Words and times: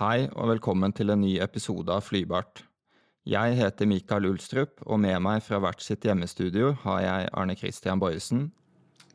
Hei 0.00 0.30
og 0.32 0.46
velkommen 0.48 0.94
til 0.96 1.12
en 1.12 1.20
ny 1.20 1.34
episode 1.44 1.92
av 1.92 2.06
Flybart. 2.06 2.62
Jeg 3.28 3.52
heter 3.58 3.84
Mikael 3.84 4.30
Ulstrup, 4.30 4.78
og 4.88 4.96
med 5.02 5.18
meg 5.20 5.42
fra 5.44 5.58
hvert 5.60 5.82
sitt 5.84 6.06
hjemmestudio 6.08 6.70
har 6.86 7.02
jeg 7.04 7.26
Arne 7.36 7.52
Christian 7.52 8.00
Bojesen 8.00 8.46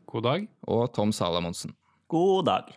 God 0.05 0.23
dag. 0.27 0.43
og 0.61 0.93
Tom 0.93 1.09
Salamonsen. 1.09 1.73
God 2.05 2.45
dag. 2.45 2.69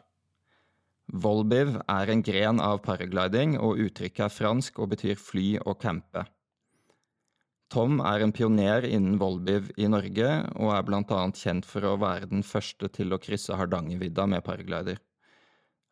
Volbiv 1.12 1.74
er 1.84 2.08
en 2.08 2.22
gren 2.24 2.62
av 2.64 2.80
paragliding, 2.86 3.58
og 3.60 3.76
uttrykket 3.76 4.24
er 4.24 4.32
fransk 4.32 4.80
og 4.80 4.88
betyr 4.94 5.20
fly 5.20 5.58
og 5.66 5.76
campe. 5.82 6.24
Tom 7.68 8.00
er 8.00 8.24
en 8.24 8.32
pioner 8.32 8.88
innen 8.88 9.20
volbiv 9.20 9.68
i 9.76 9.84
Norge, 9.84 10.32
og 10.56 10.72
er 10.78 10.88
bl.a. 10.88 11.20
kjent 11.36 11.68
for 11.68 11.84
å 11.84 11.98
være 12.00 12.32
den 12.32 12.40
første 12.40 12.88
til 12.88 13.12
å 13.12 13.20
krysse 13.20 13.60
Hardangervidda 13.60 14.24
med 14.32 14.48
paraglider. 14.48 14.96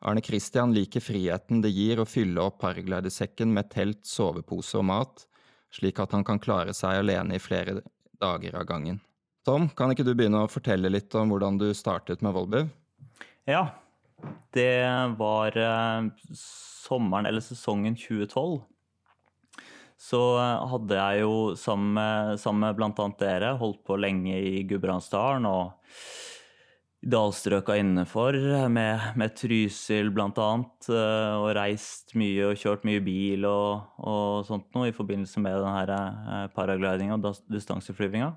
Arne 0.05 0.21
Christian 0.21 0.75
liker 0.77 1.01
friheten 1.01 1.63
det 1.65 1.73
gir 1.73 2.01
å 2.01 2.09
fylle 2.09 2.43
opp 2.43 2.61
paraglidersekken 2.61 3.53
med 3.53 3.71
telt, 3.73 4.05
sovepose 4.07 4.77
og 4.81 4.89
mat, 4.91 5.25
slik 5.73 6.01
at 6.03 6.13
han 6.13 6.25
kan 6.27 6.41
klare 6.43 6.75
seg 6.77 7.01
alene 7.01 7.39
i 7.39 7.43
flere 7.43 7.81
dager 8.21 8.59
av 8.61 8.67
gangen. 8.69 9.01
Tom, 9.47 9.69
kan 9.79 9.93
ikke 9.93 10.05
du 10.05 10.13
begynne 10.13 10.43
å 10.45 10.51
fortelle 10.51 10.91
litt 10.91 11.15
om 11.17 11.31
hvordan 11.33 11.59
du 11.61 11.69
startet 11.77 12.23
med 12.25 12.35
Volbiv? 12.35 12.71
Ja, 13.47 13.69
det 14.57 14.83
var 15.21 15.57
eh, 15.57 16.09
sommeren 16.35 17.29
eller 17.29 17.45
sesongen 17.45 17.95
2012. 17.95 18.59
Så 19.97 20.21
eh, 20.41 20.67
hadde 20.73 20.99
jeg 20.99 21.23
jo 21.23 21.37
sammen 21.59 21.95
med, 21.97 22.41
sammen 22.43 22.67
med 22.67 22.79
bl.a. 22.79 23.09
dere 23.21 23.55
holdt 23.61 23.85
på 23.87 23.99
lenge 24.01 24.35
i 24.35 24.65
Gudbrandsdalen 24.69 25.47
og 25.49 25.95
dalstrøka 27.07 27.77
innenfor, 27.79 28.37
med, 28.73 29.13
med 29.19 29.35
Trysil 29.39 30.11
bl.a. 30.15 30.49
Og 31.39 31.47
reist 31.57 32.17
mye 32.19 32.51
og 32.51 32.61
kjørt 32.61 32.87
mye 32.89 33.03
bil 33.05 33.47
og, 33.49 33.87
og 34.03 34.47
sånt 34.49 34.69
noe 34.75 34.91
i 34.91 34.97
forbindelse 34.97 35.43
med 35.43 35.61
den 35.63 35.95
eh, 35.95 36.45
paraglidinga 36.57 37.19
og 37.19 37.41
distanseflyvinga. 37.53 38.33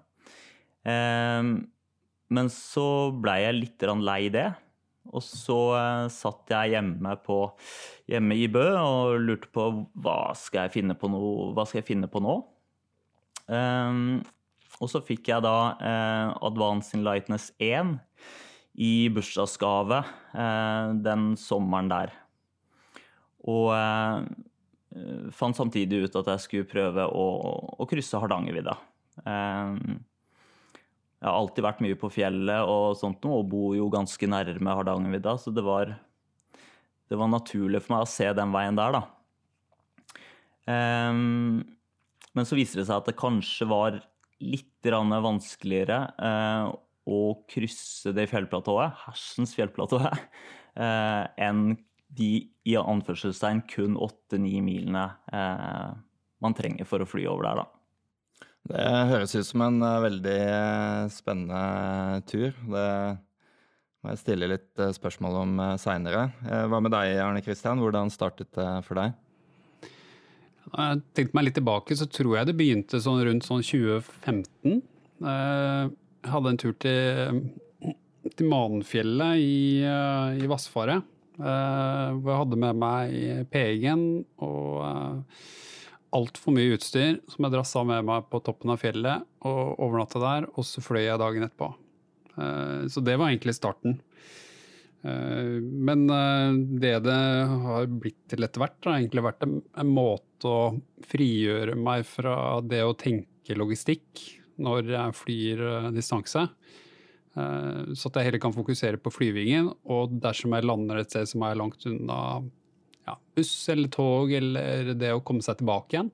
Eh, 0.85 1.51
men 2.29 2.51
så 2.53 2.87
blei 3.17 3.41
jeg 3.47 3.57
litt 3.57 3.87
lei 4.05 4.23
det. 4.33 4.49
Og 5.09 5.23
så 5.25 5.59
eh, 5.79 6.07
satt 6.13 6.53
jeg 6.53 6.75
hjemme, 6.75 7.15
på, 7.25 7.41
hjemme 8.11 8.37
i 8.37 8.49
Bø 8.53 8.67
og 8.77 9.15
lurte 9.23 9.49
på 9.53 9.69
hva 9.97 10.19
skal 10.37 10.67
jeg 10.67 10.77
finne 10.77 10.97
på, 10.99 11.09
skal 11.65 11.81
jeg 11.81 11.89
finne 11.89 12.11
på 12.11 12.21
nå. 12.21 12.41
Um, 13.49 14.19
og 14.77 14.91
så 14.91 15.01
fikk 15.01 15.31
jeg 15.31 15.41
da 15.41 15.55
uh, 15.81 16.35
Advance 16.45 16.93
in 16.93 17.01
Lightness 17.01 17.47
1 17.57 17.95
i 18.77 19.09
bursdagsgave 19.11 20.03
eh, 20.33 20.91
den 21.03 21.33
sommeren 21.39 21.89
der. 21.91 22.13
Og 23.49 23.71
eh, 23.75 24.19
fant 25.35 25.57
samtidig 25.57 26.05
ut 26.05 26.19
at 26.21 26.31
jeg 26.33 26.45
skulle 26.45 26.69
prøve 26.69 27.07
å, 27.07 27.25
å 27.79 27.87
krysse 27.89 28.19
Hardangervidda. 28.21 28.75
Eh, 29.23 29.73
jeg 31.19 31.27
har 31.27 31.35
alltid 31.35 31.65
vært 31.65 31.81
mye 31.83 31.97
på 31.99 32.11
fjellet 32.13 32.69
og 32.71 32.95
sånt 32.99 33.25
noe, 33.27 33.41
og 33.41 33.49
bor 33.51 33.73
jo 33.75 33.89
ganske 33.91 34.29
nærme 34.31 34.75
Hardangervidda, 34.77 35.35
så 35.41 35.51
det 35.51 35.65
var, 35.65 35.91
det 37.11 37.19
var 37.19 37.31
naturlig 37.33 37.81
for 37.83 37.97
meg 37.97 38.05
å 38.05 38.11
se 38.11 38.29
den 38.37 38.53
veien 38.55 38.79
der, 38.79 38.95
da. 38.95 39.05
Men 40.69 42.45
så 42.45 42.55
viser 42.55 42.79
det 42.79 42.85
seg 42.85 43.01
at 43.01 43.07
det 43.09 43.17
kanskje 43.17 43.65
var 43.67 43.97
litt 44.39 44.85
vanskeligere 44.85 45.97
å 47.09 47.21
krysse 47.49 48.13
det 48.15 48.27
fjellplatået, 48.31 48.95
hersens 49.05 49.55
fjellplatået, 49.57 50.25
uh, 50.79 51.25
enn 51.47 51.73
de 52.09 52.31
i 52.65 52.77
anførselstegn 52.79 53.63
kun 53.69 53.97
åtte-ni 54.01 54.61
milene 54.65 55.09
uh, 55.33 55.97
man 56.41 56.55
trenger 56.57 56.87
for 56.89 57.03
å 57.03 57.09
fly 57.09 57.27
over 57.29 57.49
der, 57.49 57.61
da. 57.61 57.67
Det 58.69 58.85
høres 59.09 59.33
ut 59.33 59.47
som 59.47 59.63
en 59.65 59.79
veldig 60.03 60.41
spennende 61.13 62.21
tur. 62.29 62.51
Det 62.53 62.89
må 64.03 64.11
jeg 64.11 64.21
stille 64.21 64.49
litt 64.51 64.81
spørsmål 64.95 65.37
om 65.39 65.55
seinere. 65.81 66.27
Hva 66.43 66.81
med 66.83 66.93
deg, 66.93 67.15
Arne 67.23 67.41
Kristian? 67.43 67.81
Hvordan 67.81 68.11
startet 68.13 68.51
det 68.55 68.67
for 68.85 68.99
deg? 68.99 69.15
Når 70.69 70.91
jeg 70.91 71.01
tenkte 71.17 71.37
meg 71.37 71.47
litt 71.47 71.57
tilbake, 71.57 71.97
så 71.97 72.05
tror 72.11 72.35
jeg 72.37 72.49
det 72.49 72.57
begynte 72.59 73.01
sånn 73.01 73.23
rundt 73.25 73.47
sånn 73.47 73.63
2015. 73.65 74.83
Hadde 76.27 76.51
en 76.51 76.59
tur 76.59 76.73
til, 76.81 77.39
til 78.35 78.49
Manfjellet 78.51 79.39
i, 79.39 79.85
i 80.43 80.49
Vassfaret. 80.49 81.05
Hvor 81.39 82.25
jeg 82.33 82.39
hadde 82.41 82.59
med 82.59 82.79
meg 82.81 83.13
PG-en 83.53 84.05
og 84.43 84.81
altfor 86.15 86.55
mye 86.55 86.73
utstyr 86.75 87.19
som 87.29 87.45
jeg 87.45 87.53
drassa 87.53 87.85
med 87.87 88.03
meg 88.09 88.27
på 88.27 88.41
toppen 88.43 88.73
av 88.73 88.81
fjellet 88.81 89.23
og 89.47 89.79
overnatta 89.79 90.19
der, 90.19 90.49
og 90.57 90.67
så 90.67 90.83
fløy 90.83 91.05
jeg 91.05 91.21
dagen 91.21 91.45
etterpå. 91.45 91.69
Så 92.91 93.03
det 93.05 93.15
var 93.19 93.29
egentlig 93.29 93.55
starten. 93.55 93.99
Men 94.99 96.07
det 96.81 96.95
det 97.05 97.19
har 97.63 97.87
blitt 97.87 98.19
til 98.33 98.43
etter 98.43 98.65
hvert, 98.65 98.79
har 98.83 98.97
egentlig 98.97 99.23
vært 99.29 99.45
en, 99.47 99.61
en 99.79 99.93
måte 99.95 100.49
å 100.49 100.73
frigjøre 101.07 101.77
meg 101.79 102.03
fra 102.09 102.59
det 102.65 102.83
å 102.83 102.97
tenke 102.99 103.55
logistikk 103.55 104.25
når 104.59 104.93
jeg 104.93 105.17
flyr 105.17 105.65
distanse. 105.95 106.45
Så 107.33 108.09
at 108.09 108.17
jeg 108.19 108.27
heller 108.27 108.41
kan 108.43 108.55
fokusere 108.55 108.99
på 108.99 109.11
flyvingen, 109.13 109.69
og 109.87 110.15
dersom 110.19 110.55
jeg 110.57 110.65
lander 110.67 110.99
et 110.99 111.11
sted 111.11 111.29
som 111.29 111.45
er 111.47 111.59
langt 111.59 111.85
unna 111.87 112.19
ja, 113.07 113.15
buss 113.37 113.53
eller 113.71 113.91
tog, 113.93 114.33
eller 114.35 114.93
det 114.99 115.13
å 115.15 115.23
komme 115.25 115.45
seg 115.45 115.61
tilbake 115.61 115.95
igjen 115.95 116.11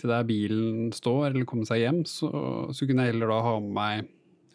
til 0.00 0.12
der 0.12 0.24
bilen 0.26 0.92
står, 0.94 1.30
eller 1.30 1.48
komme 1.48 1.66
seg 1.68 1.82
hjem, 1.82 2.00
så, 2.08 2.30
så 2.72 2.88
kunne 2.88 3.04
jeg 3.04 3.14
heller 3.14 3.32
da 3.32 3.40
ha 3.44 3.52
med 3.60 3.74
meg 3.76 4.06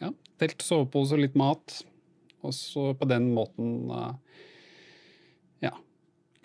ja, 0.02 0.10
telt, 0.42 0.64
sovepose 0.66 1.18
og 1.18 1.24
litt 1.24 1.38
mat. 1.40 1.80
Og 2.46 2.54
så 2.56 2.92
på 2.98 3.08
den 3.10 3.30
måten 3.36 3.90
ja, 5.64 5.74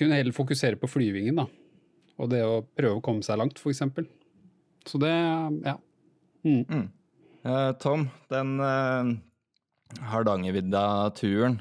kunne 0.00 0.18
heller 0.18 0.36
fokusere 0.36 0.80
på 0.80 0.90
flyvingen, 0.90 1.40
da. 1.40 1.48
Og 2.20 2.30
det 2.32 2.42
å 2.44 2.60
prøve 2.76 3.00
å 3.00 3.04
komme 3.04 3.24
seg 3.24 3.40
langt, 3.40 3.60
f.eks. 3.60 3.82
Så 4.88 5.00
det, 5.00 5.14
ja. 5.64 5.76
Mm. 6.44 6.64
Mm. 6.68 6.88
Uh, 7.42 7.72
Tom, 7.82 8.06
den 8.30 8.60
uh, 8.60 9.12
Hardangervidda-turen, 10.12 11.60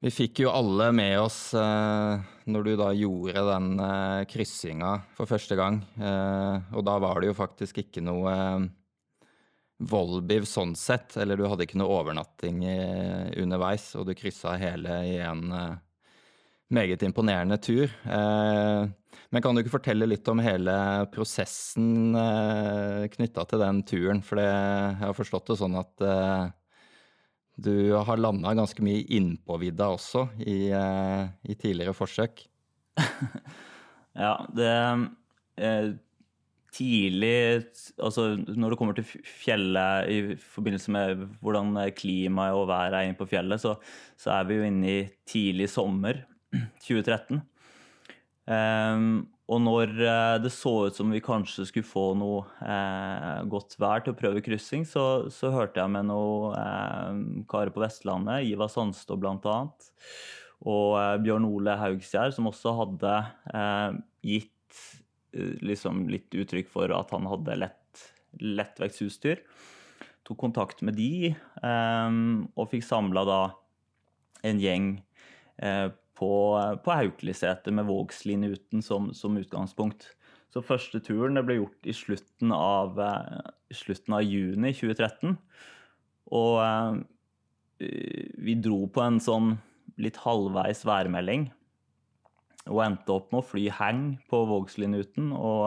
vi 0.00 0.08
fikk 0.08 0.40
jo 0.46 0.52
alle 0.52 0.86
med 0.96 1.18
oss 1.20 1.52
uh, 1.52 2.16
når 2.48 2.64
du 2.64 2.70
da 2.80 2.88
gjorde 2.96 3.42
den 3.50 3.74
uh, 3.76 4.24
kryssinga 4.24 4.94
for 5.16 5.28
første 5.28 5.58
gang. 5.60 5.82
Uh, 6.00 6.56
og 6.72 6.86
da 6.88 6.94
var 7.04 7.20
det 7.20 7.28
jo 7.28 7.36
faktisk 7.36 7.82
ikke 7.84 8.04
noe 8.04 8.34
Volbiv 9.80 10.44
sånn 10.44 10.74
sett, 10.76 11.14
eller 11.16 11.40
du 11.40 11.46
hadde 11.48 11.64
ikke 11.64 11.78
noe 11.80 12.02
overnatting 12.02 12.58
underveis, 13.40 13.86
og 13.96 14.10
du 14.10 14.12
kryssa 14.12 14.52
hele 14.60 14.98
i 15.08 15.14
en 15.24 15.46
meget 16.70 17.02
imponerende 17.02 17.58
tur. 17.58 17.90
men 19.30 19.42
kan 19.42 19.54
du 19.54 19.62
ikke 19.62 19.74
fortelle 19.74 20.06
litt 20.06 20.28
om 20.28 20.42
hele 20.42 20.74
prosessen 21.12 22.14
eh, 22.14 23.06
knytta 23.10 23.44
til 23.46 23.62
den 23.62 23.82
turen? 23.86 24.22
For 24.22 24.42
jeg 24.42 24.96
har 25.02 25.16
forstått 25.16 25.52
det 25.52 25.58
sånn 25.60 25.78
at 25.78 26.06
du 27.60 27.92
har 27.92 28.16
landa 28.22 28.54
ganske 28.56 28.82
mye 28.82 29.04
innpå 29.12 29.58
vidda 29.60 29.90
også 29.92 30.28
i, 30.40 30.70
i 30.72 31.56
tidligere 31.60 31.92
forsøk. 31.92 32.46
ja, 34.24 34.36
det 34.54 34.70
eh, 35.60 35.90
Tidlig 36.70 37.64
Altså 37.98 38.36
når 38.38 38.70
det 38.70 38.76
kommer 38.78 38.94
til 38.94 39.06
fjellet 39.26 40.10
i 40.10 40.18
forbindelse 40.38 40.92
med 40.94 41.24
hvordan 41.42 41.74
klimaet 41.98 42.54
og 42.54 42.68
været 42.70 42.94
er 42.94 43.08
inne 43.08 43.18
på 43.18 43.26
fjellet, 43.26 43.58
så, 43.58 43.74
så 44.14 44.36
er 44.36 44.46
vi 44.46 44.58
jo 44.60 44.68
inne 44.68 44.92
i 44.92 45.00
tidlig 45.26 45.66
sommer 45.72 46.22
2013. 46.86 47.42
Um, 48.50 49.28
og 49.50 49.58
når 49.64 49.92
det 50.44 50.52
så 50.54 50.72
ut 50.86 50.94
som 50.94 51.10
vi 51.10 51.18
kanskje 51.22 51.64
skulle 51.66 51.86
få 51.88 52.12
noe 52.18 52.44
eh, 52.62 53.40
godt 53.50 53.74
vær 53.82 54.04
til 54.04 54.14
å 54.14 54.18
prøve 54.18 54.42
kryssing, 54.46 54.84
så, 54.86 55.26
så 55.34 55.50
hørte 55.50 55.82
jeg 55.82 55.90
med 55.90 56.06
noen 56.06 56.54
eh, 56.54 57.40
karer 57.50 57.72
på 57.74 57.82
Vestlandet, 57.82 58.46
Ivar 58.46 58.70
Sandstå 58.70 59.18
bl.a., 59.18 59.56
og 60.60 60.94
eh, 61.00 61.16
Bjørn 61.24 61.48
Ole 61.48 61.74
Haugsgjerd, 61.80 62.36
som 62.36 62.46
også 62.52 62.76
hadde 62.78 63.16
eh, 63.50 63.98
gitt 64.36 64.86
liksom 65.66 66.06
litt 66.10 66.34
uttrykk 66.34 66.70
for 66.70 66.90
at 66.94 67.10
han 67.14 67.26
hadde 67.30 67.58
lett, 67.58 68.06
lettvektsutstyr. 68.42 69.42
Tok 70.26 70.38
kontakt 70.42 70.82
med 70.86 70.98
de, 70.98 71.30
og 71.62 72.66
fikk 72.70 72.82
samla 72.82 73.22
da 73.26 73.38
en 74.46 74.58
gjeng 74.62 74.88
på, 76.20 76.32
på 76.84 76.96
Haukeliseter 76.96 77.72
med 77.72 77.88
Vågslinjuten 77.88 78.84
som, 78.84 79.08
som, 79.16 79.38
utgangspunkt. 79.40 80.10
Så 80.52 80.62
første 80.66 81.00
turen 81.00 81.40
ble 81.46 81.60
gjort 81.60 81.88
i 81.88 81.94
slutten 81.96 82.52
av, 82.52 82.98
i 83.70 83.76
slutten 83.78 84.18
av 84.18 84.26
juni 84.26 84.74
2013. 84.74 85.38
Og 86.36 87.04
vi 87.80 88.56
dro 88.60 88.82
på 88.92 89.04
en 89.04 89.20
sånn 89.22 89.54
litt 90.00 90.18
halvveis 90.24 90.84
værmelding. 90.86 91.50
og 92.68 92.82
endte 92.84 93.14
opp 93.14 93.30
med 93.32 93.40
å 93.40 93.46
fly 93.46 93.70
hang 93.72 94.02
på 94.28 94.42
Vågslinjuten, 94.46 95.30
og 95.32 95.64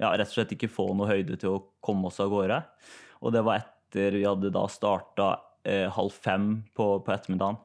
ja, 0.00 0.12
rett 0.14 0.28
og 0.30 0.32
slett 0.32 0.54
ikke 0.54 0.70
få 0.72 0.86
noe 0.96 1.10
høyde 1.10 1.36
til 1.40 1.56
å 1.56 1.64
komme 1.84 2.08
oss 2.08 2.20
av 2.22 2.30
gårde. 2.32 2.60
Og 3.20 3.34
det 3.34 3.42
var 3.44 3.60
etter 3.60 4.16
vi 4.16 4.24
hadde 4.24 4.52
da 4.54 4.62
starta 4.70 5.32
eh, 5.66 5.88
halv 5.92 6.14
fem 6.14 6.52
på, 6.76 6.86
på 7.04 7.12
ettermiddagen. 7.12 7.58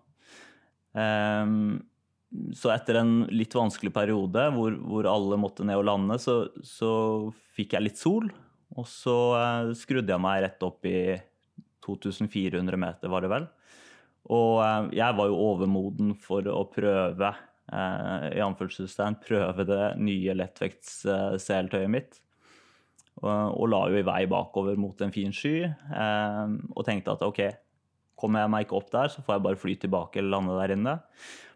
Um, 0.95 1.83
så 2.55 2.71
etter 2.73 2.99
en 2.99 3.13
litt 3.31 3.53
vanskelig 3.55 3.91
periode 3.95 4.47
hvor, 4.55 4.75
hvor 4.87 5.07
alle 5.09 5.37
måtte 5.39 5.65
ned 5.67 5.79
og 5.79 5.87
lande, 5.87 6.17
så, 6.21 6.45
så, 6.63 6.91
fikk 7.55 7.75
jeg 7.75 7.85
litt 7.85 7.99
sol. 7.99 8.27
Og 8.75 8.87
så 8.89 9.15
eh, 9.37 9.69
skrudde 9.79 10.11
jeg 10.11 10.19
meg 10.19 10.41
rett 10.43 10.63
opp 10.65 10.83
i 10.89 11.15
2400 11.85 12.79
meter, 12.81 13.11
var 13.11 13.23
det 13.23 13.31
vel. 13.31 13.45
Og 14.35 14.59
eh, 14.65 14.89
jeg 14.99 15.15
var 15.15 15.29
jo 15.31 15.39
overmoden 15.45 16.11
for 16.19 16.47
å 16.51 16.65
prøve 16.73 17.29
eh, 17.31 18.27
i 18.35 18.43
anførselstegn, 18.43 19.21
prøve 19.23 19.67
det 19.69 19.83
nye 20.03 20.35
lettvektsseltøyet 20.35 21.93
mitt. 21.93 22.19
Og, 23.21 23.29
og, 23.29 23.69
la 23.71 23.85
jo 23.93 24.01
i 24.01 24.07
vei 24.09 24.25
bakover 24.27 24.75
mot 24.75 24.99
en 24.99 25.13
fin 25.15 25.31
sky 25.31 25.61
og 25.63 26.81
tenkte 26.83 27.13
at 27.13 27.21
OK, 27.23 27.45
kommer 28.19 28.43
jeg 28.43 28.51
meg 28.53 28.65
ikke 28.65 28.77
opp 28.79 28.91
der, 28.93 29.11
så 29.11 29.23
får 29.23 29.37
jeg 29.37 29.45
bare 29.45 29.59
fly 29.59 29.75
tilbake 29.79 30.21
eller 30.21 30.37
lande 30.37 30.55
der 30.59 30.73
inne. 30.75 30.95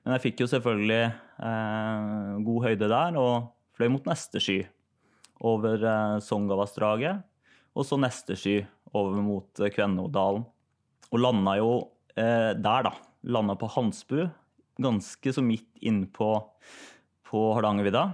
Men 0.03 0.15
jeg 0.15 0.25
fikk 0.27 0.43
jo 0.43 0.49
selvfølgelig 0.51 1.01
eh, 1.05 2.35
god 2.47 2.67
høyde 2.67 2.91
der 2.91 3.17
og 3.19 3.49
fløy 3.77 3.91
mot 3.93 4.07
neste 4.09 4.41
sky 4.43 4.59
over 5.39 5.79
eh, 5.79 6.15
Songavassdraget. 6.23 7.23
Og 7.77 7.85
så 7.87 7.99
neste 8.01 8.35
sky 8.39 8.57
over 8.97 9.21
mot 9.23 9.61
eh, 9.61 9.71
Kvennodalen. 9.73 10.45
Og 11.09 11.21
landa 11.21 11.55
jo 11.59 11.71
eh, 12.15 12.55
der, 12.55 12.89
da. 12.89 12.93
Landa 13.29 13.55
på 13.59 13.67
Hansbu, 13.73 14.23
ganske 14.79 15.33
så 15.35 15.43
midt 15.43 15.67
innpå 15.83 16.31
på 17.27 17.43
Hardangervidda. 17.57 18.05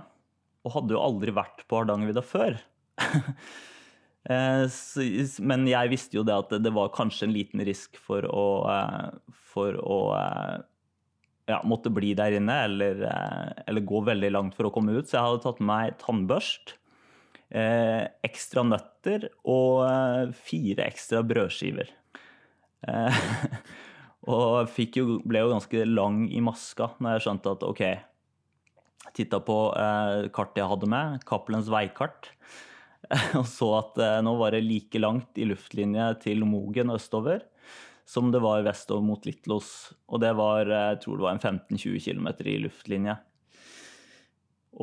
Og 0.66 0.74
hadde 0.80 0.96
jo 0.96 1.04
aldri 1.04 1.34
vært 1.36 1.66
på 1.70 1.82
Hardangervidda 1.82 2.26
før. 2.26 2.58
Eh, 4.26 4.66
men 5.46 5.68
jeg 5.70 5.92
visste 5.92 6.18
jo 6.18 6.24
det 6.26 6.34
at 6.34 6.56
det 6.64 6.72
var 6.74 6.94
kanskje 6.96 7.28
en 7.28 7.36
liten 7.36 7.62
risk 7.66 8.00
for 8.02 8.26
å, 8.26 8.46
eh, 8.72 9.36
for 9.54 9.78
å 9.78 10.00
eh, 10.18 10.56
ja, 11.52 11.60
måtte 11.68 11.94
bli 11.94 12.16
der 12.18 12.40
inne 12.40 12.56
eller, 12.66 13.04
eller, 13.68 13.86
gå 13.86 14.02
veldig 14.08 14.32
langt 14.34 14.58
for 14.58 14.66
å 14.70 14.74
komme 14.74 14.96
ut. 14.98 15.06
Så 15.06 15.20
jeg 15.20 15.28
hadde 15.28 15.44
tatt 15.44 15.62
med 15.62 15.70
meg 15.70 16.00
tannbørst, 16.02 16.80
ekstra 18.26 18.64
nøtter 18.66 19.28
og 19.48 20.34
fire 20.34 20.88
ekstra 20.90 21.22
brødskiver. 21.24 21.92
og 24.34 24.82
jo, 24.98 25.06
ble 25.22 25.44
jo 25.44 25.54
ganske 25.54 25.86
lang 25.86 26.26
i 26.34 26.42
maska 26.44 26.90
når 26.98 27.16
jeg 27.16 27.24
skjønte 27.26 27.54
at 27.56 27.64
OK 27.66 27.82
Titta 29.16 29.40
på 29.46 29.56
kartet 30.36 30.60
jeg 30.60 30.72
hadde 30.74 30.90
med, 30.92 31.22
Cappelens 31.30 31.70
veikart. 31.72 32.34
og 33.40 33.46
så 33.50 33.72
at 33.80 34.00
eh, 34.02 34.22
nå 34.26 34.36
var 34.40 34.56
det 34.56 34.64
like 34.66 35.02
langt 35.02 35.38
i 35.38 35.48
luftlinje 35.50 36.12
til 36.26 36.46
Mogen 36.50 36.94
østover 36.96 37.44
som 38.06 38.32
det 38.32 38.40
var 38.40 38.64
vestover 38.66 39.02
mot 39.02 39.26
Litlos. 39.26 39.94
Og 40.14 40.22
det 40.22 40.32
var 40.38 40.70
eh, 40.70 40.92
jeg 40.94 41.02
tror 41.06 41.18
det 41.18 41.26
var 41.26 41.38
en 41.38 41.58
15-20 41.66 42.04
km 42.06 42.30
i 42.46 42.60
luftlinje. 42.64 43.18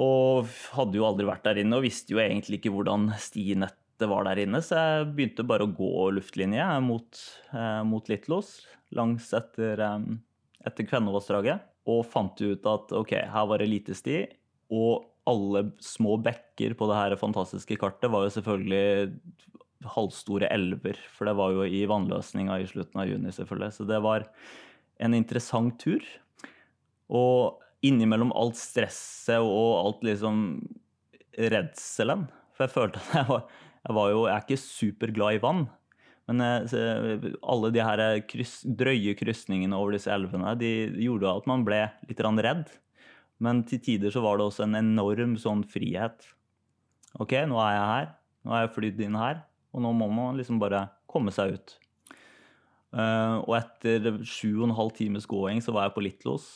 Og 0.03 0.51
hadde 0.75 0.99
jo 0.99 1.07
aldri 1.07 1.29
vært 1.29 1.47
der 1.47 1.63
inne 1.63 1.79
og 1.79 1.87
visste 1.87 2.15
jo 2.15 2.21
egentlig 2.23 2.61
ikke 2.61 2.73
hvordan 2.75 3.11
stinettet 3.21 4.09
var 4.11 4.27
der 4.27 4.41
inne, 4.43 4.59
så 4.65 4.81
jeg 4.81 5.11
begynte 5.15 5.45
bare 5.47 5.67
å 5.69 5.71
gå 5.71 6.09
luftlinje 6.17 6.65
mot, 6.83 7.21
eh, 7.55 7.83
mot 7.87 8.09
Litlos 8.11 8.57
langs 8.97 9.29
etter, 9.37 9.79
eh, 9.79 10.09
etter 10.67 10.89
Kvennevassdraget. 10.89 11.69
Og 11.93 12.05
fant 12.07 12.39
ut 12.39 12.67
at 12.71 12.93
OK, 12.95 13.15
her 13.31 13.47
var 13.51 13.59
det 13.59 13.71
lite 13.71 13.95
sti. 13.99 14.25
Og 14.71 15.12
alle 15.29 15.67
små 15.83 16.17
bekker 16.23 16.75
på 16.79 16.89
det 16.91 16.99
her 16.99 17.15
fantastiske 17.21 17.77
kartet 17.81 18.11
var 18.11 18.27
jo 18.27 18.35
selvfølgelig 18.35 19.13
halvstore 19.95 20.51
elver. 20.55 20.99
For 21.15 21.29
det 21.29 21.37
var 21.39 21.55
jo 21.55 21.67
i 21.67 21.85
vannløsninga 21.91 22.59
i 22.61 22.69
slutten 22.71 23.03
av 23.03 23.11
juni, 23.11 23.33
selvfølgelig. 23.35 23.73
Så 23.77 23.87
det 23.89 24.01
var 24.05 24.27
en 25.03 25.17
interessant 25.19 25.79
tur. 25.83 26.05
Og 27.13 27.63
innimellom 27.87 28.33
alt 28.39 28.59
stresset 28.59 29.43
og 29.43 29.71
alt 29.83 30.07
liksom 30.07 30.43
redselen 31.33 32.27
For 32.53 32.67
jeg 32.67 32.75
følte 32.75 33.01
at 33.01 33.15
jeg 33.17 33.29
var, 33.31 33.47
jeg 33.83 33.97
var 33.97 34.11
jo 34.13 34.19
Jeg 34.27 34.35
er 34.35 34.45
ikke 34.45 34.63
superglad 34.63 35.39
i 35.39 35.43
vann. 35.43 35.65
Men 36.31 36.45
jeg, 36.45 37.33
alle 37.43 37.73
de 37.75 37.83
her 37.83 38.03
kryss, 38.31 38.61
drøye 38.63 39.17
krysningene 39.19 39.77
over 39.77 39.97
disse 39.97 40.13
elvene 40.13 40.55
de 40.61 40.71
gjorde 41.03 41.33
at 41.33 41.49
man 41.51 41.65
ble 41.67 41.83
litt 42.09 42.23
redd. 42.23 42.71
Men 43.43 43.65
til 43.67 43.81
tider 43.83 44.13
så 44.15 44.23
var 44.23 44.39
det 44.39 44.47
også 44.47 44.67
en 44.69 44.79
enorm 44.79 45.35
sånn 45.41 45.65
frihet. 45.67 46.29
OK, 47.21 47.35
nå 47.51 47.59
er 47.59 47.75
jeg 47.75 47.89
her. 47.91 48.11
Nå 48.43 48.55
har 48.55 48.65
jeg 48.65 48.75
flydd 48.77 49.01
inn 49.07 49.19
her. 49.19 49.43
Og 49.75 49.83
nå 49.83 49.91
må 49.97 50.09
man 50.13 50.39
liksom 50.39 50.61
bare 50.63 50.87
komme 51.11 51.35
seg 51.35 51.57
ut. 51.57 51.75
Uh, 52.93 53.41
og 53.49 53.57
etter 53.57 54.21
sju 54.29 54.61
og 54.61 54.67
en 54.69 54.77
halv 54.77 54.93
times 54.99 55.27
gåing 55.29 55.63
så 55.65 55.75
var 55.75 55.89
jeg 55.89 55.97
på 55.97 56.05
Litlos. 56.05 56.49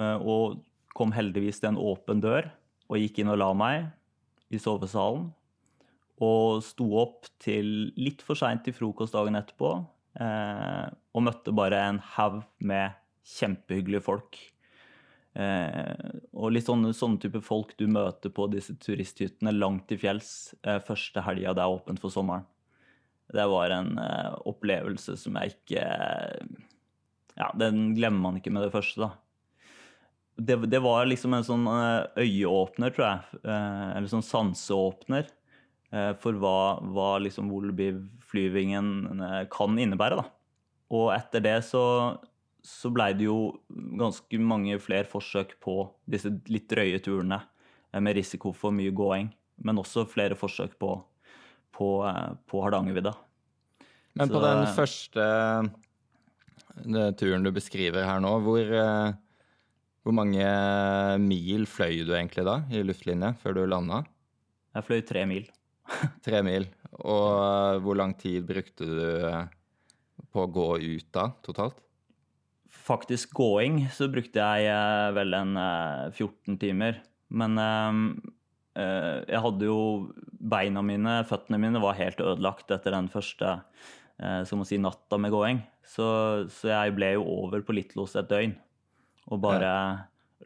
Uh, 0.00 0.16
og 0.18 0.58
kom 0.96 1.12
heldigvis 1.14 1.60
til 1.60 1.74
en 1.74 1.80
åpen 1.80 2.22
dør 2.24 2.48
og 2.86 3.00
gikk 3.00 3.20
inn 3.20 3.30
og 3.32 3.40
la 3.42 3.50
meg 3.56 3.88
i 4.50 4.60
sovesalen. 4.62 5.28
Og 6.22 6.62
sto 6.64 6.88
opp 6.96 7.28
til 7.42 7.92
litt 8.00 8.24
for 8.24 8.38
seint 8.38 8.64
til 8.64 8.74
frokost 8.74 9.14
dagen 9.14 9.38
etterpå. 9.38 9.76
Uh, 10.16 10.88
og 11.14 11.26
møtte 11.28 11.54
bare 11.54 11.82
en 11.90 12.02
haug 12.16 12.40
med 12.64 12.96
kjempehyggelige 13.36 14.06
folk 14.06 14.38
Eh, 14.38 14.55
og 15.36 16.52
litt 16.52 16.66
sånne, 16.68 16.92
sånne 16.96 17.20
type 17.20 17.40
folk 17.44 17.74
du 17.80 17.86
møter 17.92 18.32
på 18.32 18.46
disse 18.52 18.76
turisthyttene 18.80 19.52
langt 19.56 19.86
til 19.90 20.00
fjells 20.00 20.30
eh, 20.62 20.78
første 20.84 21.24
helga 21.26 21.54
det 21.56 21.64
er 21.64 21.76
åpent 21.76 22.00
for 22.02 22.12
sommeren. 22.12 22.46
Det 23.32 23.46
var 23.50 23.74
en 23.74 23.96
eh, 23.98 24.34
opplevelse 24.46 25.16
som 25.18 25.38
jeg 25.40 25.56
ikke 25.56 25.86
Ja, 27.36 27.50
den 27.58 27.90
glemmer 27.96 28.28
man 28.28 28.38
ikke 28.38 28.52
med 28.54 28.64
det 28.64 28.74
første, 28.74 29.08
da. 29.08 29.10
Det, 30.36 30.56
det 30.68 30.80
var 30.84 31.08
liksom 31.08 31.34
en 31.36 31.44
sånn 31.44 31.66
eh, 31.72 32.22
øyeåpner, 32.26 32.92
tror 32.92 33.06
jeg. 33.08 33.40
Eh, 33.42 33.90
eller 33.96 34.12
sånn 34.12 34.24
sanseåpner 34.24 35.26
eh, 35.92 36.12
for 36.22 36.36
hva, 36.40 36.56
hva 36.80 37.10
liksom 37.24 37.50
Volbeat-flyvingen 37.52 39.20
kan 39.52 39.76
innebære, 39.80 40.20
da. 40.20 40.28
Og 40.96 41.10
etter 41.16 41.42
det 41.42 41.58
så 41.66 41.84
så 42.66 42.90
blei 42.90 43.12
det 43.14 43.28
jo 43.28 43.38
ganske 43.70 44.38
mange 44.42 44.74
flere 44.82 45.06
forsøk 45.06 45.54
på 45.62 45.78
disse 46.10 46.32
litt 46.50 46.66
drøye 46.70 46.98
turene 47.04 47.38
eh, 47.92 48.00
med 48.02 48.16
risiko 48.18 48.50
for 48.56 48.74
mye 48.74 48.90
gåing. 48.94 49.30
Men 49.62 49.78
også 49.80 50.04
flere 50.10 50.36
forsøk 50.38 50.74
på, 50.82 50.96
på, 51.76 51.90
eh, 52.08 52.32
på 52.50 52.64
Hardangervidda. 52.64 53.14
Men 54.18 54.32
på 54.32 54.40
så, 54.40 54.44
den 54.48 54.66
første 54.74 55.24
turen 57.20 57.46
du 57.46 57.52
beskriver 57.54 58.04
her 58.08 58.18
nå, 58.24 58.34
hvor, 58.42 58.74
eh, 58.82 59.14
hvor 60.02 60.18
mange 60.18 60.50
mil 61.22 61.70
fløy 61.70 62.02
du 62.08 62.16
egentlig 62.16 62.46
da 62.48 62.58
i 62.72 62.82
luftlinje 62.82 63.34
før 63.44 63.60
du 63.60 63.64
landa? 63.70 64.02
Jeg 64.74 64.88
fløy 64.90 65.06
tre 65.06 65.22
mil. 65.30 65.46
tre 66.26 66.42
mil. 66.42 66.66
Og 66.98 67.78
hvor 67.84 68.02
lang 68.02 68.18
tid 68.18 68.42
brukte 68.48 68.90
du 68.90 69.02
på 70.34 70.42
å 70.42 70.50
gå 70.50 70.70
ut 70.82 71.12
da, 71.14 71.30
totalt? 71.46 71.85
Faktisk 72.86 73.34
gåing 73.36 73.84
så 73.94 74.08
brukte 74.12 74.42
jeg 74.42 74.70
eh, 74.70 75.10
vel 75.16 75.36
en 75.36 75.58
14 76.12 76.28
eh, 76.54 76.58
timer. 76.62 77.00
Men 77.28 77.58
eh, 77.60 79.22
jeg 79.26 79.42
hadde 79.46 79.68
jo 79.68 79.78
Beina 80.36 80.82
mine, 80.84 81.20
føttene 81.28 81.60
mine, 81.62 81.82
var 81.82 81.98
helt 81.98 82.20
ødelagt 82.22 82.70
etter 82.70 82.94
den 82.94 83.10
første 83.12 83.60
skal 84.16 84.56
man 84.56 84.64
si, 84.64 84.78
natta 84.80 85.18
med 85.20 85.28
gåing. 85.28 85.58
Så, 85.84 86.06
så 86.48 86.70
jeg 86.70 86.94
ble 86.96 87.10
jo 87.18 87.26
over 87.34 87.60
på 87.60 87.74
Litlos 87.76 88.14
et 88.16 88.30
døgn. 88.30 88.54
Og 89.28 89.42
bare 89.44 89.66
ja. 89.66 89.90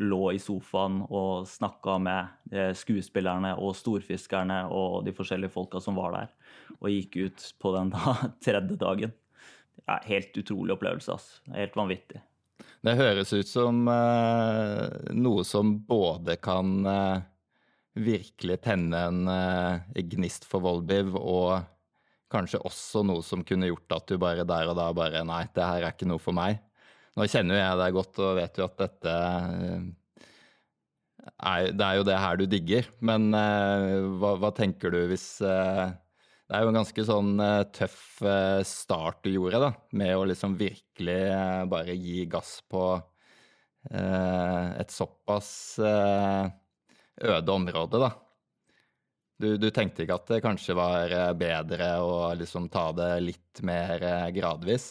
lå 0.02 0.32
i 0.34 0.40
sofaen 0.42 1.04
og 1.06 1.46
snakka 1.46 1.94
med 2.02 2.56
skuespillerne 2.74 3.52
og 3.62 3.76
storfiskerne 3.78 4.64
og 4.74 5.04
de 5.06 5.14
forskjellige 5.14 5.54
folka 5.54 5.78
som 5.84 6.00
var 6.02 6.16
der. 6.16 6.34
Og 6.80 6.90
gikk 6.90 7.20
ut 7.28 7.46
på 7.62 7.76
den 7.76 7.94
da, 7.94 8.16
tredje 8.48 8.80
dagen. 8.82 9.14
Ja, 9.86 10.00
helt 10.06 10.36
utrolig 10.36 10.74
opplevelse. 10.76 11.16
Altså. 11.16 11.40
Helt 11.56 11.76
vanvittig. 11.78 12.20
Det 12.80 12.96
høres 12.96 13.32
ut 13.36 13.48
som 13.48 13.82
uh, 13.88 14.88
noe 15.12 15.44
som 15.44 15.74
både 15.84 16.38
kan 16.40 16.78
uh, 16.86 17.20
virkelig 18.00 18.60
tenne 18.64 19.02
en 19.10 19.28
uh, 19.28 20.00
gnist 20.14 20.46
for 20.48 20.64
Volbiv, 20.64 21.12
og 21.16 21.60
kanskje 22.32 22.62
også 22.64 23.02
noe 23.04 23.24
som 23.26 23.44
kunne 23.44 23.68
gjort 23.68 23.98
at 23.98 24.08
du 24.08 24.16
bare 24.22 24.46
der 24.48 24.70
og 24.70 24.78
da 24.78 24.88
bare 24.96 25.24
Nei, 25.26 25.44
det 25.52 25.66
her 25.66 25.84
er 25.84 25.92
ikke 25.92 26.08
noe 26.08 26.22
for 26.22 26.36
meg. 26.36 26.60
Nå 27.18 27.26
kjenner 27.28 27.58
jo 27.58 27.64
jeg 27.64 27.80
deg 27.82 27.96
godt 27.96 28.20
og 28.22 28.36
vet 28.38 28.60
jo 28.60 28.68
at 28.68 28.76
dette 28.80 29.14
er, 31.36 31.72
Det 31.74 31.84
er 31.84 31.96
jo 31.98 32.06
det 32.06 32.20
her 32.22 32.38
du 32.38 32.44
digger. 32.48 32.86
Men 33.02 33.34
hva, 33.34 34.36
hva, 34.38 34.52
tenker 34.54 34.94
du 34.94 35.00
hvis 35.10 35.26
det 36.50 36.58
er 36.58 36.64
jo 36.66 36.70
en 36.72 36.80
ganske 36.80 37.02
sånn 37.06 37.28
uh, 37.38 37.62
tøff 37.70 38.00
uh, 38.26 38.58
start 38.66 39.20
du 39.22 39.30
gjorde, 39.30 39.60
da, 39.62 39.68
med 39.94 40.16
å 40.18 40.24
liksom 40.26 40.56
virkelig 40.58 41.20
uh, 41.30 41.62
bare 41.70 41.94
gi 41.94 42.24
gass 42.30 42.58
på 42.66 42.84
et 43.80 44.90
såpass 44.92 45.80
øde 45.80 47.54
område, 47.54 47.96
da. 48.02 48.10
Du, 49.40 49.54
du, 49.56 49.70
tenkte 49.72 50.04
ikke 50.04 50.18
at 50.20 50.32
det 50.34 50.40
kanskje 50.44 50.76
var 50.76 51.14
bedre 51.40 51.88
å 52.04 52.34
liksom 52.36 52.66
ta 52.68 52.90
det 52.92 53.08
litt 53.24 53.62
mer 53.64 54.04
gradvis? 54.36 54.90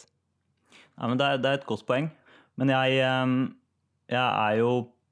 Ja, 0.97 1.05
men 1.05 1.21
det 1.21 1.27
er, 1.27 1.37
det 1.37 1.51
er 1.51 1.59
et 1.59 1.69
godt 1.69 1.85
poeng. 1.85 2.09
Men 2.57 2.73
jeg, 2.73 2.97
jeg, 4.09 4.25
er 4.25 4.57
jo 4.57 4.71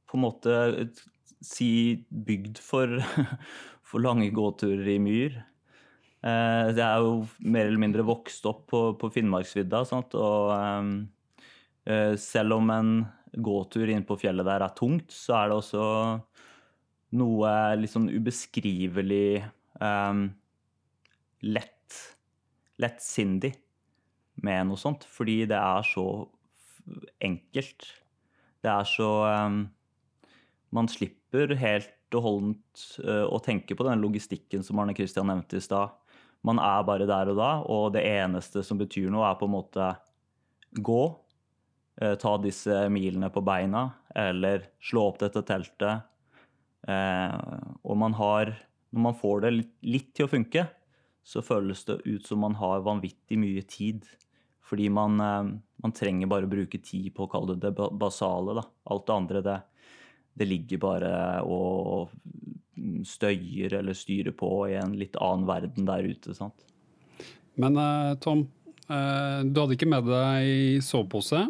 på 0.10 0.18
en 0.18 0.26
måte 0.26 0.58
si 1.38 2.02
bygd 2.10 2.58
for, 2.58 2.98
for 3.92 4.02
lange 4.02 4.32
gåturer 4.34 4.90
i 4.96 4.98
myr. 5.06 5.38
Eh, 6.28 6.70
jeg 6.74 6.84
er 6.84 7.04
jo 7.04 7.22
mer 7.46 7.68
eller 7.68 7.82
mindre 7.82 8.06
vokst 8.08 8.46
opp 8.50 8.66
på, 8.72 8.82
på 9.00 9.12
Finnmarksvidda. 9.14 9.84
Og 10.20 10.54
eh, 11.88 12.16
selv 12.20 12.58
om 12.58 12.74
en 12.74 12.92
gåtur 13.44 13.92
inn 13.92 14.06
på 14.08 14.18
fjellet 14.20 14.48
der 14.48 14.66
er 14.66 14.76
tungt, 14.76 15.14
så 15.14 15.38
er 15.40 15.52
det 15.52 15.60
også 15.60 15.86
noe 17.18 17.52
litt 17.80 17.94
sånn 17.94 18.10
ubeskrivelig 18.12 19.40
um, 19.80 20.26
lett 21.48 22.00
lettsindig 22.82 23.54
med 24.44 24.68
noe 24.70 24.80
sånt. 24.80 25.06
Fordi 25.10 25.40
det 25.50 25.60
er 25.60 25.88
så 25.88 26.08
enkelt. 27.24 27.88
Det 28.64 28.74
er 28.74 28.90
så 28.90 29.12
um, 29.48 29.62
Man 30.76 30.90
slipper 30.92 31.56
helt 31.60 31.94
og 32.16 32.24
holdent 32.24 32.84
uh, 33.04 33.26
å 33.28 33.40
tenke 33.44 33.76
på 33.76 33.88
den 33.88 34.04
logistikken 34.04 34.64
som 34.64 34.80
Arne 34.80 34.96
Kristian 34.98 35.30
nevnte 35.32 35.60
i 35.60 35.64
stad. 35.64 35.96
Man 36.46 36.62
er 36.62 36.84
bare 36.88 37.08
der 37.10 37.32
og 37.32 37.40
da, 37.40 37.52
og 37.66 37.94
det 37.96 38.06
eneste 38.08 38.64
som 38.66 38.80
betyr 38.80 39.10
noe, 39.14 39.26
er 39.28 39.40
på 39.40 39.48
en 39.48 39.56
måte 39.56 39.88
gå. 40.78 41.02
Uh, 41.98 42.14
ta 42.22 42.36
disse 42.42 42.84
milene 42.94 43.32
på 43.34 43.42
beina, 43.46 43.88
eller 44.16 44.70
slå 44.84 45.08
opp 45.10 45.22
dette 45.24 45.42
teltet. 45.48 46.06
Uh, 46.88 47.34
og 47.84 47.98
man 48.00 48.14
har 48.16 48.54
Når 48.96 49.02
man 49.04 49.16
får 49.20 49.42
det 49.44 49.50
litt 49.84 50.14
til 50.16 50.26
å 50.26 50.32
funke, 50.32 50.62
så 51.28 51.42
føles 51.44 51.82
det 51.90 51.98
ut 52.06 52.26
som 52.26 52.40
man 52.40 52.54
har 52.56 52.86
vanvittig 52.86 53.36
mye 53.36 53.66
tid 53.68 54.06
fordi 54.68 54.90
man, 54.92 55.20
eh, 55.20 55.50
man, 55.84 55.94
trenger 55.96 56.28
bare 56.28 56.48
å 56.48 56.52
bruke 56.52 56.80
tid 56.84 57.14
på 57.16 57.26
å 57.26 57.32
kalle 57.32 57.56
det 57.56 57.72
det 57.72 57.90
basale. 58.00 58.58
Da. 58.58 58.66
Alt 58.92 59.06
det 59.08 59.16
andre, 59.16 59.44
det, 59.46 59.58
det 60.36 60.48
ligger 60.48 60.82
bare 60.84 61.12
og 61.48 62.12
støyer 63.08 63.78
eller 63.80 63.98
styrer 63.98 64.36
på 64.38 64.52
i 64.70 64.76
en 64.80 64.96
litt 65.00 65.18
annen 65.22 65.48
verden 65.50 65.88
der 65.88 66.08
ute. 66.08 66.36
sant? 66.38 66.66
Men 67.58 67.78
uh, 67.80 68.14
Tom, 68.22 68.46
uh, 68.90 69.42
du 69.44 69.62
hadde 69.62 69.78
ikke 69.78 69.90
med 69.90 70.10
deg 70.10 70.84
sovepose? 70.86 71.48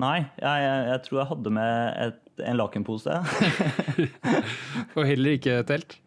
Nei, 0.00 0.18
jeg, 0.40 0.64
jeg, 0.64 0.84
jeg, 0.88 1.02
tror 1.04 1.20
jeg 1.20 1.30
hadde 1.34 1.52
med 1.52 2.00
et, 2.00 2.20
en 2.48 2.58
lakenpose. 2.58 3.18
og 4.96 5.04
heller 5.04 5.36
ikke 5.36 5.60
telt? 5.68 5.98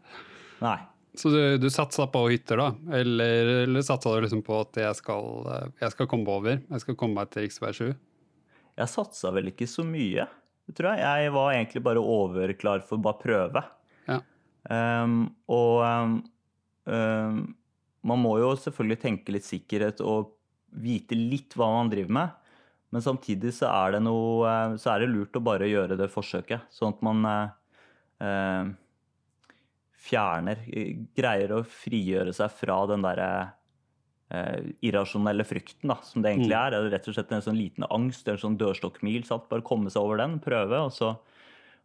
Nei. 0.63 0.79
Så 1.15 1.29
du, 1.31 1.39
du 1.61 1.69
satsa 1.71 2.07
på 2.11 2.25
hytter, 2.27 2.59
da? 2.59 2.97
Eller, 2.97 3.51
eller 3.63 3.85
satsa 3.85 4.11
du 4.15 4.25
liksom 4.25 4.41
på 4.43 4.57
at 4.65 4.81
jeg 4.81 4.97
skal, 4.99 5.69
jeg 5.79 5.93
skal 5.93 6.09
komme 6.11 6.33
over? 6.33 6.57
Jeg 6.59 6.83
skal 6.83 6.97
komme 6.99 7.21
meg 7.21 7.31
til 7.31 7.47
rv. 7.47 7.77
7? 7.77 7.93
Jeg 8.75 8.91
satsa 8.91 9.31
vel 9.31 9.53
ikke 9.53 9.67
så 9.69 9.85
mye, 9.87 10.25
tror 10.73 10.91
jeg. 10.91 11.05
Jeg 11.05 11.35
var 11.37 11.53
egentlig 11.53 11.83
bare 11.85 12.03
overklar 12.03 12.83
for 12.83 12.97
å 12.97 13.05
bare 13.05 13.21
prøve. 13.21 13.63
Ja. 14.07 14.21
Um, 14.65 15.19
og 15.51 15.83
um, 16.85 17.41
man 18.05 18.21
må 18.21 18.37
jo 18.41 18.53
selvfølgelig 18.59 19.01
tenke 19.01 19.35
litt 19.35 19.45
sikkerhet 19.45 20.01
og 20.05 20.33
vite 20.75 21.17
litt 21.17 21.55
hva 21.57 21.71
man 21.77 21.91
driver 21.91 22.17
med. 22.19 22.41
Men 22.93 23.03
samtidig 23.03 23.51
så 23.57 23.69
er 23.71 23.97
det, 23.97 24.01
noe, 24.05 24.55
så 24.79 24.93
er 24.93 25.03
det 25.03 25.11
lurt 25.11 25.35
å 25.35 25.43
bare 25.43 25.67
gjøre 25.67 25.97
det 25.99 26.07
forsøket, 26.13 26.69
sånn 26.71 26.93
at 26.93 27.01
man 27.03 27.25
uh, 27.27 28.69
fjerner 30.05 30.61
Greier 31.17 31.53
å 31.57 31.63
frigjøre 31.67 32.33
seg 32.35 32.53
fra 32.53 32.77
den 32.89 33.03
derre 33.05 33.29
eh, 34.29 34.71
irrasjonelle 34.85 35.45
frykten, 35.47 35.89
da, 35.91 35.97
som 36.05 36.23
det 36.23 36.33
egentlig 36.33 36.53
mm. 36.53 36.59
er. 36.59 36.73
Det 36.73 36.79
er 36.79 36.93
rett 36.93 37.09
og 37.09 37.17
slett 37.17 37.33
en 37.33 37.45
sånn 37.45 37.59
liten 37.59 37.87
angst, 37.89 38.29
en 38.29 38.41
sånn 38.41 38.59
dørstokkmil. 38.61 39.25
Sant? 39.27 39.47
Bare 39.51 39.65
komme 39.65 39.93
seg 39.93 40.05
over 40.05 40.21
den, 40.21 40.37
prøve, 40.43 40.83
og 40.87 40.93
så, 40.93 41.15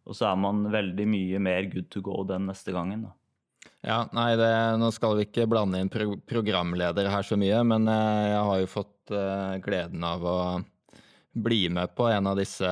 og 0.07 0.17
så, 0.17 0.31
er 0.31 0.39
man 0.41 0.63
veldig 0.73 1.07
mye 1.07 1.41
mer 1.43 1.67
good 1.71 1.89
to 1.93 2.01
go 2.05 2.23
den 2.27 2.47
neste 2.49 2.73
gangen. 2.75 3.05
Da. 3.07 3.13
Ja, 3.85 3.99
nei, 4.13 4.33
det, 4.39 4.51
Nå 4.81 4.89
skal 4.93 5.17
vi 5.17 5.27
ikke 5.27 5.49
blande 5.49 5.81
inn 5.81 5.91
pro 5.93 6.15
programledere 6.29 7.13
her 7.13 7.25
så 7.25 7.37
mye, 7.39 7.61
men 7.67 7.87
eh, 7.89 8.31
jeg 8.31 8.43
har 8.49 8.61
jo 8.61 8.73
fått 8.75 9.13
uh, 9.13 9.57
gleden 9.63 10.03
av 10.05 10.25
å 10.25 10.37
bli 11.31 11.69
med 11.69 11.95
på 11.95 12.09
en 12.11 12.27
av 12.27 12.37
disse 12.37 12.69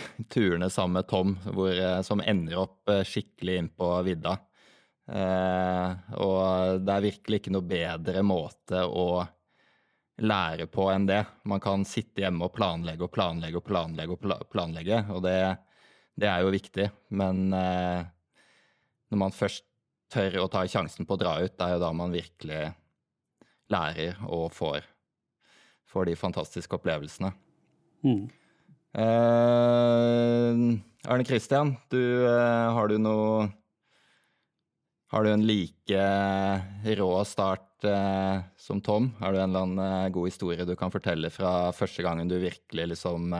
turene 0.28 0.70
sammen 0.70 0.92
med 0.92 1.08
Tom 1.08 1.34
hvor, 1.44 1.72
eh, 1.72 2.02
som 2.02 2.20
ender 2.20 2.62
opp 2.62 2.88
eh, 2.88 3.04
skikkelig 3.04 3.58
inn 3.58 3.68
på 3.76 3.90
vidda. 4.06 4.36
Eh, 5.10 6.16
og 6.22 6.80
det 6.84 6.94
er 6.94 7.06
virkelig 7.08 7.40
ikke 7.40 7.54
noe 7.54 7.66
bedre 7.66 8.22
måte 8.22 8.84
å 8.86 9.24
lære 10.20 10.68
på 10.70 10.86
enn 10.92 11.08
det. 11.08 11.22
Man 11.48 11.62
kan 11.64 11.84
sitte 11.88 12.24
hjemme 12.24 12.46
og 12.46 12.54
planlegge 12.54 13.06
og 13.06 13.12
planlegge 13.14 13.60
og 13.60 13.66
planlegge, 13.66 14.16
og 14.16 14.48
planlegge, 14.52 15.04
og 15.14 15.24
det, 15.24 15.36
det 16.18 16.28
er 16.30 16.44
jo 16.44 16.54
viktig. 16.54 16.88
Men 17.14 17.52
eh, 17.56 18.02
når 19.10 19.22
man 19.24 19.34
først 19.34 19.66
tør 20.10 20.40
å 20.42 20.50
ta 20.50 20.64
sjansen 20.66 21.06
på 21.06 21.14
å 21.14 21.20
dra 21.20 21.36
ut, 21.42 21.54
det 21.54 21.66
er 21.66 21.76
jo 21.76 21.84
da 21.84 21.92
man 21.94 22.14
virkelig 22.14 22.64
lærer 23.70 24.18
og 24.26 24.50
får, 24.54 24.82
får 25.86 26.10
de 26.10 26.18
fantastiske 26.18 26.74
opplevelsene. 26.76 27.30
Mm. 28.02 28.26
Eh, 28.90 30.50
Arne 31.10 31.26
Kristian, 31.26 31.76
du, 31.92 32.26
eh, 32.26 32.68
har 32.74 32.90
du 32.90 32.98
noe 32.98 33.48
Har 35.10 35.24
du 35.26 35.30
en 35.32 35.42
like 35.42 36.02
rå 36.94 37.24
start 37.26 37.82
uh, 37.82 38.46
som 38.54 38.78
Tom? 38.78 39.08
Har 39.18 39.32
du 39.34 39.40
en 39.40 39.50
eller 39.50 39.64
annen 39.66 40.12
god 40.14 40.28
historie 40.28 40.62
du 40.62 40.76
kan 40.78 40.92
fortelle 40.94 41.32
fra 41.34 41.72
første 41.74 42.04
gangen 42.06 42.30
du 42.30 42.36
virkelig 42.38 42.92
liksom 42.92 43.34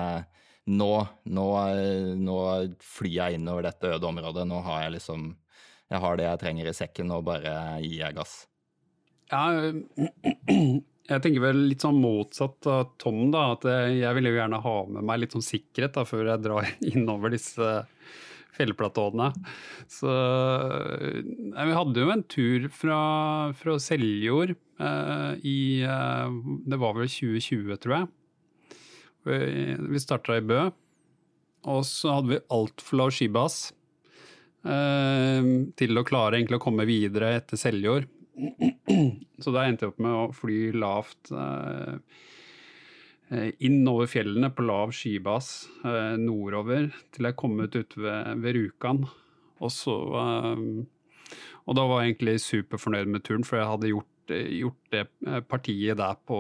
nå, 0.68 0.92
nå, 1.32 1.46
nå 2.20 2.38
flyr 2.84 3.14
jeg 3.14 3.38
inn 3.38 3.48
over 3.50 3.66
dette 3.68 3.94
øde 3.96 4.10
området. 4.10 4.46
Nå 4.48 4.60
har 4.66 4.86
jeg 4.86 4.98
liksom 4.98 5.32
Jeg 5.90 5.98
har 6.04 6.16
det 6.16 6.26
jeg 6.28 6.38
trenger 6.38 6.68
i 6.70 6.76
sekken, 6.76 7.10
og 7.10 7.24
bare 7.26 7.52
gir 7.82 7.96
jeg 8.04 8.14
gass. 8.14 8.34
Ja, 9.30 9.48
jeg 11.10 11.22
tenker 11.24 11.42
vel 11.42 11.64
litt 11.72 11.82
sånn 11.82 11.98
motsatt 11.98 12.66
av 12.70 12.92
Tom, 13.02 13.32
da. 13.34 13.48
At 13.56 13.66
jeg 13.66 14.14
vil 14.14 14.30
jo 14.30 14.36
gjerne 14.36 14.62
ha 14.62 14.76
med 14.86 15.06
meg 15.08 15.24
litt 15.24 15.34
sånn 15.34 15.42
sikkerhet 15.42 15.96
da, 15.98 16.06
før 16.06 16.30
jeg 16.30 16.44
drar 16.44 16.68
innover 16.92 17.34
disse 17.34 17.72
fjellplatåene. 18.54 19.30
Så 19.90 20.10
ja, 20.10 21.66
Vi 21.66 21.76
hadde 21.80 22.04
jo 22.04 22.14
en 22.14 22.24
tur 22.30 22.68
fra, 22.74 23.00
fra 23.58 23.76
Seljord 23.82 24.54
eh, 24.54 25.32
i 25.46 25.60
eh, 25.86 26.38
Det 26.70 26.80
var 26.80 26.98
vel 26.98 27.10
2020, 27.10 27.76
tror 27.82 27.96
jeg. 27.96 28.10
Vi, 29.24 30.00
starta 30.00 30.38
i 30.38 30.44
Bø. 30.44 30.62
Og 31.68 31.84
så 31.84 32.16
hadde 32.16 32.32
vi 32.32 32.40
altfor 32.56 33.00
lav 33.02 33.12
skibass 33.12 33.58
eh, 34.64 35.48
til 35.76 36.00
å 36.00 36.06
klare 36.08 36.38
egentlig 36.38 36.60
å 36.60 36.64
komme 36.64 36.86
videre 36.88 37.34
etter 37.36 37.60
Seljord. 37.60 38.08
Så 39.42 39.52
da 39.52 39.66
endte 39.66 39.84
jeg 39.84 39.92
opp 39.92 40.00
med 40.00 40.16
å 40.16 40.30
fly 40.32 40.60
lavt 40.72 41.32
eh, 41.36 41.98
inn 43.68 43.82
over 43.90 44.08
fjellene 44.10 44.48
på 44.56 44.64
lav 44.64 44.94
skibas 44.96 45.68
eh, 45.84 46.16
nordover 46.20 46.88
til 47.12 47.28
jeg 47.28 47.38
kom 47.38 47.60
ut 47.60 47.76
ute 47.76 48.00
ved, 48.00 48.40
ved 48.40 48.56
Rjukan. 48.56 49.04
Og 49.60 49.74
så 49.74 49.94
Og 51.68 51.76
da 51.76 51.82
var 51.84 52.00
jeg 52.00 52.14
egentlig 52.14 52.40
superfornøyd 52.40 53.10
med 53.12 53.22
turen, 53.22 53.44
for 53.44 53.60
jeg 53.60 53.68
hadde 53.68 53.90
gjort, 53.90 54.32
gjort 54.32 54.94
det 54.94 55.04
partiet 55.52 56.00
der 56.00 56.16
på 56.24 56.38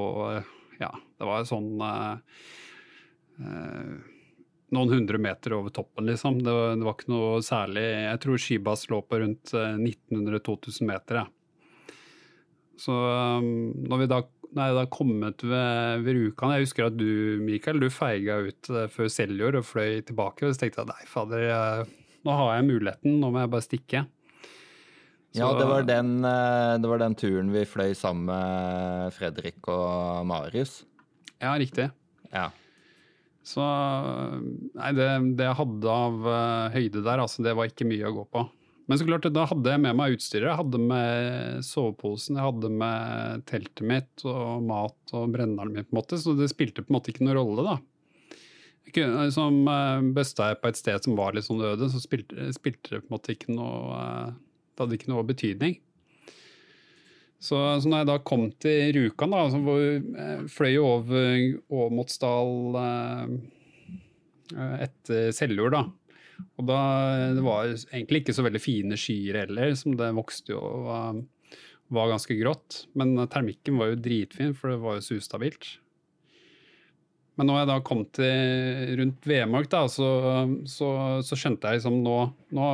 Ja, 0.80 0.88
det 0.96 1.28
var 1.28 1.44
sånn 1.44 1.76
noen 4.70 4.92
hundre 4.92 5.18
meter 5.18 5.54
over 5.56 5.72
toppen, 5.74 6.06
liksom. 6.06 6.40
Det 6.44 6.52
var, 6.54 6.74
det 6.78 6.86
var, 6.86 6.96
ikke 6.96 7.12
noe 7.12 7.42
særlig 7.44 7.84
Jeg 7.84 8.20
tror 8.22 8.42
Skibas 8.42 8.86
lå 8.90 9.00
på 9.02 9.20
rundt 9.22 9.54
1900-2000 9.54 10.90
meter. 10.90 11.22
Ja. 11.22 11.96
Så 12.80 12.92
um, 12.94 13.72
når 13.88 14.04
vi 14.04 14.12
da 14.14 14.26
Nei, 14.50 14.72
da 14.74 14.82
kommet 14.90 15.44
ved, 15.46 16.00
ved 16.02 16.16
Rjukan 16.16 16.50
Jeg 16.56 16.64
husker 16.64 16.88
at 16.88 16.96
du, 16.98 17.38
Mikael, 17.38 17.78
du 17.78 17.86
feiga 17.94 18.40
ut 18.42 18.70
uh, 18.74 18.88
før 18.90 19.06
Seljord 19.06 19.60
og 19.60 19.68
fløy 19.68 20.00
tilbake. 20.08 20.42
Og 20.42 20.56
så 20.56 20.64
tenkte 20.64 20.82
jeg 20.82 20.90
nei, 20.90 21.04
fader, 21.06 21.44
jeg, 21.44 21.84
nå 22.26 22.34
har 22.34 22.56
jeg 22.56 22.66
muligheten, 22.66 23.20
nå 23.22 23.30
må 23.30 23.44
jeg 23.44 23.52
bare 23.52 23.66
stikke. 23.68 24.02
Så, 25.30 25.38
ja, 25.38 25.52
det 25.54 25.68
var, 25.70 25.86
den, 25.86 26.10
det 26.82 26.90
var, 26.90 26.98
den, 26.98 27.14
turen 27.14 27.54
vi 27.54 27.62
fløy 27.62 27.94
sammen 27.94 28.26
med 28.32 29.14
Fredrik 29.14 29.70
og 29.70 30.26
Marius. 30.26 30.80
Ja, 31.38 31.54
riktig. 31.54 31.86
Ja. 32.34 32.48
Så 33.46 33.64
Nei, 33.64 34.90
det, 34.96 35.08
det 35.38 35.46
jeg 35.48 35.58
hadde 35.58 35.92
av 35.92 36.24
uh, 36.26 36.72
høyde 36.74 37.04
der, 37.04 37.22
altså, 37.22 37.44
det 37.44 37.54
var 37.56 37.70
ikke 37.70 37.88
mye 37.88 38.08
å 38.08 38.16
gå 38.20 38.24
på. 38.36 38.44
Men 38.90 38.98
så 38.98 39.06
klart, 39.06 39.28
da 39.30 39.46
hadde 39.46 39.70
jeg 39.70 39.82
med 39.84 39.96
meg 40.00 40.16
utstyret. 40.16 40.48
Jeg 40.48 40.58
hadde 40.58 40.80
med 40.82 41.66
soveposen, 41.66 42.38
jeg 42.40 42.46
hadde 42.48 42.70
med 42.74 43.44
teltet 43.46 43.84
mitt 43.86 44.24
og 44.26 44.64
mat 44.66 45.14
og 45.14 45.30
brenneren 45.36 45.70
min, 45.76 45.86
på 45.86 45.94
en 45.94 46.00
måte, 46.00 46.18
så 46.18 46.34
det 46.38 46.50
spilte 46.50 46.82
på 46.82 46.90
en 46.90 46.98
måte 46.98 47.12
ikke 47.12 47.22
noen 47.22 47.38
rolle, 47.38 47.66
da. 47.68 49.30
som 49.30 49.60
Bøsta 50.16 50.50
jeg 50.50 50.58
på 50.58 50.72
et 50.72 50.80
sted 50.80 51.06
som 51.06 51.14
var 51.18 51.36
litt 51.36 51.46
sånn 51.46 51.62
øde, 51.62 51.86
så 51.92 52.02
spilte, 52.02 52.48
spilte 52.56 52.96
det 52.96 53.04
på 53.04 53.12
en 53.12 53.14
måte 53.14 53.36
ikke 53.36 53.54
noe 53.54 54.00
Det 54.32 54.82
hadde 54.82 54.98
ikke 54.98 55.12
noe 55.12 55.28
betydning. 55.28 55.78
Så, 57.40 57.56
så 57.80 57.88
når 57.88 58.02
jeg 58.02 58.10
da 58.10 58.18
kom 58.28 58.50
til 58.60 58.92
Rjukan, 58.96 59.32
da, 59.32 59.46
så 59.48 59.76
jeg 59.80 60.48
fløy 60.52 60.74
jeg 60.74 60.84
over 60.84 61.86
Åmotsdal 61.86 62.76
etter 64.84 65.30
Seljord, 65.32 65.72
da. 65.72 65.84
Og 66.60 66.66
da, 66.68 66.80
Det 67.36 67.44
var 67.44 67.70
egentlig 67.72 68.22
ikke 68.22 68.36
så 68.36 68.44
veldig 68.44 68.62
fine 68.62 68.98
skyer 69.00 69.42
heller, 69.44 69.74
som 69.78 69.96
det 69.96 70.12
vokste 70.16 70.54
jo 70.54 70.60
og 70.60 71.22
var 71.90 72.12
ganske 72.12 72.36
grått. 72.38 72.84
Men 72.98 73.16
termikken 73.32 73.80
var 73.80 73.92
jo 73.92 74.02
dritfin, 74.04 74.54
for 74.56 74.74
det 74.74 74.82
var 74.82 74.98
jo 74.98 75.06
så 75.06 75.18
ustabilt. 75.20 75.72
Men 77.38 77.48
når 77.48 77.62
jeg 77.62 77.68
da 77.70 77.76
kom 77.86 78.02
til 78.14 78.94
rundt 79.00 79.26
Vemork, 79.26 79.70
da, 79.72 79.86
så, 79.88 80.08
så, 80.68 80.88
så, 81.24 81.38
skjønte 81.38 81.70
jeg 81.70 81.80
liksom 81.80 82.02
nå, 82.04 82.16
nå 82.56 82.66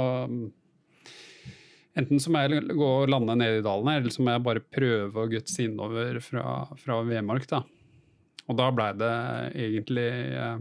Enten 1.97 2.21
så 2.21 2.33
må 2.33 2.43
jeg 2.45 2.67
gå 2.77 2.87
og 2.87 3.09
lande 3.09 3.39
nede 3.41 3.61
i 3.63 3.65
dalen 3.65 3.89
eller 3.95 4.13
så 4.13 4.25
må 4.25 4.35
jeg 4.35 4.45
bare 4.45 4.65
prøve 4.65 5.23
å 5.23 5.31
gutse 5.31 5.65
innover 5.65 6.21
fra, 6.25 6.45
fra 6.81 7.01
Vemork. 7.09 7.47
da. 7.49 7.63
Og 8.47 8.59
da 8.59 8.67
blei 8.75 8.91
det 9.01 9.15
egentlig 9.57 10.09
eh, 10.37 10.61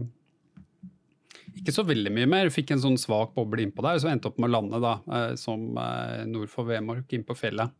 ikke 1.60 1.74
så 1.76 1.84
veldig 1.86 2.12
mye 2.16 2.28
mer. 2.30 2.52
Fikk 2.52 2.72
en 2.74 2.82
sånn 2.82 2.98
svak 3.00 3.34
boble 3.36 3.64
innpå 3.64 3.84
der, 3.84 4.00
så 4.02 4.10
endte 4.10 4.30
opp 4.30 4.40
med 4.40 4.50
å 4.50 4.54
lande 4.56 4.80
da, 4.82 4.96
eh, 5.12 5.32
som 5.40 5.68
eh, 5.80 6.24
nord 6.28 6.50
for 6.52 6.68
Vemork, 6.68 7.12
innpå 7.12 7.36
fjellet. 7.38 7.72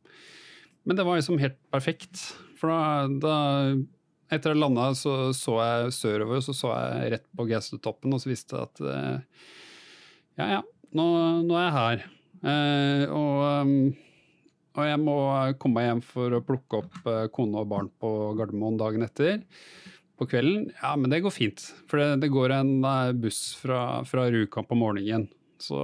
Men 0.86 0.98
det 0.98 1.06
var 1.06 1.18
liksom 1.18 1.40
helt 1.42 1.58
perfekt. 1.74 2.20
For 2.60 2.70
da, 2.70 3.08
da 3.24 3.36
etter 4.32 4.52
å 4.52 4.56
ha 4.56 4.62
landa, 4.64 4.90
så 4.98 5.32
så 5.36 5.58
jeg 5.60 5.94
sørover, 5.96 6.42
så 6.44 6.54
så 6.56 6.72
jeg 6.74 7.14
rett 7.16 7.26
på 7.36 7.46
Gaustatoppen, 7.50 8.14
og 8.14 8.22
så 8.22 8.30
visste 8.30 8.58
jeg 8.58 8.68
at 8.70 8.84
eh, 8.92 9.48
ja, 10.36 10.48
ja, 10.58 10.62
nå, 10.96 11.06
nå 11.46 11.58
er 11.58 11.66
jeg 11.66 11.76
her. 11.78 12.06
Eh, 12.46 13.04
og, 13.10 13.96
og, 14.76 14.82
jeg 14.86 15.00
må 15.02 15.16
komme 15.58 15.80
meg 15.80 15.88
hjem 15.90 16.02
for 16.06 16.36
å 16.36 16.44
plukke 16.46 16.82
opp 16.82 16.98
kone 17.34 17.62
og 17.62 17.70
barn 17.72 17.90
på 18.00 18.12
Gardermoen 18.38 18.78
dagen 18.80 19.06
etter 19.06 19.42
på 20.16 20.28
kvelden, 20.30 20.70
ja, 20.78 20.94
men 20.96 21.12
det 21.12 21.20
går 21.24 21.34
fint. 21.34 21.60
For 21.90 22.00
det, 22.00 22.22
det 22.22 22.32
går 22.32 22.54
en 22.56 22.78
uh, 22.86 23.12
buss 23.12 23.50
fra, 23.60 24.00
fra 24.08 24.30
Rjukan 24.32 24.64
på 24.64 24.78
morgenen. 24.78 25.26
Så, 25.60 25.76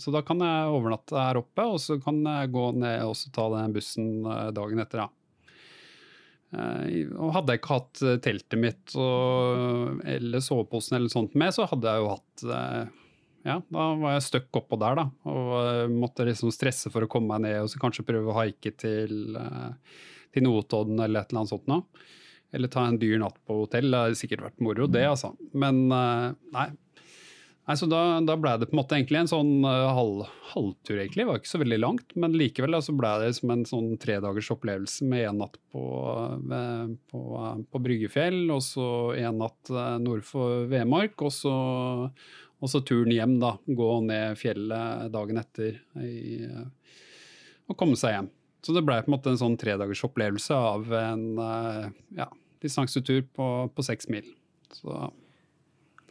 så, 0.00 0.12
da 0.12 0.20
kan 0.24 0.40
jeg 0.44 0.72
overnatte 0.72 1.16
her 1.16 1.40
oppe, 1.40 1.64
og 1.64 1.80
så 1.80 1.98
kan 2.00 2.20
jeg 2.20 2.52
gå 2.52 2.66
ned 2.80 3.04
og 3.04 3.32
ta 3.32 3.46
den 3.52 3.72
bussen 3.76 4.10
dagen 4.56 4.80
etter. 4.80 5.04
Ja. 5.04 5.08
Og 7.16 7.34
hadde 7.34 7.52
jeg 7.52 7.60
ikke 7.60 7.74
hatt 7.74 8.04
teltet 8.24 8.56
mitt 8.60 8.94
og, 8.96 10.00
eller 10.08 10.40
soveposen 10.44 10.96
eller 10.96 11.12
sånt 11.12 11.36
med, 11.36 11.52
så 11.52 11.66
hadde 11.68 11.92
jeg 11.92 12.04
jo 12.04 12.12
hatt 12.14 12.46
ja, 13.46 13.60
da 13.70 13.86
var 14.00 14.16
jeg 14.16 14.26
stuck 14.26 14.58
oppå 14.58 14.78
der, 14.82 14.98
da. 14.98 15.06
Og 15.30 15.92
måtte 15.94 16.26
liksom 16.26 16.50
stresse 16.54 16.90
for 16.92 17.06
å 17.06 17.10
komme 17.10 17.36
meg 17.36 17.46
ned 17.46 17.62
og 17.62 17.70
så 17.70 17.80
kanskje 17.82 18.06
prøve 18.08 18.32
å 18.32 18.38
haike 18.40 18.74
til, 18.80 19.36
til 20.34 20.46
Notodden 20.46 20.98
eller 20.98 21.22
et 21.22 21.30
eller 21.30 21.44
annet 21.44 21.54
sånt 21.54 21.70
noe. 21.70 22.06
Eller 22.54 22.72
ta 22.72 22.86
en 22.86 22.98
dyr 22.98 23.20
natt 23.20 23.38
på 23.46 23.62
hotell. 23.62 23.90
Det 23.90 24.02
hadde 24.02 24.18
sikkert 24.18 24.48
vært 24.48 24.64
moro, 24.64 24.88
det, 24.90 25.04
altså. 25.06 25.34
Men 25.58 25.86
eh, 25.92 26.28
nei. 26.54 26.66
nei 27.66 27.76
så 27.78 27.88
da, 27.90 28.00
da 28.24 28.36
ble 28.40 28.54
det 28.58 28.70
på 28.70 28.76
en 28.76 28.80
måte 28.80 28.96
egentlig 28.96 29.20
en 29.24 29.30
sånn 29.32 29.52
halv, 29.66 30.22
halvtur, 30.54 30.94
egentlig. 30.94 31.24
Det 31.24 31.28
var 31.28 31.42
ikke 31.42 31.52
så 31.52 31.60
veldig 31.62 31.80
langt, 31.82 32.16
men 32.16 32.38
likevel 32.38 32.78
da, 32.78 32.80
så 32.86 32.94
ble 32.96 33.12
det 33.24 33.32
som 33.38 33.52
en 33.52 33.66
sånn 33.68 33.92
tredagers 34.02 34.50
opplevelse 34.54 35.10
med 35.10 35.26
en 35.26 35.42
natt 35.44 35.58
på, 35.74 35.84
på, 37.12 37.22
på, 37.66 37.84
Bryggefjell, 37.88 38.44
og 38.54 38.64
så 38.64 38.88
en 39.18 39.42
natt 39.42 39.74
nord 40.02 40.24
for 40.26 40.70
Vemork, 40.70 41.26
og 41.26 41.34
så, 41.34 41.56
og 42.60 42.72
så 42.72 42.80
turen 42.86 43.12
hjem, 43.12 43.36
da. 43.42 43.56
Gå 43.66 43.90
ned 44.06 44.38
fjellet 44.40 45.12
dagen 45.12 45.42
etter 45.42 45.76
i, 46.00 46.40
og 47.68 47.76
komme 47.78 47.98
seg 48.00 48.16
hjem. 48.16 48.32
Så 48.64 48.74
det 48.74 48.82
ble 48.86 48.96
på 49.02 49.10
en 49.10 49.14
måte 49.14 49.30
en 49.30 49.38
sånn 49.38 49.58
tredagers 49.60 50.02
opplevelse 50.08 50.56
av 50.56 50.88
en 50.96 51.26
ja, 52.16 52.26
distansetur 52.64 53.20
på, 53.36 53.46
på 53.70 53.84
seks 53.86 54.08
mil. 54.10 54.26
Så 54.74 54.96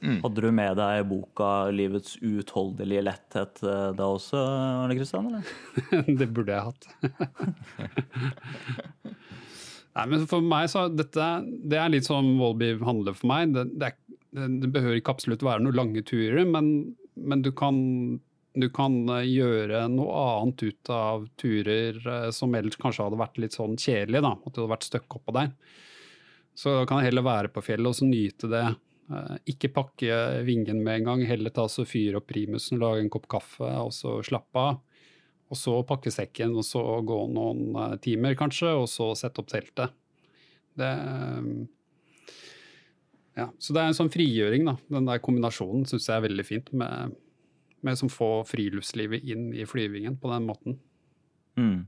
Mm. 0.06 0.20
Hadde 0.22 0.42
du 0.44 0.52
med 0.52 0.76
deg 0.78 1.06
boka 1.10 1.72
'Livets 1.72 2.18
uutholdelige 2.22 3.06
letthet' 3.08 3.64
eh, 3.64 3.92
da 3.96 4.10
også, 4.12 4.38
Arne 4.84 4.98
Kristian? 4.98 5.32
det 6.20 6.28
burde 6.36 6.52
jeg 6.52 6.66
hatt. 6.68 6.84
Nei, 9.96 10.06
men 10.12 10.26
for 10.28 10.44
meg 10.44 10.68
så 10.68 10.90
dette, 10.92 11.26
Det 11.64 11.78
er 11.80 11.90
litt 11.94 12.04
som 12.04 12.28
Volby 12.36 12.74
handler 12.84 13.16
for 13.16 13.32
meg. 13.32 13.54
Det, 13.56 13.64
det, 13.80 13.94
er, 13.94 13.96
det, 14.36 14.70
behøver 14.74 15.00
ikke 15.00 15.16
absolutt 15.16 15.44
være 15.46 15.64
noen 15.64 15.78
lange 15.78 16.04
turer, 16.06 16.44
men, 16.48 16.96
men 17.16 17.44
du, 17.46 17.52
kan, 17.56 17.78
du, 18.56 18.68
kan, 18.74 18.98
eh, 19.18 19.28
gjøre 19.30 19.86
noe 19.94 20.22
annet 20.36 20.66
ut 20.66 20.92
av 20.94 21.28
turer 21.40 22.00
eh, 22.02 22.30
som 22.36 22.56
ellers 22.58 22.80
kanskje 22.82 23.08
hadde 23.08 23.22
vært 23.22 23.40
litt 23.42 23.56
sånn 23.56 23.78
kjedelig. 23.80 24.24
da, 24.26 24.34
At 24.36 24.52
du 24.52 24.62
hadde 24.62 24.74
vært 24.74 24.90
stuck 24.90 25.20
oppå 25.20 25.36
der. 25.38 25.54
Så 26.56 26.82
kan 26.88 27.02
jeg 27.02 27.12
heller 27.12 27.28
være 27.28 27.52
på 27.52 27.64
fjellet 27.64 27.92
og 27.92 27.98
så 27.98 28.08
nyte 28.08 28.50
det. 28.52 28.66
Eh, 29.12 29.38
ikke 29.56 29.74
pakke 29.76 30.20
vingen 30.48 30.84
med 30.84 31.02
en 31.02 31.12
gang, 31.12 31.24
heller 31.30 31.56
ta 31.56 31.68
så 31.72 31.88
fyre 31.88 32.20
opp 32.20 32.28
primusen, 32.32 32.82
lage 32.82 33.06
en 33.06 33.14
kopp 33.14 33.30
kaffe 33.32 33.72
og 33.86 33.94
så 33.96 34.20
slappe 34.26 34.68
av. 34.72 34.84
Og 35.54 35.60
så 35.62 35.78
pakke 35.86 36.10
sekken, 36.10 36.56
og 36.58 36.66
så 36.66 36.82
gå 37.06 37.20
noen 37.30 38.00
timer 38.02 38.34
kanskje, 38.40 38.72
og 38.82 38.88
så 38.90 39.12
sette 39.16 39.44
opp 39.44 39.52
teltet. 39.52 39.94
Det 40.76 40.90
ja, 43.36 43.50
Så 43.60 43.76
det 43.76 43.82
er 43.82 43.92
en 43.92 43.98
sånn 43.98 44.12
frigjøring, 44.14 44.68
da. 44.70 44.78
Den 44.92 45.10
der 45.10 45.22
kombinasjonen 45.24 45.84
syns 45.90 46.08
jeg 46.08 46.16
er 46.18 46.28
veldig 46.30 46.46
fint, 46.48 46.72
med, 46.78 47.16
med 47.86 48.00
som 48.00 48.12
få 48.12 48.40
friluftslivet 48.48 49.28
inn 49.28 49.50
i 49.54 49.68
flyvingen 49.68 50.16
på 50.22 50.32
den 50.32 50.48
måten. 50.48 50.80
Mm. 51.60 51.84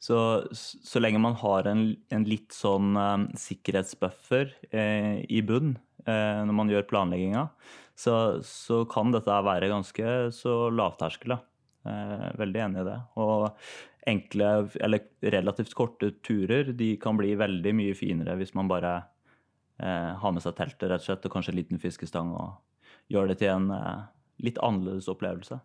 Så, 0.00 0.16
så 0.54 1.02
lenge 1.02 1.20
man 1.20 1.36
har 1.42 1.68
en, 1.68 1.84
en 2.08 2.24
litt 2.24 2.54
sånn 2.56 2.94
um, 2.96 3.26
sikkerhetsbuffer 3.36 4.54
eh, 4.72 5.20
i 5.28 5.42
bunn 5.44 5.74
eh, 6.06 6.40
når 6.46 6.56
man 6.56 6.72
gjør 6.72 6.88
planlegginga, 6.88 7.44
så, 8.00 8.14
så, 8.46 8.84
kan 8.88 9.12
dette 9.12 9.42
være 9.44 9.68
ganske 9.68 10.14
så 10.32 10.54
lavterskel. 10.72 11.36
Eh, 11.84 12.26
veldig 12.40 12.62
enig 12.64 12.80
i 12.80 12.88
det. 12.88 12.96
Og 13.20 13.50
enkle, 14.08 14.50
eller 14.80 15.32
relativt 15.36 15.76
korte 15.76 16.14
turer 16.24 16.72
de 16.76 16.94
kan 17.02 17.18
bli 17.20 17.34
veldig 17.36 17.74
mye 17.76 17.96
finere 17.98 18.38
hvis 18.40 18.54
man 18.56 18.70
bare 18.70 18.94
eh, 19.82 20.12
ha 20.22 20.32
med 20.32 20.44
seg 20.44 20.56
teltet 20.58 20.88
rett 20.90 21.02
og 21.02 21.08
slett, 21.08 21.26
og 21.26 21.34
kanskje 21.34 21.54
en 21.54 21.60
liten 21.60 21.82
fiskestang 21.82 22.32
og 22.36 22.60
gjøre 23.12 23.32
det 23.32 23.40
til 23.42 23.54
en 23.54 23.70
eh, 23.74 24.06
litt 24.46 24.60
annerledes 24.64 25.10
opplevelse. 25.12 25.60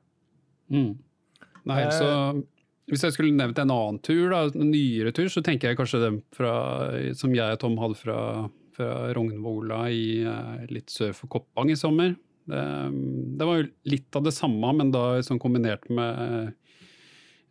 Mm. 0.73 0.95
Nei, 1.65 1.79
så 1.93 2.09
hvis 2.91 3.05
jeg 3.05 3.15
skulle 3.15 3.33
nevnt 3.33 3.59
en 3.61 3.73
annen 3.73 3.97
tur, 4.05 4.27
da, 4.33 4.43
en 4.51 4.69
nyere 4.69 5.13
tur, 5.15 5.29
så 5.31 5.41
tenker 5.45 5.71
jeg 5.71 5.79
kanskje 5.79 6.03
den 6.03 6.19
fra, 6.35 6.53
som 7.17 7.33
jeg 7.33 7.57
og 7.57 7.61
Tom 7.63 7.79
hadde 7.81 7.97
fra, 7.97 8.19
fra 8.77 8.91
Rognvola 9.17 9.85
i 9.93 10.05
eh, 10.21 10.67
litt 10.73 10.93
sør 10.93 11.15
for 11.17 11.31
Koppang 11.37 11.73
i 11.73 11.79
sommer. 11.79 12.13
Det, 12.45 12.61
det, 13.39 13.47
var 13.47 13.57
jo 13.57 13.69
litt 13.89 14.17
av 14.17 14.27
det 14.27 14.35
samme, 14.35 14.69
men 14.77 14.93
da 14.93 15.07
sånn 15.25 15.41
kombinert 15.41 15.87
med 15.89 16.53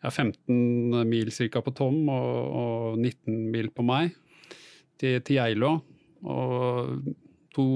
ja, 0.04 0.10
15 0.10 1.02
mil 1.08 1.32
cirka 1.34 1.64
på 1.64 1.74
Tom 1.74 2.04
og, 2.12 2.30
og, 2.60 3.00
19 3.00 3.50
mil 3.50 3.72
på 3.74 3.86
meg 3.86 4.14
til, 5.00 5.18
til 5.24 5.40
Geilo. 5.40 5.78
Og 6.24 7.10
to, 7.54 7.66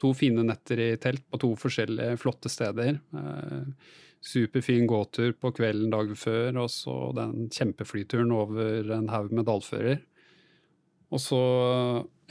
to, 0.00 0.12
fine 0.16 0.44
netter 0.46 0.80
i 0.80 0.88
telt 1.00 1.24
på 1.30 1.40
to 1.42 1.52
forskjellige 1.60 2.16
flotte 2.20 2.50
steder. 2.52 2.98
Eh, 3.18 3.90
superfin 4.22 4.86
gåtur 4.86 5.34
på 5.34 5.50
kvelden 5.56 5.92
dagen 5.92 6.18
før, 6.18 6.62
og 6.64 6.70
så 6.70 6.94
den 7.16 7.50
kjempeflyturen 7.52 8.32
over 8.34 8.92
en 8.96 9.10
haug 9.12 9.34
med 9.34 9.48
dalfører. 9.50 10.00
Og 11.12 11.20
så 11.20 11.42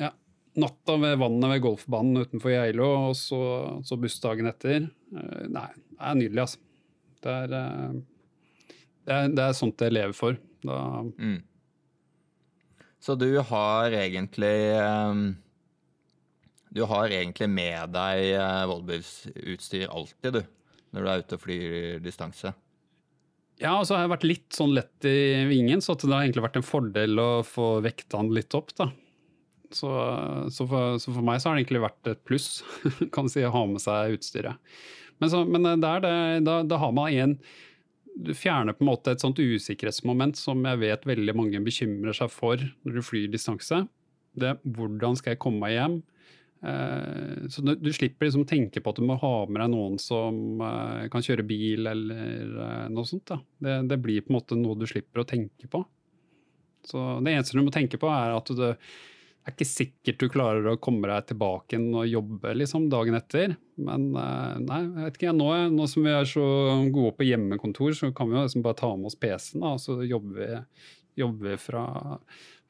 ja, 0.02 0.10
natta 0.58 0.98
ved 1.04 1.20
vannet 1.22 1.54
ved 1.54 1.64
golfbanen 1.68 2.24
utenfor 2.24 2.56
Geilo, 2.56 2.90
og 3.12 3.16
så, 3.20 3.42
så 3.86 4.00
bussdagen 4.00 4.50
etter. 4.50 4.88
Eh, 5.14 5.46
nei, 5.52 5.70
det 5.92 6.02
er 6.02 6.20
nydelig, 6.24 6.48
altså. 6.48 6.68
Det 7.22 7.38
er, 7.44 7.54
eh, 7.54 8.76
det 9.06 9.18
er, 9.18 9.32
det 9.38 9.46
er 9.46 9.58
sånt 9.58 9.86
jeg 9.86 9.94
lever 9.94 10.18
for. 10.18 10.40
Da 10.66 10.80
mm. 11.12 11.40
Så 13.02 13.18
du 13.18 13.30
har 13.42 13.94
egentlig 13.98 14.56
um, 14.78 15.24
Du 16.70 16.84
har 16.88 17.10
egentlig 17.10 17.50
med 17.50 17.96
deg 17.96 18.36
uh, 18.38 18.66
vollbursutstyr 18.70 19.90
alltid, 19.90 20.40
du? 20.40 20.58
når 20.92 21.04
du 21.04 21.10
er 21.10 21.24
ute 21.24 21.38
og 21.38 21.44
flyr 21.46 22.02
distanse? 22.04 22.52
Ja, 23.62 23.76
og 23.78 23.86
så 23.86 23.96
har 23.96 24.06
jeg 24.06 24.14
vært 24.16 24.28
litt 24.28 24.58
sånn 24.58 24.74
lett 24.74 25.06
i 25.08 25.46
vingen, 25.50 25.84
så 25.84 25.94
det 25.96 26.10
har 26.10 26.24
egentlig 26.24 26.46
vært 26.48 26.58
en 26.60 26.66
fordel 26.66 27.22
å 27.22 27.30
få 27.46 27.76
vekta 27.86 28.20
den 28.20 28.34
litt 28.36 28.56
opp, 28.58 28.74
da. 28.78 28.90
Så, 29.72 29.88
så, 30.52 30.66
for, 30.68 30.98
så, 31.00 31.14
for, 31.14 31.24
meg 31.24 31.40
så 31.40 31.50
har 31.50 31.56
det 31.56 31.64
egentlig 31.64 31.84
vært 31.86 32.10
et 32.12 32.24
pluss, 32.28 32.50
kan 33.14 33.30
du 33.30 33.32
si, 33.32 33.44
å 33.46 33.54
ha 33.54 33.62
med 33.70 33.84
seg 33.84 34.18
utstyret. 34.18 34.74
Men, 35.22 35.32
så, 35.32 35.44
men 35.46 35.68
der, 35.84 36.02
det, 36.04 36.16
da, 36.48 36.58
da, 36.66 36.80
har 36.82 36.96
man 36.98 37.14
en 37.14 37.38
Du 38.16 38.34
fjerner 38.38 38.76
på 38.76 38.84
en 38.84 38.92
måte 38.92 39.14
et 39.14 39.24
sånt 39.24 39.40
usikkerhetsmoment 39.40 40.40
som 40.40 40.64
jeg 40.68 40.82
vet 40.82 41.08
veldig 41.08 41.36
mange 41.38 41.62
bekymrer 41.64 42.16
seg 42.18 42.32
for 42.34 42.62
når 42.84 42.98
du 42.98 43.06
flyr 43.06 43.30
distanse. 43.32 43.86
Det 44.38 44.54
er 44.54 44.60
hvordan 44.78 45.18
skal 45.20 45.36
jeg 45.36 45.42
komme 45.44 45.64
meg 45.64 45.76
hjem? 45.78 46.02
Eh, 46.62 47.48
så 47.50 47.64
du, 47.66 47.90
slipper 47.94 48.28
liksom 48.28 48.46
tenke 48.46 48.84
på 48.84 48.92
at 48.92 49.00
du 49.00 49.06
må 49.08 49.18
ha 49.22 49.34
med 49.50 49.64
deg 49.64 49.72
noen 49.74 49.98
som 50.02 50.62
eh, 50.62 51.08
kan 51.14 51.26
kjøre 51.26 51.46
bil 51.48 51.90
eller 51.90 52.60
eh, 52.68 52.86
noe 52.94 53.08
sånt. 53.10 53.34
Det, 53.58 53.80
det 53.90 53.98
blir 54.04 54.22
på 54.26 54.34
en 54.34 54.38
måte 54.38 54.60
noe 54.60 54.78
du 54.78 54.86
slipper 54.90 55.24
å 55.24 55.28
tenke 55.28 55.72
på. 55.72 55.82
Så 56.86 57.00
det 57.26 57.34
eneste 57.34 57.58
du 57.58 57.66
må 57.66 57.74
tenke 57.74 58.00
på, 58.02 58.10
er 58.10 58.36
at 58.36 58.54
du, 58.58 58.68
er 59.42 59.56
ikke 59.56 59.68
sikkert 59.68 60.22
du 60.22 60.28
klarer 60.30 60.68
å 60.70 60.78
komme 60.82 61.10
deg 61.10 61.32
tilbake 61.32 61.80
og 61.82 62.08
jobbe 62.10 62.54
liksom, 62.60 62.88
dagen 62.92 63.18
etter. 63.18 63.56
Men 63.82 64.12
nei, 64.14 64.80
jeg 64.84 65.06
vet 65.08 65.20
ikke, 65.20 65.34
nå, 65.34 65.50
nå, 65.74 65.88
som 65.90 66.06
vi 66.06 66.14
er 66.14 66.28
så 66.30 66.46
gode 66.94 67.16
på 67.18 67.26
hjemmekontor, 67.26 67.96
så 67.98 68.12
kan 68.16 68.30
vi 68.30 68.38
jo 68.38 68.44
liksom 68.46 68.66
bare 68.66 68.78
ta 68.84 68.92
med 68.94 69.10
oss 69.10 69.18
PC-en, 69.18 69.66
og 69.66 69.80
så 69.82 69.98
jobber 70.06 70.62
vi, 71.42 71.56
fra, 71.62 71.86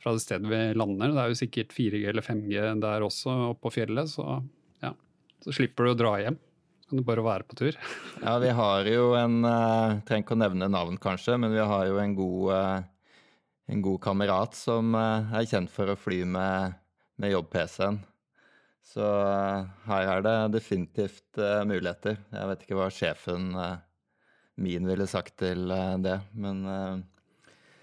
fra, 0.02 0.14
det 0.16 0.24
stedet 0.24 0.52
vi 0.52 0.62
lander. 0.80 1.12
Det 1.12 1.26
er 1.26 1.34
jo 1.34 1.42
sikkert 1.42 1.76
4G 1.76 2.06
eller 2.14 2.26
5G 2.26 2.64
der 2.86 3.08
også, 3.08 3.36
oppe 3.52 3.68
på 3.68 3.76
fjellet, 3.82 4.14
så 4.14 4.40
ja. 4.84 4.96
Så 5.44 5.58
slipper 5.60 5.90
du 5.90 5.94
å 5.94 6.00
dra 6.00 6.16
hjem. 6.24 6.40
Kan 6.92 7.00
du 7.00 7.08
bare 7.08 7.24
være 7.24 7.48
på 7.48 7.56
tur. 7.56 7.76
ja, 8.20 8.34
vi 8.44 8.50
har 8.52 8.88
jo 8.92 9.14
en 9.16 9.46
uh, 9.48 10.00
Trenger 10.04 10.26
ikke 10.26 10.36
å 10.36 10.42
nevne 10.42 10.68
navn, 10.68 10.98
kanskje, 11.00 11.38
men 11.40 11.54
vi 11.54 11.64
har 11.64 11.86
jo 11.88 12.00
en 12.02 12.16
god 12.18 12.50
uh, 12.52 12.90
en 13.72 13.82
god 13.82 14.02
kamerat 14.04 14.56
som 14.58 14.96
uh, 14.98 15.32
er 15.38 15.48
kjent 15.48 15.72
for 15.72 15.92
å 15.92 16.00
fly 16.00 16.24
med, 16.28 16.76
med 17.22 17.32
jobb-PC-en. 17.34 18.02
Så 18.92 19.06
her 19.86 20.10
er 20.10 20.24
det 20.26 20.36
definitivt 20.58 21.38
muligheter. 21.70 22.18
Jeg 22.34 22.48
vet 22.50 22.64
ikke 22.66 22.78
hva 22.80 22.88
sjefen 22.92 23.52
min 24.60 24.90
ville 24.90 25.06
sagt 25.08 25.36
til 25.40 25.70
det, 26.02 26.16
men 26.34 26.64
Nei, 26.66 27.04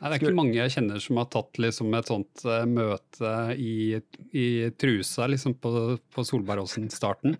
det 0.03 0.11
er 0.11 0.16
ikke 0.18 0.35
mange 0.35 0.59
jeg 0.59 0.74
kjenner 0.74 1.01
som 1.01 1.20
har 1.22 1.29
tatt 1.31 1.61
liksom 1.62 1.94
et 1.96 2.11
sånt 2.11 2.42
møte 2.70 3.31
i, 3.55 4.03
i, 4.35 4.46
trusa 4.74 5.31
liksom 5.31 5.55
på, 5.62 5.72
på 6.12 6.27
Solbergåsen-starten. 6.27 7.38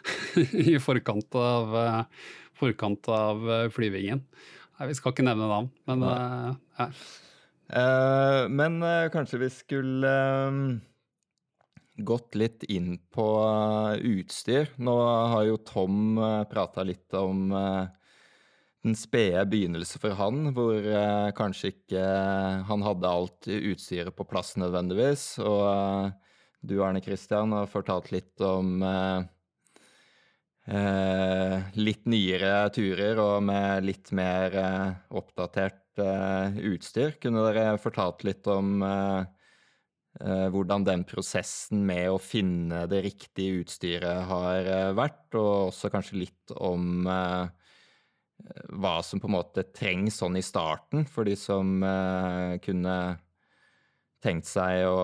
I 0.64 0.80
forkant 0.82 1.38
av, 1.38 1.76
forkant 2.56 3.12
av 3.12 3.46
flyvingen. 3.76 4.24
Nei, 4.24 4.90
vi 4.90 4.96
skal 4.98 5.14
ikke 5.14 5.28
nevne 5.28 5.52
navn, 5.52 5.70
men 5.92 6.08
ja. 7.68 8.48
Men 8.50 8.78
kanskje 9.12 9.40
vi 9.40 9.50
skulle 9.50 10.12
gått 11.96 12.34
litt 12.34 12.66
inn 12.68 12.98
på 13.14 13.26
utstyr. 14.02 14.72
Nå 14.76 14.94
har 15.32 15.44
jo 15.48 15.60
Tom 15.64 16.18
prata 16.50 16.84
litt 16.86 17.14
om 17.18 17.54
den 18.84 18.96
spede 18.96 19.46
begynnelse 19.48 19.98
for 20.00 20.12
han, 20.18 20.50
hvor 20.56 20.76
eh, 20.76 21.30
kanskje 21.36 21.70
ikke 21.72 22.00
eh, 22.00 22.64
han 22.68 22.84
hadde 22.84 23.08
alt 23.08 23.48
utstyret 23.48 24.12
på 24.16 24.26
plass 24.28 24.54
nødvendigvis. 24.60 25.38
Og 25.40 25.62
eh, 25.70 26.10
du, 26.60 26.76
Arne 26.84 27.00
Kristian, 27.04 27.54
har 27.56 27.70
fortalt 27.72 28.10
litt 28.12 28.44
om 28.44 28.84
eh, 28.84 29.24
eh, 30.68 31.64
litt 31.80 32.04
nyere 32.12 32.68
turer 32.76 33.22
og 33.24 33.46
med 33.48 33.88
litt 33.88 34.12
mer 34.16 34.58
eh, 34.60 34.90
oppdatert 35.16 35.80
utstyr. 35.98 37.14
Kunne 37.22 37.44
dere 37.46 37.78
fortalt 37.82 38.24
litt 38.26 38.46
om 38.50 38.82
hvordan 40.14 40.84
den 40.86 41.02
prosessen 41.06 41.80
med 41.86 42.06
å 42.12 42.20
finne 42.22 42.84
det 42.86 43.00
riktige 43.02 43.64
utstyret 43.64 44.28
har 44.28 44.68
vært, 44.94 45.34
og 45.34 45.72
også 45.72 45.90
kanskje 45.90 46.20
litt 46.20 46.54
om 46.54 47.02
hva 47.04 48.94
som 49.02 49.22
på 49.22 49.26
en 49.26 49.34
måte 49.34 49.66
trengs 49.74 50.20
sånn 50.22 50.38
i 50.38 50.44
starten 50.46 51.02
for 51.10 51.26
de 51.26 51.34
som 51.38 51.82
kunne 52.62 52.96
tenkt 54.22 54.46
seg 54.48 54.86
å 54.86 55.00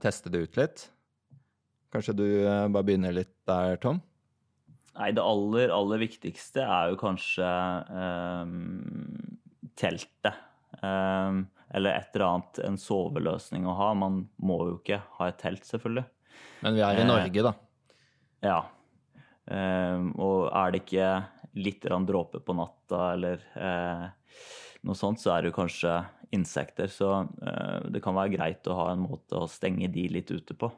teste 0.00 0.32
det 0.32 0.46
ut 0.46 0.60
litt. 0.60 0.88
Kanskje 1.92 2.16
du 2.16 2.26
bare 2.44 2.84
begynner 2.84 3.14
litt 3.20 3.34
der, 3.48 3.76
Tom? 3.80 4.00
Nei, 4.98 5.12
det 5.14 5.22
aller, 5.22 5.70
aller 5.70 6.00
viktigste 6.02 6.64
er 6.64 6.90
jo 6.90 6.98
kanskje 6.98 7.48
um, 7.86 8.56
teltet. 9.78 10.44
Um, 10.82 11.46
eller 11.74 11.98
et 11.98 12.14
eller 12.14 12.26
annet, 12.28 12.60
en 12.64 12.78
soveløsning 12.80 13.66
å 13.68 13.76
ha. 13.76 13.92
Man 13.98 14.22
må 14.40 14.58
jo 14.70 14.76
ikke 14.78 15.02
ha 15.18 15.30
et 15.30 15.40
telt, 15.40 15.66
selvfølgelig. 15.68 16.06
Men 16.64 16.76
vi 16.76 16.84
er 16.84 17.00
i 17.00 17.08
Norge, 17.08 17.44
da. 17.44 17.54
Ja. 18.44 18.60
Um, 19.48 20.12
og 20.20 20.48
er 20.52 20.72
det 20.72 20.84
ikke 20.84 21.10
litt 21.58 21.82
dråper 21.82 22.42
på 22.44 22.54
natta 22.56 23.12
eller 23.14 23.42
eh, 23.56 24.04
noe 24.86 24.96
sånt, 24.96 25.20
så 25.20 25.34
er 25.34 25.46
det 25.46 25.54
kanskje 25.56 25.94
insekter. 26.34 26.90
Så 26.92 27.10
eh, 27.42 27.88
det 27.90 28.02
kan 28.04 28.16
være 28.16 28.34
greit 28.36 28.68
å 28.68 28.76
ha 28.78 28.90
en 28.92 29.04
måte 29.06 29.38
å 29.40 29.48
stenge 29.50 29.88
de 29.92 30.08
litt 30.12 30.30
ute 30.30 30.56
på. 30.58 30.70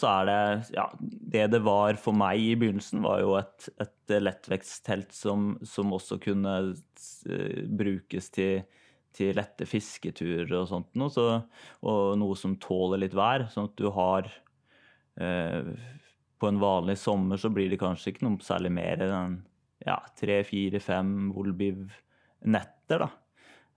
Så 0.00 0.08
er 0.08 0.28
det 0.28 0.74
Ja, 0.76 0.86
det 1.00 1.46
det 1.54 1.62
var 1.66 1.98
for 2.00 2.16
meg 2.16 2.40
i 2.40 2.54
begynnelsen, 2.58 3.02
var 3.04 3.20
jo 3.22 3.36
et, 3.40 3.68
et 3.82 4.14
lettvektstelt 4.20 5.12
som, 5.14 5.54
som, 5.66 5.92
også 5.96 6.20
kunne 6.22 6.54
eh, 7.28 7.62
brukes 7.66 8.30
til, 8.34 8.64
til 9.16 9.36
lette 9.38 9.68
fisketurer 9.68 10.52
og 10.58 10.68
sånt 10.70 10.90
noe. 10.98 11.12
Så, 11.12 11.26
og 11.84 12.18
noe 12.20 12.38
som 12.38 12.58
tåler 12.62 13.04
litt 13.04 13.16
vær, 13.16 13.48
sånn 13.52 13.70
at 13.70 13.78
du 13.80 13.90
har 13.94 14.30
eh, 15.20 15.72
På 16.40 16.48
en 16.48 16.60
vanlig 16.62 16.96
sommer 16.98 17.40
så 17.40 17.52
blir 17.52 17.70
det 17.70 17.80
kanskje 17.80 18.14
ikke 18.14 18.26
noe 18.26 18.44
særlig 18.44 18.72
mer 18.72 19.04
enn 19.06 19.40
ja, 19.84 19.96
tre, 20.18 20.42
fire, 20.44 20.80
fem 20.84 21.30
Volbiv-netter. 21.32 23.04
da. 23.04 23.10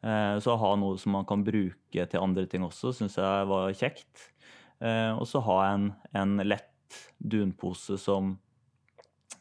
Eh, 0.03 0.37
så 0.43 0.55
å 0.55 0.59
ha 0.59 0.73
noe 0.79 0.99
som 0.99 1.15
man 1.15 1.27
kan 1.27 1.45
bruke 1.47 2.07
til 2.11 2.23
andre 2.23 2.45
ting 2.51 2.65
også, 2.65 2.91
syns 2.95 3.15
jeg 3.19 3.49
var 3.49 3.71
kjekt. 3.77 4.29
Eh, 4.83 5.11
og 5.15 5.25
så 5.29 5.41
ha 5.47 5.57
en, 5.71 5.91
en, 6.11 6.37
lett 6.43 6.99
dunpose 7.17 7.97
som, 8.01 8.35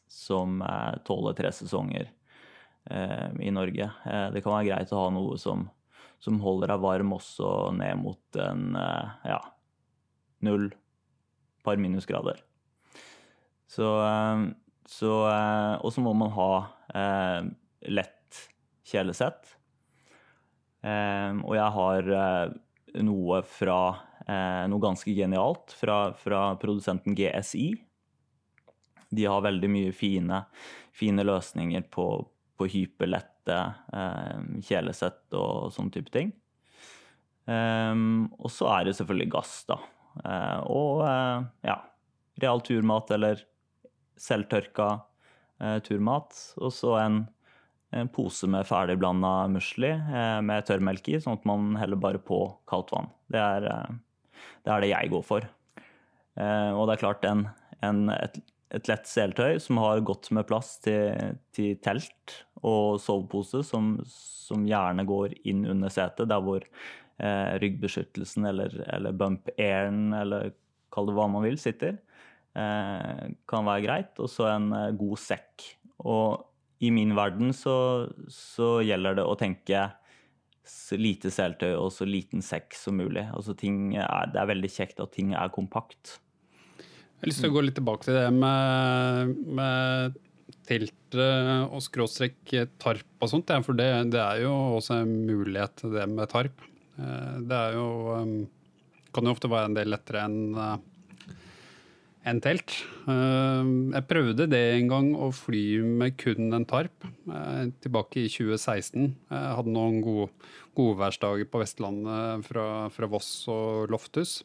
som 0.09 0.63
eh, 0.63 0.99
tåler 1.07 1.39
tre 1.39 1.53
sesonger 1.55 2.11
i 3.39 3.51
Norge. 3.55 3.85
Det 4.35 4.41
kan 4.43 4.57
være 4.57 4.65
greit 4.67 4.91
å 4.91 5.05
ha 5.05 5.11
noe 5.15 5.37
som, 5.39 5.61
som 6.19 6.41
holder 6.43 6.73
deg 6.73 6.81
varm 6.83 7.13
også 7.15 7.71
ned 7.77 8.01
mot 8.01 8.39
en 8.43 8.75
ja, 8.75 9.37
null, 10.43 10.65
par 11.63 11.79
minusgrader. 11.79 12.41
Så 13.71 13.87
så, 14.93 15.13
eh, 15.31 15.75
og 15.81 15.93
så 15.95 16.03
må 16.05 16.13
man 16.17 16.33
ha 16.35 16.51
eh, 16.95 17.41
lett 17.95 18.41
kjelesett. 18.89 19.55
Eh, 20.83 21.31
og 21.39 21.55
jeg 21.57 21.69
har 21.77 22.11
eh, 22.19 22.57
noe 23.01 23.41
fra 23.49 23.79
eh, 24.27 24.65
noe 24.69 24.83
ganske 24.83 25.15
genialt 25.17 25.73
fra, 25.77 26.13
fra, 26.19 26.43
produsenten 26.61 27.17
GSI. 27.17 27.71
De 29.13 29.25
har 29.29 29.45
veldig 29.45 29.71
mye 29.73 29.93
fine, 29.97 30.43
fine 30.97 31.25
løsninger 31.25 31.87
på, 31.93 32.07
på 32.59 32.69
hyperlette 32.73 33.59
eh, 33.93 34.45
kjelesett 34.69 35.37
og 35.39 35.73
sånn 35.75 35.93
type 35.93 36.13
ting. 36.13 36.33
og 37.43 38.51
så 38.55 38.69
er 38.71 38.85
det 38.87 38.93
selvfølgelig 38.95 39.33
gass, 39.35 39.55
da. 39.67 39.77
og 40.71 41.01
ja, 41.67 41.75
real 42.41 42.61
turmat 42.63 43.11
eller 43.11 43.43
selvtørka 44.23 44.89
uh, 45.63 45.79
turmat. 45.87 46.37
Og 46.61 46.73
så 46.75 46.97
en, 47.01 47.23
en, 47.93 48.09
pose 48.13 48.49
med 48.51 48.67
ferdigblanda 48.69 49.49
musli 49.53 49.91
eh, 49.93 50.39
med 50.45 50.67
tørrmelk 50.69 51.09
i, 51.13 51.19
sånn 51.23 51.39
at 51.39 51.49
man 51.49 51.75
heller 51.81 52.01
bare 52.01 52.21
på 52.23 52.45
kaldt 52.69 52.93
vann. 52.95 53.11
Det 53.33 53.41
er, 53.41 53.67
eh, 53.69 54.47
det, 54.65 54.73
er 54.73 54.85
det 54.85 54.93
jeg 54.93 55.13
går 55.13 55.27
for. 55.27 55.47
Eh, 56.41 56.71
og 56.73 56.87
det 56.89 56.97
er 56.97 57.03
klart 57.03 57.27
en, 57.29 57.45
en, 57.85 58.07
et, 58.15 58.39
et, 58.73 58.89
lett 58.89 59.09
seletøy 59.09 59.61
som 59.63 59.81
har 59.83 60.05
godt 60.07 60.31
med 60.33 60.49
plass 60.49 60.79
til, 60.85 61.37
til 61.55 61.77
telt 61.85 62.39
og 62.63 63.01
sovepose, 63.03 63.65
som, 63.67 63.97
som, 64.09 64.65
gjerne 64.69 65.05
går 65.09 65.37
inn 65.51 65.67
under 65.69 65.93
setet, 65.93 66.31
der 66.31 66.45
hvor 66.45 66.65
eh, 66.65 67.53
ryggbeskyttelsen 67.63 68.49
eller, 68.53 68.79
eller 68.95 69.19
bump 69.19 69.53
airen, 69.59 70.13
eller 70.17 70.55
kall 70.93 71.09
det 71.09 71.17
hva 71.17 71.29
man 71.33 71.45
vil, 71.45 71.59
sitter. 71.61 71.99
Eh, 72.57 73.29
kan 73.49 73.69
være 73.69 73.85
greit. 73.85 74.17
Og 74.23 74.31
så 74.31 74.49
en 74.53 74.71
god 74.97 75.21
sekk. 75.21 75.69
Og 76.03 76.49
i 76.83 76.91
min 76.91 77.15
verden 77.15 77.53
så, 77.55 77.75
så 78.31 78.81
gjelder 78.83 79.21
det 79.21 79.27
å 79.27 79.37
tenke 79.39 79.87
så 80.67 80.99
lite 80.99 81.31
seletøy 81.33 81.73
og 81.75 81.91
så 81.95 82.07
liten 82.07 82.43
sekk 82.45 82.75
som 82.79 82.99
mulig. 82.99 83.25
Altså 83.35 83.55
er, 83.55 84.29
det 84.33 84.41
er 84.41 84.51
veldig 84.51 84.71
kjekt 84.71 85.03
at 85.03 85.15
ting 85.15 85.33
er 85.35 85.55
kompakt. 85.55 86.19
Jeg 86.79 87.25
har 87.25 87.31
lyst 87.31 87.43
til 87.45 87.53
å 87.53 87.55
gå 87.55 87.63
litt 87.63 87.77
tilbake 87.79 88.07
til 88.09 88.19
det 88.19 88.29
med, 88.35 89.35
med 89.59 90.21
teltet 90.67 91.69
og 91.71 91.83
skråstrekk 91.85 92.55
tarp 92.83 93.23
og 93.23 93.31
sånt. 93.31 93.53
For 93.67 93.79
det, 93.79 93.91
det, 94.15 94.23
er 94.23 94.43
jo 94.43 94.55
også 94.79 95.03
en 95.05 95.13
mulighet, 95.29 95.85
det 95.93 96.09
med 96.11 96.31
tarp. 96.33 96.65
Eh, 96.99 97.37
det 97.47 97.61
er 97.69 97.79
jo 97.79 97.87
Kan 99.13 99.29
jo 99.29 99.35
ofte 99.35 99.51
være 99.53 99.69
en 99.69 99.77
del 99.77 99.91
lettere 99.93 100.25
enn 100.25 100.83
en 102.29 102.41
telt. 102.43 102.75
Eh, 103.11 103.71
jeg 103.97 104.09
prøvde 104.11 104.47
det 104.51 104.63
en 104.77 104.91
gang 104.91 105.11
å 105.19 105.31
fly 105.35 105.65
med 105.83 106.17
kun 106.21 106.53
en 106.55 106.67
tarp, 106.69 107.07
eh, 107.27 107.71
tilbake 107.83 108.23
i 108.23 108.29
2016. 108.31 109.15
Jeg 109.31 109.57
hadde 109.59 109.75
noen 109.75 110.01
gode, 110.05 110.31
godværsdager 110.79 111.49
på 111.51 111.61
Vestlandet 111.61 112.47
fra, 112.47 112.89
fra, 112.95 113.07
Voss 113.07 113.47
og 113.49 113.91
Loftus. 113.91 114.43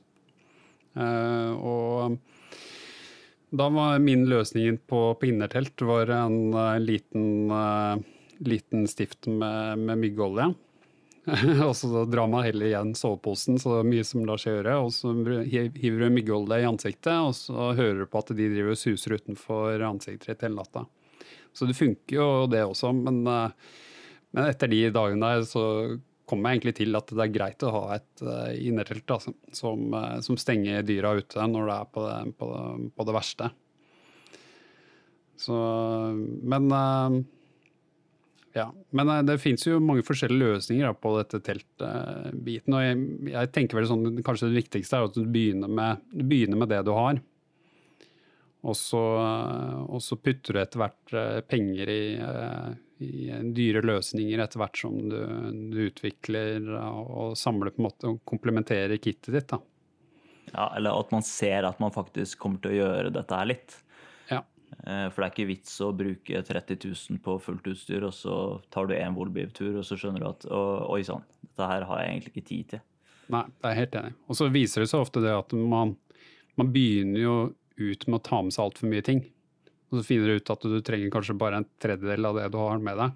Eh, 0.95 1.53
og 1.55 2.19
Da 3.49 3.69
var 3.71 3.99
min 4.03 4.25
løsning 4.27 4.75
på, 4.91 5.15
på 5.15 5.23
innertelt 5.23 5.79
var 5.79 6.09
en 6.11 6.51
liten, 6.83 7.47
liten 8.43 8.87
stift 8.91 9.25
med, 9.25 9.79
med 9.79 10.01
myggolje. 10.01 10.49
og 11.67 11.73
så 11.75 12.05
drar 12.07 12.29
man 12.31 12.45
heller 12.45 12.69
igjen 12.69 12.93
soveposen 12.95 13.57
så 13.59 13.81
mye 13.83 14.05
som 14.07 14.23
lar 14.27 14.39
seg 14.39 14.57
gjøre. 14.57 14.75
Og 14.85 14.93
så 14.95 15.11
hiver 15.47 16.05
du 16.05 16.13
myggolje 16.15 16.61
i 16.63 16.67
ansiktet, 16.67 17.13
og 17.13 17.35
så 17.35 17.71
hører 17.77 18.03
du 18.03 18.11
på 18.11 18.21
at 18.21 18.31
de 18.31 18.51
driver 18.53 18.75
og 18.75 18.79
suser 18.79 19.17
utenfor 19.17 19.83
ansiktet 19.89 20.31
ditt 20.31 20.47
hele 20.47 20.61
natta. 20.61 20.85
Så 21.57 21.67
det 21.67 21.77
funker 21.77 22.19
jo 22.19 22.29
det 22.51 22.61
også, 22.63 22.93
men, 22.95 23.23
men 23.25 24.43
etter 24.45 24.69
de 24.71 24.83
dagene 24.93 25.31
så 25.49 25.63
kom 26.27 26.43
jeg 26.43 26.57
egentlig 26.57 26.75
til 26.81 26.99
at 26.99 27.11
det 27.15 27.23
er 27.23 27.33
greit 27.33 27.63
å 27.63 27.71
ha 27.71 27.83
et 27.95 28.23
uh, 28.25 28.51
innertelt 28.59 29.13
altså, 29.15 29.31
som, 29.55 29.85
uh, 29.95 30.17
som, 30.23 30.35
stenger 30.39 30.83
dyra 30.85 31.13
ute 31.15 31.45
når 31.47 31.69
det 31.69 31.77
er 31.77 31.93
på 31.95 32.03
det, 32.03 32.17
på 32.35 32.49
det, 32.51 32.91
på 32.97 33.07
det 33.07 33.15
verste. 33.15 33.49
Så 35.39 35.55
Men 36.51 36.67
ja. 38.57 38.67
Men 38.97 39.11
det 39.27 39.37
fins 39.43 39.65
jo 39.67 39.77
mange 39.83 40.05
forskjellige 40.07 40.57
løsninger 40.57 40.97
på 41.01 41.13
dette 41.19 41.41
teltbiten. 41.45 42.75
og 42.75 42.83
jeg, 42.83 42.99
jeg, 43.31 43.51
tenker 43.55 43.79
vel 43.79 43.89
sånn, 43.89 44.21
Kanskje 44.25 44.49
det 44.51 44.63
viktigste 44.63 44.99
er 44.99 45.07
at 45.07 45.17
du 45.17 45.23
begynner 45.25 45.71
med, 45.71 46.03
du 46.11 46.25
begynner 46.27 46.59
med 46.63 46.71
det 46.73 46.81
du 46.87 46.93
har. 46.97 47.21
Og 48.67 48.75
så, 48.75 48.99
og 49.85 50.01
så 50.03 50.17
putter 50.19 50.57
du 50.57 50.61
etter 50.63 50.81
hvert 50.81 51.47
penger 51.47 51.93
i 51.93 52.01
i 53.03 53.29
dyre 53.53 53.83
løsninger 53.85 54.41
etter 54.41 54.61
hvert 54.61 54.79
som 54.79 54.95
du, 55.09 55.17
du, 55.71 55.79
utvikler 55.89 56.69
og 56.77 57.35
samler 57.37 57.73
på 57.73 57.81
en 57.81 57.87
måte 57.87 58.11
og 58.11 58.21
komplementerer 58.27 58.97
kittet 59.01 59.35
ditt. 59.35 59.51
da. 59.51 59.59
Ja, 60.53 60.71
Eller 60.77 60.97
at 60.97 61.11
man 61.13 61.25
ser 61.25 61.67
at 61.67 61.81
man 61.83 61.93
faktisk 61.93 62.39
kommer 62.41 62.63
til 62.63 62.73
å 62.73 62.79
gjøre 62.79 63.13
dette 63.13 63.41
her 63.41 63.51
litt. 63.53 63.77
Eh, 64.85 65.07
for 65.09 65.23
det 65.23 65.27
er 65.27 65.33
ikke 65.33 65.49
vits 65.49 65.77
å 65.81 65.93
bruke 65.97 66.43
30 66.45 66.77
000 66.83 67.21
på 67.25 67.37
fullt 67.41 67.71
utstyr, 67.73 68.05
og 68.07 68.13
så 68.15 68.35
tar 68.73 68.89
du 68.89 68.95
én 68.97 69.15
Volbiv-tur 69.17 69.79
og 69.79 69.87
så 69.87 69.97
skjønner 69.97 70.23
du 70.23 70.29
at 70.29 70.47
oi 70.51 71.01
sann, 71.07 71.25
dette 71.41 71.71
her 71.71 71.87
har 71.89 72.03
jeg 72.03 72.13
egentlig 72.13 72.35
ikke 72.35 72.49
tid 72.51 72.73
til. 72.75 72.85
Nei, 73.33 73.43
det 73.59 73.69
er 73.69 73.79
helt 73.81 73.95
enig. 73.99 74.13
Og 74.27 74.39
så 74.39 74.47
viser 74.51 74.83
det 74.83 74.91
seg 74.91 75.03
ofte 75.03 75.23
det 75.23 75.33
at 75.35 75.55
man, 75.57 75.95
man 76.59 76.69
begynner 76.71 77.19
jo 77.19 77.37
ut 77.77 78.07
med 78.07 78.19
å 78.19 78.23
ta 78.23 78.41
med 78.43 78.55
seg 78.55 78.67
altfor 78.67 78.91
mye 78.91 79.05
ting. 79.05 79.25
Og 79.87 79.99
så 79.99 80.03
finner 80.07 80.29
du 80.29 80.39
ut 80.39 80.51
at 80.51 80.67
du 80.67 80.77
trenger 80.83 81.11
kanskje 81.13 81.37
bare 81.39 81.61
en 81.61 81.67
tredjedel 81.81 82.27
av 82.29 82.39
det 82.39 82.47
du 82.51 82.59
har 82.59 82.81
med 82.83 82.99
deg. 82.99 83.15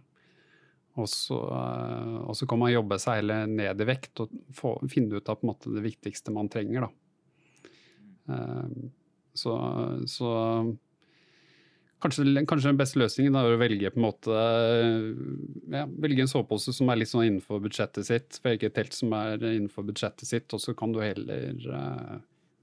Og 0.99 1.07
så, 1.07 1.37
eh, 1.55 2.17
og 2.25 2.35
så 2.35 2.47
kan 2.49 2.59
man 2.59 2.73
jobbe 2.73 2.99
seg 2.99 3.21
heller 3.21 3.47
ned 3.47 3.81
i 3.81 3.87
vekt 3.87 4.23
og 4.23 4.31
få, 4.55 4.75
finne 4.91 5.19
ut 5.19 5.31
av 5.31 5.43
måte 5.47 5.71
det 5.71 5.83
viktigste 5.85 6.33
man 6.35 6.51
trenger. 6.51 6.87
Da. 6.87 7.71
Eh, 8.35 8.89
så, 9.39 9.55
så 10.11 10.31
kanskje, 12.01 12.25
kanskje, 12.49 12.69
den 12.69 12.79
beste 12.79 12.99
løsningen 13.01 13.37
er 13.37 13.53
å 13.53 13.59
velge 13.61 13.91
en 13.91 14.03
måte 14.03 14.35
ja, 14.35 15.85
velge 15.85 16.25
en 16.25 16.31
sovepose 16.31 16.73
som 16.75 16.91
er 16.91 17.01
litt 17.01 17.11
sånn 17.11 17.27
innenfor 17.27 17.61
budsjettet 17.63 18.07
sitt. 18.07 18.41
Velge 18.45 18.69
et 18.69 18.75
telt 18.77 18.97
som 18.97 19.13
er 19.17 19.37
innenfor 19.39 19.87
budsjettet 19.87 20.27
sitt, 20.27 20.49
og 20.55 20.63
så 20.63 20.75
kan 20.77 20.93
du 20.95 21.01
heller 21.03 21.65
uh, 21.71 22.17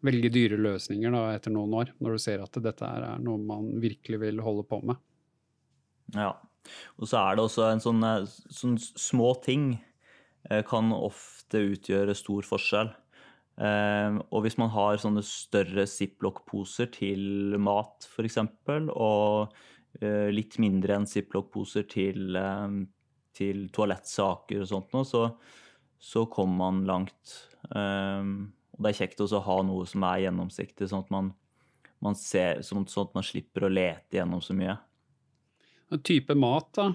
velge 0.06 0.30
dyre 0.34 0.58
løsninger 0.60 1.14
da, 1.14 1.24
etter 1.34 1.54
noen 1.54 1.74
år, 1.80 1.94
når 2.02 2.16
du 2.16 2.22
ser 2.22 2.44
at 2.44 2.60
dette 2.62 2.86
er 2.86 3.08
noe 3.22 3.40
man 3.42 3.72
virkelig 3.82 4.20
vil 4.22 4.44
holde 4.44 4.66
på 4.68 4.80
med. 4.86 5.00
Ja, 6.16 6.32
og 6.98 7.10
så 7.10 7.20
er 7.20 7.36
det 7.36 7.44
også 7.44 7.66
en 7.68 7.82
sånn, 7.82 8.04
eh, 8.06 8.28
sånn 8.54 8.78
små 8.78 9.32
ting 9.44 9.70
eh, 10.48 10.62
kan 10.66 10.92
ofte 10.94 11.62
utgjøre 11.74 12.16
stor 12.16 12.46
forskjell. 12.48 12.92
Eh, 13.58 14.18
og 14.30 14.44
hvis 14.44 14.58
man 14.60 14.70
har 14.74 15.00
sånne 15.02 15.24
større 15.26 15.86
ziplock-poser 15.90 16.92
til 16.94 17.58
mat, 17.62 18.06
f.eks., 18.06 18.40
og 18.94 19.58
litt 19.98 20.58
mindre 20.62 20.94
enn 20.94 21.06
ziplock-poser 21.08 21.86
til, 21.90 22.36
til 23.34 23.62
toalettsaker 23.74 24.60
og 24.62 24.68
sånt 24.70 24.92
noe, 24.94 25.06
så, 25.08 25.22
så 25.98 26.22
kommer 26.30 26.60
man 26.60 26.82
langt. 26.86 27.32
Og 27.72 28.84
det 28.84 28.92
er 28.92 28.98
kjekt 29.00 29.24
også 29.24 29.40
å 29.40 29.46
ha 29.48 29.56
noe 29.66 29.88
som 29.90 30.04
er 30.06 30.20
gjennomsiktig, 30.26 30.90
sånn 30.92 31.02
at 31.02 31.10
man, 31.16 31.32
man 32.04 32.18
ser, 32.20 32.60
sånn, 32.62 32.86
sånn 32.86 33.08
at 33.08 33.16
man 33.18 33.26
slipper 33.26 33.66
å 33.66 33.72
lete 33.72 34.20
gjennom 34.20 34.44
så 34.44 34.54
mye. 34.54 34.76
Type 36.04 36.36
mat, 36.38 36.68
da. 36.76 36.92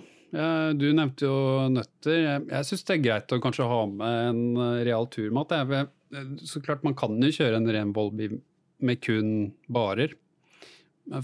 Du 0.74 0.88
nevnte 0.96 1.28
jo 1.28 1.36
nøtter. 1.70 2.16
Jeg, 2.18 2.46
jeg 2.50 2.68
syns 2.70 2.88
det 2.88 2.96
er 2.96 3.04
greit 3.04 3.36
å 3.36 3.42
kanskje 3.42 3.68
ha 3.70 3.82
med 3.90 4.30
en 4.30 4.40
eh, 4.58 4.80
real 4.88 5.06
turmat. 5.14 5.52
Så 6.44 6.62
klart 6.62 6.84
Man 6.86 6.98
kan 6.98 7.16
jo 7.22 7.32
kjøre 7.34 7.58
en 7.58 7.70
ren 7.74 7.94
Volby 7.96 8.30
med 8.84 9.02
kun 9.02 9.54
barer. 9.72 10.14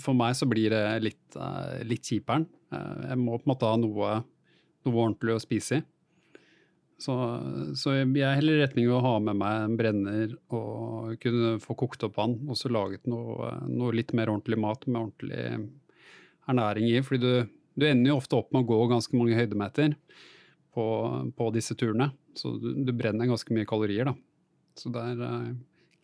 For 0.02 0.16
meg 0.18 0.36
så 0.36 0.48
blir 0.50 0.74
det 0.74 0.84
litt, 1.06 1.36
eh, 1.40 1.84
litt 1.88 2.08
kjiperen. 2.08 2.48
Eh, 2.72 3.10
jeg 3.12 3.20
må 3.22 3.38
på 3.38 3.48
en 3.48 3.54
måte 3.54 3.70
ha 3.70 3.78
noe, 3.80 4.12
noe 4.86 5.02
ordentlig 5.06 5.36
å 5.36 5.44
spise 5.44 5.80
i. 5.80 5.86
Så, 7.00 7.14
så, 7.80 7.94
jeg 7.96 8.26
er 8.28 8.36
heller 8.36 8.58
i 8.58 8.64
retning 8.66 8.90
av 8.90 8.98
å 8.98 9.06
ha 9.06 9.20
med 9.24 9.38
meg 9.40 9.62
en 9.64 9.76
brenner 9.80 10.34
og 10.52 11.14
kunne 11.24 11.54
få 11.64 11.76
kokt 11.80 12.04
opp 12.04 12.18
vann 12.20 12.36
og 12.44 12.60
så 12.60 12.68
laget 12.68 13.08
noe, 13.08 13.54
noe, 13.72 13.94
litt 13.96 14.12
mer 14.12 14.28
ordentlig 14.28 14.60
mat 14.60 14.84
med 14.84 15.00
ordentlig 15.06 15.70
ernæring 16.52 16.90
i. 16.90 17.00
fordi 17.00 17.22
du, 17.24 17.54
du, 17.80 17.86
ender 17.88 18.12
jo 18.12 18.18
ofte 18.20 18.36
opp 18.36 18.52
med 18.52 18.66
å 18.66 18.70
gå 18.74 18.82
ganske 18.92 19.16
mange 19.16 19.38
høydemeter 19.40 19.96
på, 20.76 20.88
på 21.40 21.50
disse 21.56 21.78
turene. 21.80 22.10
Så 22.36 22.58
du, 22.60 22.74
du, 22.84 22.92
brenner 22.92 23.32
ganske 23.32 23.56
mye 23.56 23.70
kalorier, 23.70 24.12
da. 24.12 24.18
Så 24.80 24.92
det 24.96 25.04
er 25.12 25.24
eh, 25.28 25.52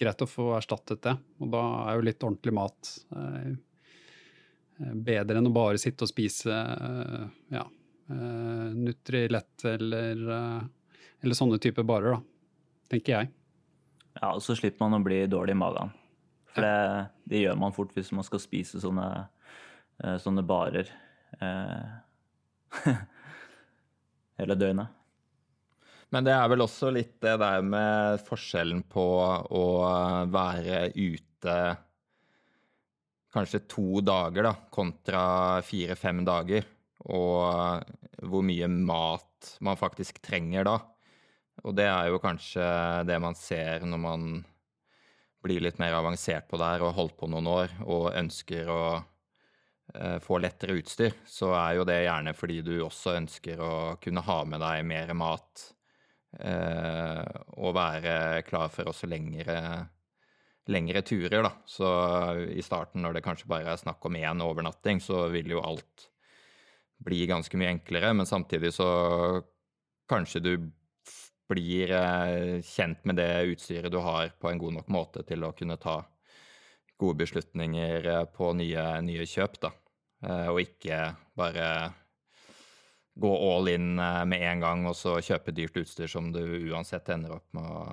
greit 0.01 0.25
å 0.25 0.29
få 0.29 0.49
erstattet 0.57 1.03
det. 1.07 1.15
Og 1.39 1.51
da 1.53 1.63
er 1.85 1.97
jo 1.97 2.07
litt 2.09 2.27
ordentlig 2.27 2.55
mat 2.55 2.91
eh, 3.15 3.55
bedre 4.91 5.39
enn 5.39 5.47
å 5.47 5.55
bare 5.55 5.79
sitte 5.79 6.03
og 6.03 6.11
spise 6.11 6.51
uh, 6.51 7.21
ja, 7.47 7.61
Nutrilett 8.75 9.63
eller 9.71 10.19
eller 11.25 11.37
sånne 11.37 11.57
typer 11.61 11.85
barer, 11.87 12.15
da. 12.15 12.19
Tenker 12.93 13.15
jeg. 13.15 13.31
Ja, 14.19 14.35
og 14.35 14.43
så 14.45 14.55
slipper 14.57 14.85
man 14.85 14.99
å 14.99 15.05
bli 15.05 15.23
dårlig 15.31 15.55
i 15.55 15.57
magen. 15.57 15.93
For 16.53 16.63
det, 16.63 17.07
det, 17.25 17.39
gjør 17.41 17.57
man 17.59 17.73
fort 17.75 17.95
hvis 17.95 18.11
man 18.15 18.27
skal 18.27 18.41
spise 18.43 18.79
sånne, 18.83 19.07
eh, 20.03 20.17
sånne 20.21 20.43
barer 20.45 20.91
eh, 21.41 22.85
hele 24.39 24.59
døgnet. 24.59 24.93
Men 26.15 26.23
det 26.23 26.31
er 26.31 26.47
vel 26.47 26.63
også 26.63 26.93
litt 26.95 27.17
det 27.25 27.33
der 27.41 27.65
med 27.67 28.21
forskjellen 28.23 28.85
på 28.87 29.03
å 29.51 29.63
være 30.31 30.85
ute 30.95 31.55
kanskje 33.35 33.65
to 33.67 33.99
dager, 33.99 34.47
da, 34.47 34.53
kontra 34.71 35.23
fire-fem 35.67 36.21
dager. 36.23 36.63
Og 37.11 37.83
hvor 38.31 38.47
mye 38.47 38.71
mat 38.71 39.51
man 39.59 39.75
faktisk 39.75 40.23
trenger 40.23 40.69
da. 40.69 40.77
Og 41.67 41.75
det 41.75 41.89
er 41.91 42.07
jo 42.07 42.23
kanskje 42.23 42.63
det 43.11 43.19
man 43.19 43.35
ser 43.35 43.83
når 43.83 44.03
man 44.07 44.25
blir 45.43 45.67
litt 45.67 45.83
mer 45.83 45.99
avansert 45.99 46.47
på 46.47 46.55
det 46.63 46.71
her 46.77 46.87
og 46.87 46.95
holdt 46.95 47.19
på 47.19 47.27
noen 47.27 47.51
år 47.51 47.75
og 47.83 48.13
ønsker 48.15 48.71
å 48.71 48.81
eh, 48.95 50.17
få 50.23 50.39
lettere 50.39 50.79
utstyr, 50.79 51.19
så 51.27 51.51
er 51.59 51.75
jo 51.75 51.85
det 51.91 52.05
gjerne 52.05 52.33
fordi 52.39 52.63
du 52.63 52.75
også 52.87 53.19
ønsker 53.19 53.59
å 53.59 53.73
kunne 53.99 54.23
ha 54.25 54.43
med 54.47 54.63
deg 54.63 54.87
mer 54.87 55.11
mat 55.19 55.71
og 56.35 57.75
være 57.77 58.41
klar 58.43 58.67
for 58.73 58.91
også 58.91 59.07
lengre, 59.07 59.55
lengre 60.67 61.01
turer, 61.05 61.45
da. 61.45 61.51
Så 61.65 61.87
i 62.51 62.63
starten, 62.65 63.01
når 63.05 63.15
det 63.15 63.23
kanskje 63.25 63.47
bare 63.47 63.71
er 63.71 63.79
snakk 63.79 64.03
om 64.05 64.17
én 64.19 64.43
overnatting, 64.43 64.99
så 64.99 65.29
vil 65.31 65.53
jo 65.55 65.63
alt 65.63 66.09
bli 67.05 67.25
ganske 67.29 67.57
mye 67.59 67.73
enklere, 67.75 68.13
men 68.15 68.27
samtidig 68.27 68.73
så 68.75 68.89
kanskje 70.09 70.43
du 70.43 70.53
blir 71.49 71.91
eh, 71.93 72.61
kjent 72.65 73.03
med 73.05 73.19
det 73.19 73.29
utstyret 73.53 73.93
du 73.93 73.99
har, 74.01 74.31
på 74.39 74.49
en 74.49 74.61
god 74.61 74.79
nok 74.79 74.91
måte 74.93 75.25
til 75.27 75.45
å 75.45 75.53
kunne 75.57 75.77
ta 75.81 75.99
gode 76.97 77.19
beslutninger 77.21 78.07
eh, 78.11 78.23
på 78.33 78.51
nye, 78.57 78.85
nye 79.05 79.27
kjøp, 79.29 79.59
da. 79.61 79.71
Eh, 80.25 80.47
og 80.49 80.61
ikke 80.63 80.99
bare 81.37 81.67
gå 83.15 83.31
all 83.31 83.69
in 83.71 83.95
med 83.95 84.41
en 84.41 84.63
gang 84.63 84.85
og 84.89 84.95
så 84.99 85.15
kjøpe 85.23 85.53
dyrt 85.55 85.77
utstyr 85.79 86.09
som 86.11 86.33
du 86.35 86.41
uansett 86.71 87.09
ender 87.13 87.37
opp 87.37 87.47
med 87.55 87.63
å 87.63 87.83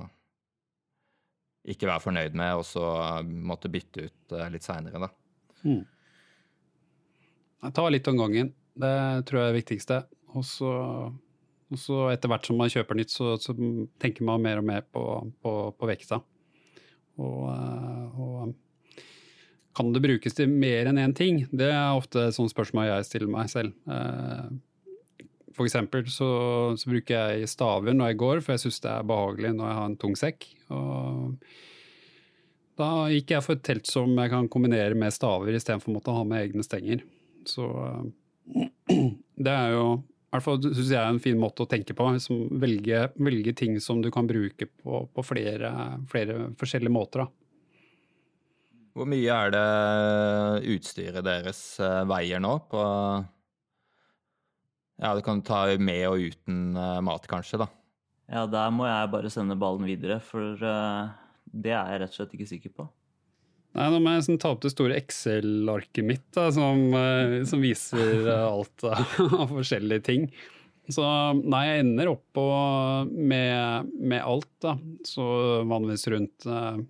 ikke 1.71 1.87
være 1.87 2.03
fornøyd 2.03 2.35
med, 2.35 2.57
og 2.59 2.65
så 2.67 2.85
måtte 3.23 3.71
bytte 3.71 4.09
ut 4.09 4.35
litt 4.51 4.67
seinere, 4.67 5.05
da. 5.05 5.11
Mm. 5.63 5.85
Ta 7.71 7.85
litt 7.87 8.09
om 8.11 8.19
gangen. 8.19 8.51
Det 8.75 8.97
tror 9.29 9.39
jeg 9.39 9.47
er 9.47 9.53
det 9.53 9.61
viktigste. 9.61 10.01
Og 10.35 10.43
så 10.49 12.01
etter 12.11 12.33
hvert 12.33 12.49
som 12.49 12.59
man 12.59 12.73
kjøper 12.73 12.99
nytt, 12.99 13.15
så, 13.15 13.37
så 13.39 13.55
tenker 14.03 14.27
man 14.27 14.43
mer 14.43 14.59
og 14.59 14.67
mer 14.67 14.83
på, 14.91 15.05
på, 15.45 15.55
på 15.79 15.91
vekta. 15.93 16.19
Og, 17.23 17.47
eh, 17.53 18.19
og, 18.19 18.59
kan 19.73 19.89
det 19.95 20.03
brukes 20.05 20.35
til 20.37 20.51
mer 20.53 20.91
enn 20.91 21.01
én 21.01 21.15
ting? 21.17 21.47
Det 21.49 21.71
er 21.73 21.97
ofte 21.97 22.27
et 22.27 22.37
sånt 22.37 22.53
spørsmål 22.53 22.91
jeg 22.91 23.07
stiller 23.09 23.31
meg 23.33 23.49
selv. 23.49 23.71
For 25.57 25.67
eksempel 25.67 26.07
så, 26.11 26.29
så, 26.79 26.89
bruker 26.91 27.35
jeg 27.35 27.51
staver 27.51 27.97
når 27.97 28.13
jeg 28.13 28.21
går, 28.23 28.41
for 28.45 28.55
jeg 28.55 28.65
syns 28.65 28.81
det 28.85 28.93
er 28.93 29.09
behagelig 29.09 29.53
når 29.57 29.69
jeg 29.69 29.79
har 29.79 29.91
en 29.91 29.99
tung 30.05 30.17
sekk. 30.19 30.49
Og 30.73 31.37
Da 32.81 32.89
gikk 33.13 33.35
jeg 33.35 33.45
for 33.45 33.59
et 33.59 33.67
telt 33.67 33.91
som 33.91 34.15
jeg 34.17 34.33
kan 34.33 34.49
kombinere 34.53 34.97
med 34.99 35.15
staver 35.15 35.53
istedenfor 35.53 35.93
å 35.93 35.99
måtte 35.99 36.17
ha 36.17 36.25
med 36.25 36.47
egne 36.47 36.65
stenger. 36.67 37.05
Så 37.49 37.69
det 39.45 39.53
er 39.53 39.77
jo 39.77 39.85
i 40.33 40.39
hvert 40.39 40.47
fall 40.47 40.63
syns 40.65 40.89
jeg 40.89 40.97
er 40.97 41.11
en 41.13 41.21
fin 41.21 41.37
måte 41.37 41.67
å 41.67 41.69
tenke 41.69 41.93
på. 41.93 42.07
Liksom 42.15 42.47
velge, 42.63 43.05
velge, 43.21 43.53
ting 43.53 43.77
som 43.85 44.01
du 44.01 44.09
kan 44.15 44.25
bruke 44.25 44.65
på, 44.65 45.03
på 45.13 45.25
flere, 45.29 45.73
flere, 46.09 46.47
forskjellige 46.57 46.95
måter. 46.95 47.27
Da. 47.27 47.43
Hvor 48.97 49.09
mye 49.13 49.37
er 49.37 49.53
det 49.53 50.73
utstyret 50.73 51.25
deres 51.25 51.61
eh, 51.85 52.01
veier 52.09 52.41
nå 52.41 52.55
på 52.73 52.81
Ja, 55.03 55.13
du 55.19 55.23
kan 55.27 55.43
ta 55.43 55.65
med 55.83 56.07
og 56.09 56.23
uten 56.31 56.79
eh, 56.79 56.99
mat, 57.05 57.27
kanskje, 57.31 57.65
da. 57.65 57.69
Ja, 58.33 58.47
der 58.49 58.71
må 58.73 58.87
jeg 58.87 59.13
bare 59.13 59.31
sende 59.35 59.59
ballen 59.59 59.85
videre, 59.85 60.21
for 60.25 60.55
det 60.57 61.73
er 61.75 61.91
jeg 61.91 62.01
rett 62.01 62.15
og 62.15 62.17
slett 62.21 62.37
ikke 62.39 62.49
sikker 62.49 62.73
på. 62.79 62.87
Nei, 63.73 63.89
Nå 63.89 64.03
må 64.05 64.13
jeg 64.13 64.25
sånn, 64.27 64.41
ta 64.41 64.51
opp 64.53 64.65
det 64.65 64.75
store 64.75 64.97
Excel-arket 65.01 66.05
mitt, 66.05 66.27
da, 66.37 66.51
som, 66.53 66.91
eh, 66.97 67.39
som, 67.49 67.63
viser 67.65 68.27
eh, 68.27 68.45
alt 68.45 68.85
av 68.85 69.47
forskjellige 69.55 70.05
ting. 70.09 70.27
Så 70.93 71.05
nei, 71.39 71.63
jeg 71.69 71.85
ender 71.87 72.11
opp 72.11 72.25
på 72.37 72.45
med, 73.09 73.93
med 74.03 74.21
alt, 74.21 74.51
da, 74.65 74.75
så 75.09 75.25
vanligvis 75.69 76.05
rundt, 76.13 76.49
eh, 76.53 76.83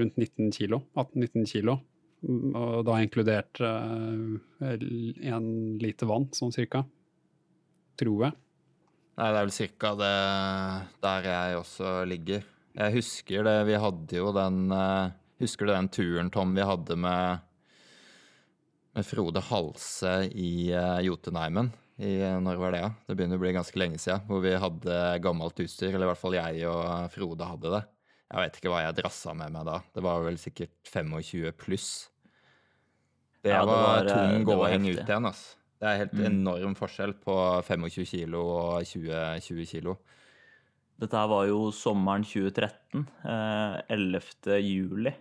rundt 0.00 0.16
19 0.16 0.54
kilo. 0.56 0.80
18-19 0.96 1.50
kilo. 1.50 1.76
Og 2.24 2.84
da 2.86 3.00
inkludert 3.02 3.60
én 3.60 5.48
liter 5.82 6.08
vann, 6.08 6.30
sånn 6.32 6.54
cirka. 6.54 6.84
Tror 8.00 8.26
jeg. 8.26 8.36
Nei, 9.14 9.28
det 9.28 9.38
er 9.38 9.44
vel 9.44 9.54
cirka 9.54 9.92
det 9.98 10.14
der 11.04 11.28
jeg 11.28 11.58
også 11.60 11.92
ligger. 12.10 12.48
Jeg 12.74 12.96
husker 12.96 13.46
det, 13.46 13.58
vi 13.68 13.76
hadde 13.78 14.18
jo 14.18 14.32
den 14.34 14.72
Husker 15.42 15.66
du 15.66 15.72
den 15.74 15.90
turen, 15.90 16.30
Tom, 16.30 16.54
vi 16.54 16.64
hadde 16.64 16.94
med, 16.96 17.42
med 18.94 19.06
Frode 19.06 19.42
Halse 19.42 20.12
i 20.30 20.70
uh, 20.70 21.00
Jotunheimen? 21.02 21.72
I, 21.98 22.14
når 22.42 22.58
var 22.58 22.74
det? 22.74 22.82
Ja? 22.84 22.92
Det 23.06 23.16
begynner 23.18 23.38
å 23.38 23.42
bli 23.42 23.52
ganske 23.54 23.78
lenge 23.78 23.98
siden. 24.02 24.22
Hvor 24.28 24.40
vi 24.42 24.54
hadde 24.58 25.00
gammelt 25.22 25.60
utstyr. 25.62 25.92
Eller 25.92 26.06
i 26.06 26.10
hvert 26.10 26.22
fall 26.22 26.38
jeg 26.38 26.64
og 26.70 27.10
Frode 27.14 27.50
hadde 27.50 27.74
det. 27.76 27.82
Jeg 28.30 28.42
vet 28.42 28.58
ikke 28.58 28.72
hva 28.72 28.80
jeg 28.82 28.96
drassa 28.98 29.34
med 29.38 29.54
meg 29.54 29.68
da. 29.68 29.76
Det 29.94 30.02
var 30.06 30.24
vel 30.24 30.40
sikkert 30.42 30.74
25 30.90 31.54
pluss. 31.60 31.90
Det, 33.44 33.52
ja, 33.52 33.60
det 33.60 33.68
var, 33.68 33.82
var 33.84 34.08
tung 34.08 34.38
eh, 34.38 34.44
gåing 34.48 34.88
ut 34.88 35.02
igjen, 35.04 35.28
altså. 35.28 35.60
Det 35.84 35.90
er 35.90 35.98
helt 36.00 36.14
mm. 36.16 36.26
enorm 36.30 36.74
forskjell 36.78 37.10
på 37.20 37.34
25 37.66 38.06
kilo 38.08 38.40
og 38.54 38.86
20, 38.88 39.40
20 39.44 39.66
kilo. 39.68 39.98
Dette 41.02 41.24
var 41.28 41.44
jo 41.50 41.66
sommeren 41.74 42.24
2013. 42.24 43.02
Eh, 43.28 43.74
11. 43.92 44.54
juli. 44.64 45.12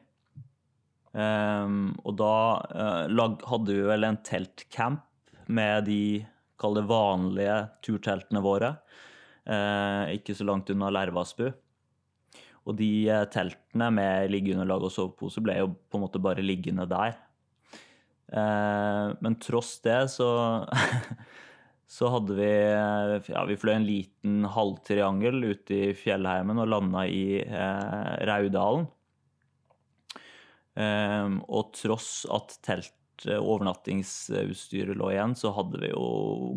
Um, 1.14 1.92
og 2.02 2.16
da 2.18 2.36
uh, 2.64 3.04
lag, 3.12 3.36
hadde 3.46 3.76
vi 3.76 3.84
vel 3.86 4.08
en 4.08 4.22
teltcamp 4.26 5.04
med 5.54 5.86
de 5.86 6.24
kall 6.58 6.80
det 6.80 6.86
vanlige 6.90 7.58
turteltene 7.86 8.42
våre. 8.46 8.72
Uh, 9.44 10.10
ikke 10.16 10.38
så 10.38 10.48
langt 10.48 10.72
unna 10.74 10.94
Lervasbu. 10.96 11.52
Og 12.64 12.80
de 12.80 12.90
teltene 13.36 13.92
med 13.92 14.32
liggeunderlag 14.32 14.88
og 14.88 14.96
sovepose 14.96 15.44
ble 15.44 15.60
jo 15.60 15.74
på 15.76 16.00
en 16.00 16.08
måte 16.08 16.24
bare 16.24 16.46
liggende 16.46 16.88
der. 16.88 17.20
Men 18.34 19.36
tross 19.38 19.76
det 19.86 20.00
så 20.10 20.30
Så 21.93 22.10
hadde 22.10 22.34
vi 22.34 22.50
Ja, 23.30 23.43
vi 23.46 23.60
fløy 23.60 23.76
en 23.76 23.86
liten 23.86 24.48
halvtriangel 24.50 25.43
ute 25.52 25.76
i 25.76 25.93
fjellheimen 25.98 26.62
og 26.63 26.72
landa 26.72 27.06
i 27.06 27.38
eh, 27.43 28.13
Raudalen. 28.26 28.88
Um, 30.74 31.36
og 31.54 31.76
tross 31.78 32.24
at 32.34 32.56
telt 32.65 33.28
eh, 33.28 33.38
overnattingsutstyret 33.38 34.98
lå 34.98 35.12
igjen, 35.13 35.36
så 35.38 35.52
hadde 35.54 35.84
vi 35.84 35.91
jo 35.91 36.08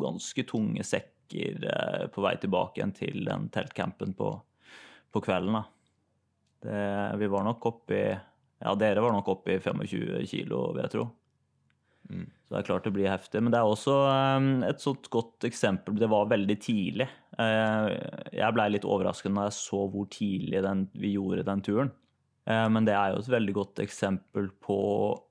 ganske 0.01 0.47
tunge 0.49 0.87
sekker 0.89 1.67
eh, 1.69 2.07
på 2.15 2.25
vei 2.25 2.33
tilbake 2.41 2.81
igjen 2.81 2.97
til 2.97 3.29
den 3.29 3.51
teltcampen 3.53 4.17
på, 4.17 4.31
på 5.13 5.25
kvelden. 5.27 5.61
Det, 6.65 6.81
vi 7.21 7.29
var 7.29 7.45
nok 7.45 7.69
oppi 7.75 8.01
Ja, 8.09 8.73
dere 8.73 9.05
var 9.05 9.13
nok 9.13 9.29
oppi 9.35 9.59
25 9.61 10.25
kilo, 10.33 10.71
vil 10.73 10.87
jeg 10.87 10.95
tro. 10.97 11.11
Mm. 12.11 12.27
Så 12.47 12.55
det 12.55 12.59
er 12.61 12.67
klart 12.69 12.87
det 12.87 12.95
blir 12.95 13.11
heftig. 13.11 13.43
Men 13.43 13.53
det 13.53 13.61
er 13.61 13.69
også 13.69 13.95
um, 14.39 14.51
et 14.67 14.83
sånt 14.83 15.09
godt 15.13 15.47
eksempel. 15.49 15.97
Det 15.99 16.09
var 16.11 16.31
veldig 16.31 16.57
tidlig. 16.63 17.09
Uh, 17.39 17.91
jeg 18.33 18.57
blei 18.57 18.69
litt 18.73 18.87
overrasket 18.89 19.33
når 19.35 19.49
jeg 19.49 19.59
så 19.59 19.85
hvor 19.93 20.11
tidlig 20.13 20.63
den, 20.67 20.87
vi 20.97 21.15
gjorde 21.17 21.47
den 21.49 21.65
turen. 21.67 21.95
Uh, 22.47 22.67
men 22.73 22.87
det 22.87 22.95
er 22.95 23.13
jo 23.13 23.23
et 23.23 23.33
veldig 23.37 23.57
godt 23.57 23.83
eksempel 23.85 24.51
på 24.63 24.81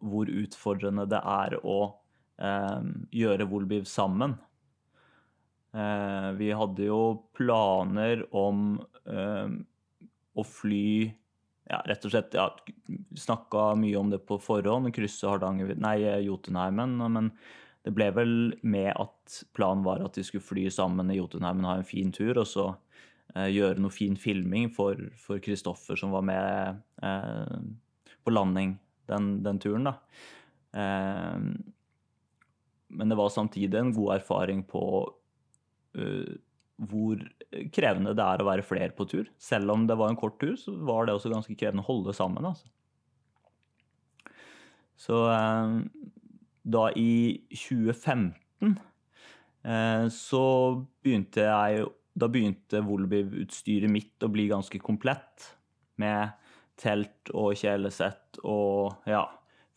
hvor 0.04 0.34
utfordrende 0.44 1.08
det 1.12 1.22
er 1.22 1.60
å 1.64 1.80
gjøre 2.36 3.46
Volbiv 3.48 3.86
sammen. 3.88 4.34
Vi 6.36 6.50
hadde 6.60 6.84
jo 6.84 6.98
planer 7.32 8.26
om 8.36 8.74
å 10.36 10.44
fly 10.44 11.14
ja, 11.70 11.82
rett 11.90 12.06
og 12.06 12.14
slett 12.14 12.36
ja, 12.38 12.48
snakka 13.18 13.74
mye 13.80 13.98
om 13.98 14.12
det 14.14 14.22
på 14.28 14.38
forhånd, 14.42 14.92
krysse 14.96 15.30
Hardanger, 15.30 15.74
nei, 15.82 15.98
Jotunheimen. 16.26 16.98
Men 17.02 17.32
det 17.86 17.94
ble 17.96 18.10
vel 18.14 18.36
med 18.66 18.92
at 18.94 19.40
planen 19.58 19.86
var 19.86 20.04
at 20.06 20.18
de 20.18 20.26
skulle 20.26 20.46
fly 20.46 20.68
sammen 20.74 21.12
i 21.14 21.20
Jotunheimen 21.20 21.68
ha 21.68 21.78
en 21.80 21.88
fin 21.88 22.14
tur. 22.16 22.38
Og 22.42 22.48
så 22.50 22.68
eh, 23.36 23.50
gjøre 23.54 23.82
noe 23.82 23.94
fin 23.94 24.18
filming 24.20 24.72
for 24.74 25.42
Kristoffer, 25.46 25.98
som 26.00 26.14
var 26.16 26.26
med 26.26 26.82
eh, 27.06 27.58
på 28.26 28.34
landing 28.34 28.78
den, 29.10 29.38
den 29.46 29.62
turen, 29.62 29.90
da. 29.90 29.98
Eh, 30.78 31.50
men 32.96 33.10
det 33.10 33.18
var 33.18 33.30
samtidig 33.34 33.80
en 33.80 33.94
god 33.94 34.16
erfaring 34.20 34.64
på 34.64 34.84
uh, 35.98 36.36
hvor 36.76 37.22
krevende 37.74 38.14
det 38.18 38.24
er 38.24 38.42
å 38.44 38.48
være 38.50 38.66
flere 38.66 38.92
på 38.96 39.08
tur. 39.08 39.30
Selv 39.40 39.72
om 39.72 39.86
det 39.88 39.96
var 40.00 40.12
en 40.12 40.20
kort 40.20 40.40
tur, 40.42 40.56
så 40.60 40.74
var 40.88 41.08
det 41.08 41.16
også 41.16 41.32
ganske 41.32 41.56
krevende 41.56 41.86
å 41.86 41.90
holde 41.90 42.16
sammen. 42.16 42.48
Altså. 42.52 42.68
Så 45.00 45.22
eh, 45.32 45.78
da 46.76 46.88
i 47.00 47.46
2015 47.52 48.76
eh, 49.64 50.08
så 50.14 50.46
begynte 51.04 51.46
jeg 51.46 51.86
Da 52.16 52.30
begynte 52.32 52.80
Volbiv-utstyret 52.80 53.92
mitt 53.92 54.24
å 54.24 54.32
bli 54.32 54.48
ganske 54.48 54.80
komplett. 54.80 55.50
Med 56.00 56.32
telt 56.80 57.32
og 57.32 57.56
kjelesett 57.60 58.40
og 58.44 59.08
ja, 59.08 59.24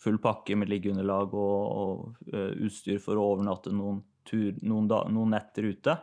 full 0.03 0.19
pakke 0.23 0.57
med 0.59 0.71
liggeunderlag 0.71 1.35
og, 1.35 1.59
og 1.83 2.33
utstyr 2.63 2.99
for 3.03 3.19
å 3.19 3.27
overnatte 3.35 3.71
noen, 3.71 4.01
tur, 4.27 4.57
noen, 4.67 4.89
da, 4.91 5.05
noen 5.11 5.35
netter 5.35 5.69
ute. 5.71 5.95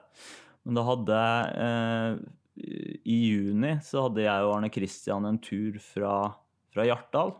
Men 0.65 0.79
da 0.79 0.83
hadde 0.87 1.21
eh, 1.61 2.11
I 3.05 3.17
juni 3.29 3.75
så 3.85 4.07
hadde 4.07 4.25
jeg 4.25 4.45
og 4.45 4.55
Arne 4.57 4.71
Kristian 4.73 5.27
en 5.29 5.37
tur 5.41 5.77
fra, 5.83 6.15
fra 6.73 6.85
Hjartdal. 6.87 7.35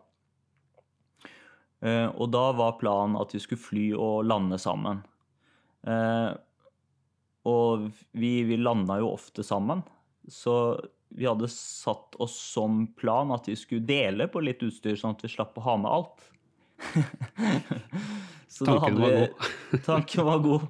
Eh, 1.85 2.07
og 2.13 2.29
da 2.33 2.45
var 2.57 2.77
planen 2.81 3.17
at 3.19 3.33
vi 3.33 3.41
skulle 3.41 3.61
fly 3.61 3.85
og 3.97 4.25
lande 4.29 4.59
sammen. 4.61 5.01
Eh, 5.89 6.31
og 7.49 7.87
vi, 8.17 8.31
vi 8.45 8.59
landa 8.61 8.99
jo 9.01 9.13
ofte 9.13 9.45
sammen. 9.45 9.81
Så 10.29 10.55
vi 11.15 11.27
hadde 11.29 11.49
satt 11.51 12.17
oss 12.21 12.35
som 12.53 12.85
plan 12.97 13.33
at 13.33 13.49
vi 13.49 13.57
skulle 13.57 13.85
dele 13.85 14.27
på 14.29 14.41
litt 14.43 14.63
utstyr, 14.65 14.97
sånn 14.99 15.17
at 15.17 15.25
vi 15.25 15.33
slapp 15.33 15.57
å 15.61 15.65
ha 15.65 15.75
med 15.81 15.91
alt. 15.93 16.29
tanken 18.65 19.01
var 19.01 19.17
god. 19.17 19.49
tanken 19.85 20.29
var 20.29 20.45
god. 20.45 20.69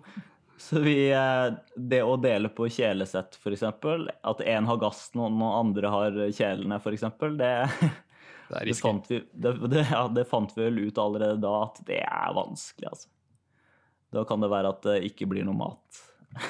Så 0.58 0.80
vi, 0.80 1.12
eh, 1.12 1.54
det 1.76 2.02
å 2.04 2.16
dele 2.18 2.50
på 2.50 2.68
kjelesett, 2.72 3.36
f.eks., 3.36 3.64
at 3.64 4.42
én 4.42 4.68
har 4.70 4.80
gassen 4.80 5.24
og 5.26 5.34
noen 5.36 5.58
andre 5.60 5.92
har 5.92 6.20
kjelene, 6.36 6.78
f.eks., 6.80 7.04
det, 7.36 7.50
det, 8.50 8.62
det, 8.62 8.78
fant 8.80 9.10
vi, 9.12 9.20
det, 9.34 9.84
ja, 9.92 10.06
det 10.08 10.28
fant 10.30 10.56
vi 10.56 10.64
vel 10.70 10.80
ut 10.88 11.02
allerede 11.02 11.42
da 11.44 11.58
at 11.66 11.82
det 11.88 12.00
er 12.06 12.38
vanskelig, 12.38 12.94
altså. 12.94 13.12
Da 14.16 14.24
kan 14.24 14.40
det 14.40 14.48
være 14.48 14.72
at 14.72 14.86
det 14.86 15.00
ikke 15.10 15.28
blir 15.28 15.44
noe 15.44 15.58
mat. 15.60 16.02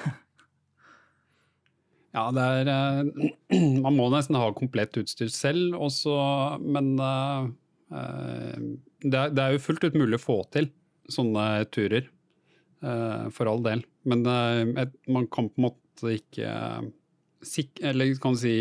ja, 2.17 2.27
det 2.35 2.43
er 2.59 2.69
eh, 2.69 3.29
Man 3.85 3.97
må 3.97 4.11
nesten 4.13 4.37
ha 4.37 4.51
komplett 4.53 4.99
utstyr 5.01 5.31
selv 5.33 5.79
også, 5.87 6.13
men 6.61 6.93
uh, 7.01 7.47
det, 9.01 9.17
er, 9.17 9.33
det 9.33 9.41
er 9.41 9.55
jo 9.55 9.63
fullt 9.65 9.87
ut 9.87 9.97
mulig 9.97 10.19
å 10.19 10.25
få 10.27 10.37
til 10.53 10.69
sånne 11.09 11.65
turer. 11.73 12.11
For 13.33 13.49
all 13.49 13.63
del. 13.65 13.81
Men 14.09 14.25
uh, 14.27 14.85
man 15.11 15.27
kan 15.27 15.49
på 15.49 15.61
en 15.61 15.67
måte 15.69 16.13
ikke 16.17 16.51
uh, 16.51 16.93
eller 17.85 18.15
kan 18.17 18.33
du 18.33 18.39
si, 18.41 18.55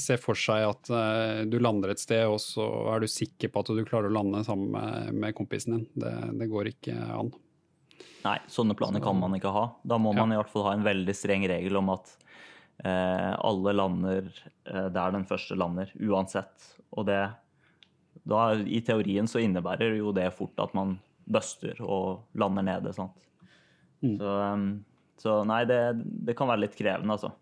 se 0.00 0.16
for 0.16 0.38
seg 0.38 0.62
at 0.64 0.88
du 1.52 1.58
lander 1.60 1.90
et 1.92 2.00
sted, 2.00 2.22
og 2.24 2.38
så 2.40 2.64
er 2.88 3.02
du 3.02 3.10
sikker 3.10 3.50
på 3.52 3.60
at 3.60 3.68
du 3.76 3.82
klarer 3.84 4.08
å 4.08 4.14
lande 4.16 4.40
sammen 4.46 4.70
med, 4.72 5.18
med 5.26 5.34
kompisen 5.36 5.74
din. 5.74 5.82
Det, 6.00 6.12
det, 6.40 6.48
går 6.48 6.70
ikke 6.70 6.94
an. 7.18 7.28
Nei, 8.24 8.38
sånne 8.48 8.78
planer 8.78 8.96
så, 8.96 9.10
kan 9.10 9.20
man 9.20 9.36
ikke 9.36 9.52
ha. 9.52 9.66
Da 9.84 9.98
må 10.00 10.14
man 10.16 10.32
i 10.32 10.38
hvert 10.40 10.48
fall 10.54 10.70
ha 10.70 10.72
en 10.72 10.86
veldig 10.88 11.16
streng 11.18 11.44
regel 11.52 11.76
om 11.82 11.92
at 11.92 12.14
alle 12.80 13.76
lander 13.76 14.32
der 14.64 15.12
den 15.18 15.28
første 15.28 15.60
lander, 15.60 15.92
uansett. 16.00 16.70
Og 16.96 17.10
det 17.12 17.20
da 18.30 18.54
I 18.54 18.80
teorien 18.84 19.28
så 19.28 19.40
innebærer 19.42 19.96
jo 19.98 20.12
det 20.16 20.28
fort 20.36 20.58
at 20.62 20.74
man 20.76 20.98
buster 21.30 21.78
og 21.84 22.26
lander 22.38 22.66
nede. 22.66 22.92
sant? 22.94 23.16
Mm. 24.02 24.16
Så, 24.18 24.26
um, 24.26 24.68
så 25.20 25.40
nei, 25.48 25.62
det, 25.68 25.80
det 26.26 26.36
kan 26.38 26.48
være 26.50 26.64
litt 26.64 26.76
krevende, 26.78 27.16
altså. 27.16 27.34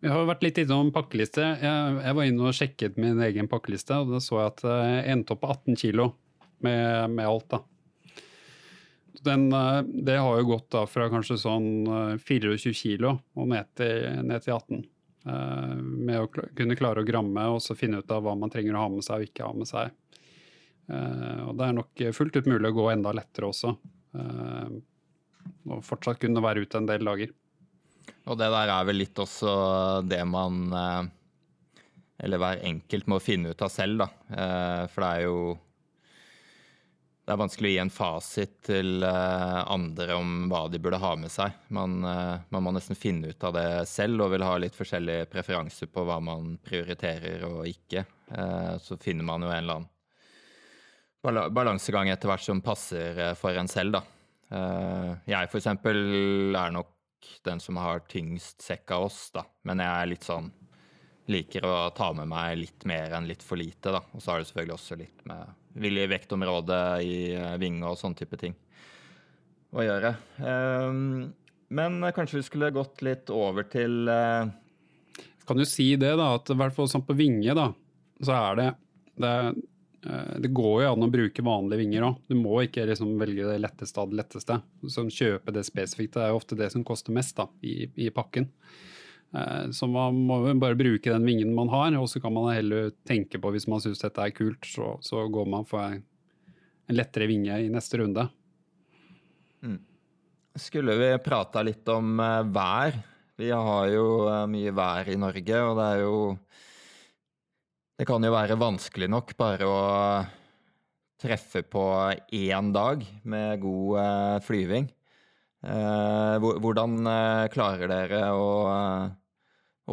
Vi 0.00 0.08
har 0.08 0.24
vært 0.24 0.44
litt 0.46 0.58
innom 0.62 0.88
pakkeliste. 0.94 1.44
Jeg, 1.60 1.96
jeg 2.00 2.16
var 2.16 2.26
inne 2.26 2.46
og 2.48 2.56
sjekket 2.56 2.96
min 3.00 3.20
egen 3.20 3.50
pakkeliste, 3.52 3.98
og 4.00 4.14
da 4.14 4.20
så 4.24 4.38
jeg 4.38 4.52
at 4.54 4.62
jeg 4.64 5.02
endte 5.12 5.34
opp 5.36 5.42
på 5.42 5.50
18 5.52 5.76
kilo 5.82 6.06
med, 6.64 7.12
med 7.12 7.26
alt. 7.28 7.52
da. 7.52 7.60
Den, 9.20 9.52
eh, 9.52 9.82
det 10.08 10.16
har 10.16 10.38
jo 10.40 10.48
gått 10.54 10.70
da 10.72 10.86
fra 10.88 11.10
kanskje 11.12 11.36
sånn 11.42 11.68
eh, 11.84 12.14
24 12.16 12.72
kilo 12.76 13.18
og 13.36 13.50
ned 13.52 13.68
til, 13.76 14.08
ned 14.24 14.46
til 14.46 14.56
18. 14.56 14.80
Eh, 15.28 15.74
med 15.76 16.22
å 16.22 16.30
kunne 16.32 16.78
klare 16.80 17.04
å 17.04 17.08
gramme 17.08 17.44
og 17.52 17.60
så 17.60 17.76
finne 17.76 18.00
ut 18.00 18.14
av 18.14 18.24
hva 18.24 18.32
man 18.40 18.52
trenger 18.52 18.78
å 18.78 18.86
ha 18.86 18.92
med 18.94 19.04
seg 19.04 19.20
og 19.20 19.28
ikke 19.28 19.50
ha 19.50 19.56
med 19.56 19.68
seg. 19.68 19.92
Eh, 20.88 21.40
og 21.44 21.52
det 21.60 21.66
er 21.66 21.76
nok 21.76 22.06
fullt 22.16 22.40
ut 22.40 22.48
mulig 22.48 22.72
å 22.72 22.78
gå 22.80 22.88
enda 22.94 23.12
lettere 23.16 23.52
også. 23.52 23.76
Og 25.70 25.84
fortsatt 25.86 26.20
kunne 26.22 26.42
være 26.44 26.64
ute 26.64 26.80
en 26.80 26.88
del 26.88 27.06
dager. 27.06 27.32
Og 28.28 28.38
det 28.38 28.50
der 28.52 28.70
er 28.72 28.86
vel 28.88 29.00
litt 29.02 29.18
også 29.20 29.54
det 30.06 30.20
man 30.28 30.60
eh, 30.76 31.02
Eller 32.24 32.40
hver 32.42 32.62
enkelt 32.68 33.08
må 33.10 33.20
finne 33.22 33.54
ut 33.54 33.64
av 33.64 33.72
selv, 33.72 34.04
da. 34.04 34.08
Eh, 34.30 34.84
For 34.92 35.04
det 35.04 35.10
er 35.10 35.26
jo 35.26 35.40
Det 37.24 37.34
er 37.34 37.40
vanskelig 37.44 37.70
å 37.70 37.74
gi 37.74 37.80
en 37.84 37.94
fasit 37.94 38.56
til 38.66 39.06
eh, 39.06 39.58
andre 39.62 40.18
om 40.18 40.48
hva 40.50 40.64
de 40.72 40.80
burde 40.82 41.00
ha 41.02 41.14
med 41.20 41.30
seg. 41.32 41.54
Man, 41.68 42.00
man 42.02 42.64
må 42.64 42.72
nesten 42.74 42.98
finne 42.98 43.30
ut 43.30 43.44
av 43.46 43.54
det 43.54 43.66
selv, 43.86 44.24
og 44.24 44.32
vil 44.34 44.46
ha 44.46 44.56
litt 44.58 44.74
forskjellige 44.74 45.28
preferanser 45.30 45.92
på 45.92 46.04
hva 46.08 46.18
man 46.24 46.56
prioriterer 46.64 47.44
og 47.46 47.68
ikke. 47.70 48.02
Så 48.82 48.98
finner 48.98 49.26
man 49.26 49.46
jo 49.46 49.52
en 49.52 49.62
eller 49.62 49.78
annen 49.78 51.54
balansegang 51.54 52.10
etter 52.10 52.30
hvert 52.32 52.42
som 52.42 52.62
passer 52.64 53.22
for 53.38 53.54
en 53.54 53.70
selv, 53.70 54.00
da. 54.00 54.02
Eh, 54.50 55.10
Jeg 55.30 55.50
for 55.50 55.60
eksempel 55.60 56.56
er 56.56 56.72
nok 56.74 56.96
den 57.44 57.60
som 57.60 57.76
har 57.76 58.02
tyngst 58.10 58.64
sekk 58.64 58.90
av 58.96 59.08
oss, 59.10 59.30
da. 59.34 59.44
Men 59.68 59.82
jeg 59.82 59.90
er 59.90 60.10
litt 60.14 60.26
sånn 60.26 60.50
Liker 61.30 61.62
å 61.68 61.74
ta 61.94 62.08
med 62.16 62.26
meg 62.26 62.56
litt 62.58 62.84
mer 62.90 63.12
enn 63.14 63.28
litt 63.28 63.44
for 63.46 63.60
lite, 63.60 63.92
da. 63.94 64.00
Og 64.16 64.22
så 64.22 64.32
har 64.32 64.40
det 64.40 64.48
selvfølgelig 64.48 64.74
også 64.74 64.96
litt 64.98 65.20
med 65.30 65.52
vilje 65.78 66.06
i 66.06 66.10
vektområdet 66.10 66.80
i 67.06 67.18
eh, 67.36 67.52
vinge 67.62 67.86
og 67.86 68.00
sånn 68.00 68.16
type 68.18 68.38
ting 68.40 68.56
å 69.70 69.84
gjøre. 69.86 70.16
Ehm, 70.42 71.28
men 71.70 72.00
kanskje 72.16 72.40
vi 72.40 72.46
skulle 72.48 72.72
gått 72.74 73.04
litt 73.06 73.30
over 73.30 73.68
til 73.70 74.10
eh, 74.10 74.50
kan 75.46 75.58
du 75.58 75.66
si 75.66 75.92
det, 75.98 76.12
da, 76.18 76.32
at 76.36 76.50
i 76.50 76.56
hvert 76.58 76.74
fall 76.74 76.90
sånn 76.90 77.06
på 77.06 77.14
vinge, 77.18 77.54
da, 77.58 77.70
så 78.22 78.36
er 78.38 78.58
det 78.60 78.68
Det, 79.20 79.30
eh, 79.30 79.52
det 80.00 80.48
går 80.56 80.84
jo 80.84 80.92
an 80.94 81.04
å 81.04 81.10
bruke 81.12 81.42
vanlige 81.44 81.82
vinger 81.82 82.06
òg. 82.06 82.20
Du 82.30 82.36
må 82.38 82.62
ikke 82.64 82.86
liksom 82.88 83.18
velge 83.20 83.44
det 83.44 83.58
letteste 83.60 84.00
av 84.00 84.08
det 84.08 84.16
letteste. 84.22 84.56
Som 84.88 85.10
Kjøpe 85.12 85.52
det 85.52 85.66
spesifikt. 85.68 86.14
Det 86.14 86.22
er 86.24 86.30
jo 86.32 86.38
ofte 86.40 86.56
det 86.56 86.70
som 86.72 86.84
koster 86.88 87.12
mest 87.12 87.36
da, 87.36 87.44
i, 87.60 87.84
i 88.00 88.08
pakken. 88.14 88.48
Eh, 89.36 89.68
Så 89.76 89.86
man 89.92 90.16
må 90.26 90.40
bare 90.62 90.78
bruke 90.78 91.12
den 91.12 91.26
vingen 91.28 91.52
man 91.54 91.68
har, 91.68 91.92
og 92.00 92.08
så 92.08 92.22
kan 92.22 92.32
man 92.32 92.48
heller 92.54 92.94
tenke 93.04 93.38
på, 93.42 93.52
hvis 93.52 93.68
man 93.68 93.82
syns 93.84 94.00
dette 94.00 94.24
er 94.24 94.32
kult, 94.34 94.64
så, 94.64 94.94
så 95.04 95.26
går 95.28 95.52
man 95.52 95.68
for 95.68 95.84
en 95.92 96.96
lettere 96.96 97.28
vinge 97.30 97.60
i 97.60 97.68
neste 97.70 98.00
runde. 98.00 98.24
Skulle 100.58 100.96
vi 100.98 101.12
prata 101.22 101.62
litt 101.62 101.86
om 101.92 102.16
eh, 102.20 102.42
vær? 102.50 102.96
Vi 103.40 103.52
har 103.52 103.86
jo 103.92 104.06
eh, 104.28 104.46
mye 104.50 104.72
vær 104.74 105.08
i 105.12 105.20
Norge, 105.20 105.60
og 105.68 105.76
det 105.78 105.84
er 105.92 106.02
jo 106.02 106.16
Det 108.00 108.06
kan 108.08 108.24
jo 108.24 108.30
være 108.32 108.56
vanskelig 108.56 109.10
nok 109.12 109.34
bare 109.36 109.66
å 109.68 109.80
treffe 111.20 111.60
på 111.68 111.82
én 112.32 112.70
dag 112.72 113.02
med 113.28 113.60
god 113.60 113.98
eh, 114.00 114.36
flyving. 114.40 114.86
Eh, 115.68 116.46
Hvordan 116.64 116.94
eh, 117.12 117.42
klarer 117.52 117.92
dere 117.92 118.22
å, 118.32 118.48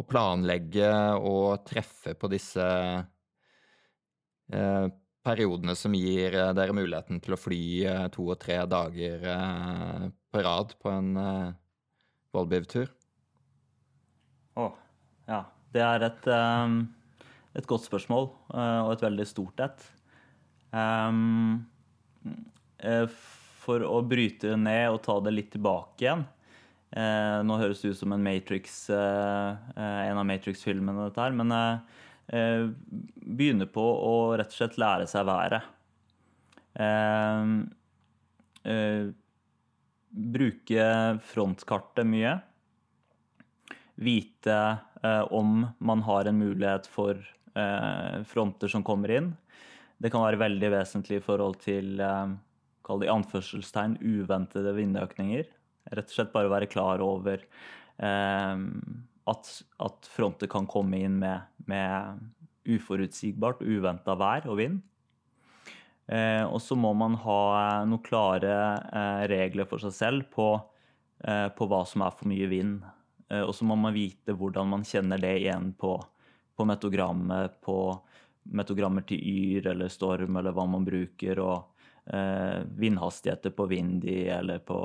planlegge 0.08 0.88
og 1.20 1.66
treffe 1.68 2.14
på 2.16 2.30
disse 2.32 2.64
periodene 4.48 5.76
som 5.76 5.96
gir 5.98 6.38
dere 6.56 6.76
muligheten 6.80 7.20
til 7.20 7.36
å 7.36 7.40
fly 7.42 7.62
to 8.14 8.30
og 8.30 8.38
tre 8.40 8.62
dager 8.70 9.26
på 10.30 10.46
rad 10.46 10.76
på 10.80 10.94
en 10.94 11.10
Volbiv-tur? 12.32 12.88
Å, 14.56 14.70
ja. 15.28 15.42
Det 15.74 15.82
er 15.84 16.06
et, 16.06 16.30
ehm, 16.32 16.78
et 17.58 17.66
godt 17.66 17.88
spørsmål, 17.88 18.30
eh, 18.54 18.80
og 18.86 18.94
et 18.94 19.04
veldig 19.08 19.26
stort 19.26 19.62
et. 19.64 19.84
Ehm, 20.78 21.66
eh, 22.78 23.06
for 23.64 23.84
å 23.84 24.00
bryte 24.06 24.54
ned 24.56 24.94
og 24.94 25.02
ta 25.04 25.18
det 25.24 25.34
litt 25.34 25.48
tilbake 25.52 26.04
igjen 26.04 26.22
eh, 26.92 27.38
Nå 27.44 27.56
høres 27.60 27.80
det 27.82 27.92
ut 27.92 27.98
som 28.00 28.12
en 28.12 28.22
Matrix, 28.24 28.88
en 28.90 30.20
av 30.20 30.26
Matrix-filmene, 30.28 31.08
dette 31.08 31.24
her, 31.24 31.36
men 31.36 31.54
begynne 33.38 33.68
på 33.72 33.82
å 33.82 34.14
rett 34.36 34.52
og 34.52 34.56
slett 34.56 34.76
lære 34.80 35.08
seg 35.08 35.24
været. 35.28 35.68
Ehm, 36.80 37.54
eh, 38.68 39.08
bruke 40.08 40.84
frontkartet 41.28 42.08
mye 42.08 42.38
vite 43.98 44.58
om 45.34 45.66
man 45.84 46.02
har 46.06 46.28
en 46.30 46.38
mulighet 46.40 46.86
for 46.90 47.18
fronter 48.28 48.70
som 48.70 48.84
kommer 48.86 49.12
inn. 49.16 49.32
Det 49.98 50.12
kan 50.14 50.22
være 50.22 50.38
veldig 50.38 50.70
vesentlig 50.76 51.18
i 51.18 51.24
forhold 51.24 51.58
til 51.64 51.98
eh, 52.04 52.34
kall 52.86 53.02
det 53.02 53.08
i 53.08 53.12
anførselstegn 53.12 53.98
uventede 54.00 54.72
vindøkninger. 54.76 55.48
Rett 55.88 56.10
og 56.10 56.14
slett 56.14 56.34
bare 56.34 56.52
være 56.52 56.68
klar 56.70 57.02
over 57.04 57.42
eh, 57.42 58.60
at, 59.32 59.50
at 59.84 60.10
fronter 60.12 60.50
kan 60.50 60.68
komme 60.70 61.00
inn 61.02 61.18
med, 61.20 61.48
med 61.68 62.22
uforutsigbart 62.68 63.64
uventa 63.64 64.14
vær 64.18 64.46
og 64.48 64.60
vind. 64.62 64.78
Eh, 66.08 66.44
og 66.46 66.60
så 66.64 66.76
må 66.78 66.94
man 66.96 67.18
ha 67.20 67.40
eh, 67.58 67.88
noen 67.90 68.04
klare 68.04 68.54
eh, 68.88 69.24
regler 69.34 69.68
for 69.68 69.82
seg 69.82 69.96
selv 69.96 70.30
på, 70.32 70.52
eh, 71.26 71.48
på 71.52 71.68
hva 71.68 71.82
som 71.88 72.06
er 72.06 72.14
for 72.16 72.30
mye 72.30 72.48
vind. 72.48 72.78
Eh, 73.28 73.42
og 73.42 73.52
så 73.56 73.66
må 73.68 73.76
man 73.76 73.96
vite 73.96 74.36
hvordan 74.36 74.70
man 74.72 74.86
kjenner 74.88 75.20
det 75.20 75.34
igjen 75.42 75.74
på, 75.76 75.98
på 76.58 76.66
metogrammet, 76.66 77.60
på 77.62 77.78
metogrammer 78.58 79.04
til 79.06 79.20
yr 79.22 79.70
eller 79.72 79.92
storm, 79.92 80.40
eller 80.40 80.54
hva 80.56 80.64
man 80.66 80.86
bruker, 80.86 81.38
og 81.44 81.78
eh, 82.10 82.64
vindhastigheter 82.80 83.54
på 83.54 83.68
vind 83.70 84.06
i 84.08 84.24
eller 84.32 84.62
på, 84.64 84.80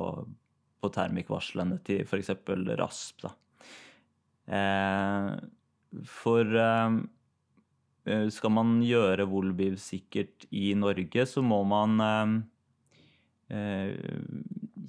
på 0.83 0.91
termikvarslene 0.93 1.79
til 1.87 2.03
f.eks. 2.05 2.33
RASP. 2.77 3.27
Eh, 4.45 5.29
for 6.09 6.55
eh, 6.59 6.97
eh, 8.09 8.27
skal 8.33 8.55
man 8.57 8.75
gjøre 8.83 9.29
Volbiv 9.29 9.77
sikkert 9.81 10.47
i 10.51 10.73
Norge, 10.77 11.25
så 11.29 11.43
må 11.45 11.61
man 11.67 12.03
eh, 12.03 12.35
eh, 13.55 14.19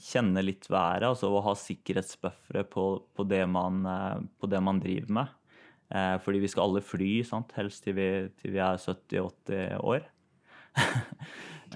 kjenne 0.05 0.43
litt 0.43 0.67
været, 0.69 1.07
altså 1.07 1.31
å 1.31 1.45
ha 1.47 1.55
sikkerhetsbuffere 1.57 2.67
på, 2.67 2.89
på, 3.15 3.27
det 3.31 3.45
man, 3.47 3.85
på 4.43 4.51
det 4.51 4.59
man 4.65 4.83
driver 4.83 5.21
med. 5.21 5.41
Eh, 5.93 6.17
fordi 6.25 6.41
vi 6.43 6.51
skal 6.51 6.69
alle 6.69 6.85
fly, 6.85 7.11
sant? 7.27 7.53
helst 7.59 7.85
til 7.85 7.97
vi, 7.99 8.09
til 8.41 8.55
vi 8.55 8.63
er 8.63 8.81
70-80 8.81 9.85
år. 9.85 10.07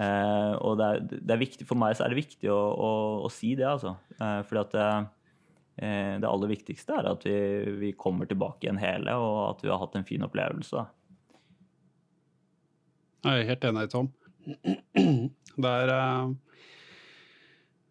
eh, 0.02 0.54
og 0.56 0.78
det 0.80 0.88
er, 0.88 1.04
det 1.12 1.34
er 1.34 1.42
viktig, 1.42 1.68
for 1.68 1.80
meg 1.80 1.96
så 1.96 2.06
er 2.06 2.14
det 2.14 2.22
viktig 2.22 2.50
å, 2.52 2.59
å, 2.59 2.90
å 3.28 3.32
si 3.32 3.54
det, 3.59 3.68
altså. 3.68 3.96
Eh, 4.16 4.40
fordi 4.48 4.62
at 4.64 4.76
det, 4.76 4.88
eh, 5.84 6.14
det 6.22 6.30
aller 6.30 6.54
viktigste 6.54 6.96
er 6.98 7.11
at 7.12 7.26
vi, 7.28 7.38
vi 7.84 7.94
kommer 7.98 8.30
tilbake 8.30 8.66
igjen 8.66 8.80
hele, 8.82 9.16
og 9.20 9.42
at 9.50 9.66
vi 9.66 9.72
har 9.72 9.82
hatt 9.82 9.98
en 10.00 10.09
fin 10.09 10.24
opplevelse. 10.26 10.86
Jeg 13.26 13.42
er 13.42 13.48
helt 13.50 13.64
enig, 13.66 13.88
Tom. 13.92 14.12
Det 15.59 15.70
er, 15.70 15.90
eh, 15.90 15.96
eh, 15.98 16.28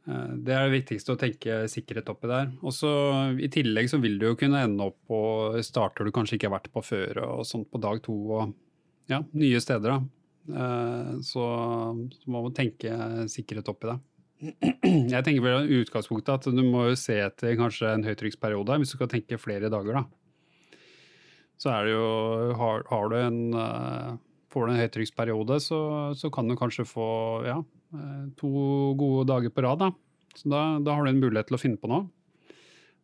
det 0.08 0.53
er 0.55 0.68
det 0.70 0.76
viktigste 0.78 1.14
å 1.16 1.20
tenke 1.20 1.55
sikkerhet 1.68 2.08
oppi 2.14 2.30
der. 2.32 2.51
Og 2.64 2.72
så 2.76 2.89
I 3.43 3.49
tillegg 3.51 3.89
så 3.91 3.99
vil 3.99 4.16
du 4.22 4.30
jo 4.30 4.38
kunne 4.39 4.62
ende 4.64 4.86
opp 4.88 4.97
på 5.10 5.20
starter 5.66 6.08
du 6.08 6.14
kanskje 6.16 6.38
ikke 6.38 6.47
har 6.47 6.58
vært 6.58 6.70
på 6.72 6.84
før, 6.86 7.24
og 7.26 7.47
sånt 7.47 7.68
på 7.74 7.82
dag 7.84 7.99
to. 8.05 8.16
og 8.38 8.53
ja, 9.12 9.20
Nye 9.36 9.60
steder. 9.64 9.97
da. 9.97 10.05
Så, 10.47 11.43
Så, 12.24 12.30
man 12.32 12.45
må 12.45 12.53
tenke 12.55 12.93
sikkerhet 13.32 13.68
oppi 13.72 13.91
det. 13.91 13.97
Jeg 15.12 15.26
tenker 15.26 15.43
vel 15.43 15.72
utgangspunktet 15.82 16.36
at 16.36 16.55
du 16.55 16.62
må 16.64 16.88
jo 16.91 16.97
se 16.99 17.18
etter 17.26 17.58
kanskje 17.60 17.89
en 17.89 18.05
høytrykksperiode, 18.05 18.78
hvis 18.80 18.93
du 18.93 18.99
skal 18.99 19.12
tenke 19.12 19.39
flere 19.41 19.72
dager. 19.74 19.97
da. 19.97 20.05
Så 21.58 21.72
er 21.74 21.88
det 21.88 21.95
jo 21.95 22.53
Har, 22.60 22.84
har 22.88 23.10
du 23.10 23.16
en 23.18 23.39
eh, 23.58 24.12
Får 24.58 24.66
du 24.66 24.74
en 24.74 24.80
høytrykksperiode, 24.82 25.60
så, 25.62 25.80
så 26.18 26.32
kan 26.34 26.47
du 26.49 26.55
kanskje 26.58 26.82
få 26.89 27.08
ja, 27.45 27.60
eh, 27.93 28.24
to 28.39 28.49
gode 28.97 29.28
dager 29.30 29.53
på 29.53 29.62
rad. 29.62 29.84
Da. 29.84 29.91
Så 30.34 30.49
da, 30.49 30.62
da 30.82 30.95
har 30.97 31.05
du 31.05 31.12
en 31.12 31.20
mulighet 31.22 31.51
til 31.51 31.58
å 31.60 31.60
finne 31.62 31.78
på 31.78 31.91
noe. 31.91 32.08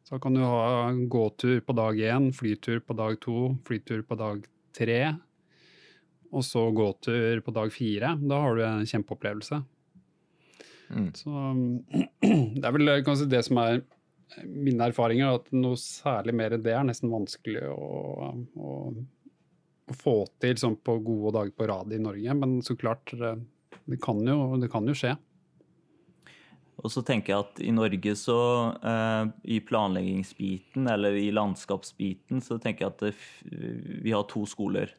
Så 0.09 0.17
kan 0.17 0.33
du 0.33 0.41
ha 0.41 0.89
gåtur 1.13 1.61
på 1.61 1.75
dag 1.77 2.01
én, 2.01 2.31
flytur 2.33 2.81
på 2.81 2.97
dag 2.97 3.19
to, 3.21 3.53
flytur 3.69 4.01
på 4.01 4.17
dag 4.17 4.41
tre. 4.73 4.97
og 6.33 6.41
så 6.41 6.65
gåtur 6.73 7.43
på 7.45 7.53
dag 7.53 7.69
fire. 7.71 8.15
Da 8.17 8.41
har 8.41 8.57
du 8.57 8.63
en 8.65 8.89
kjempeopplevelse. 8.89 9.61
Mm. 10.89 11.11
Så 11.13 11.29
det 12.57 12.65
er 12.65 12.75
vel 12.79 12.97
kanskje 13.05 13.29
det 13.29 13.45
som 13.45 13.61
er 13.61 13.83
mine 14.41 14.89
erfaringer, 14.89 15.37
at 15.37 15.53
noe 15.53 15.77
særlig 15.77 16.33
mer 16.33 16.57
enn 16.57 16.65
det 16.65 16.73
er 16.73 16.89
nesten 16.89 17.13
vanskelig 17.13 17.67
å, 17.69 17.77
å, 17.77 18.33
å 18.57 18.71
få 19.91 20.23
til 20.41 20.57
sånn 20.59 20.77
på 20.79 20.97
gode 21.03 21.35
dager 21.37 21.53
på 21.57 21.67
rad 21.69 21.93
i 21.93 22.01
Norge. 22.01 22.35
Men 22.39 22.57
så 22.65 22.77
klart, 22.79 23.11
det, 23.19 23.35
det, 23.85 23.99
kan, 24.03 24.21
jo, 24.27 24.55
det 24.61 24.71
kan 24.71 24.87
jo 24.87 24.95
skje. 24.97 25.15
Og 26.83 26.91
så 26.91 27.03
tenker 27.05 27.33
jeg 27.33 27.45
at 27.45 27.61
i 27.63 27.71
Norge 27.75 28.15
så, 28.19 28.39
eh, 28.83 29.27
i 29.55 29.59
planleggingsbiten 29.63 30.89
eller 30.89 31.15
i 31.19 31.29
landskapsbiten, 31.35 32.41
så 32.43 32.57
tenker 32.59 32.87
jeg 32.87 32.93
at 32.93 33.05
det, 33.05 33.13
vi 34.03 34.15
har 34.15 34.25
to 34.31 34.43
skoler. 34.49 34.91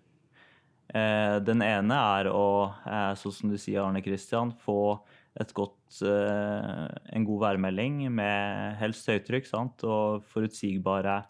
Eh, 0.95 1.37
den 1.45 1.64
ene 1.64 1.99
er 2.20 2.30
å, 2.30 2.72
eh, 2.87 3.12
sånn 3.18 3.35
som 3.35 3.53
du 3.53 3.59
sier, 3.59 3.82
Arne 3.82 4.05
Kristian, 4.05 4.55
få 4.64 5.01
et 5.41 5.53
godt, 5.53 6.03
eh, 6.07 6.89
en 7.12 7.24
god 7.26 7.41
værmelding 7.41 8.11
med 8.12 8.76
helst 8.78 9.09
høytrykk 9.11 9.47
sant? 9.47 9.82
og 9.82 10.22
forutsigbare 10.30 11.24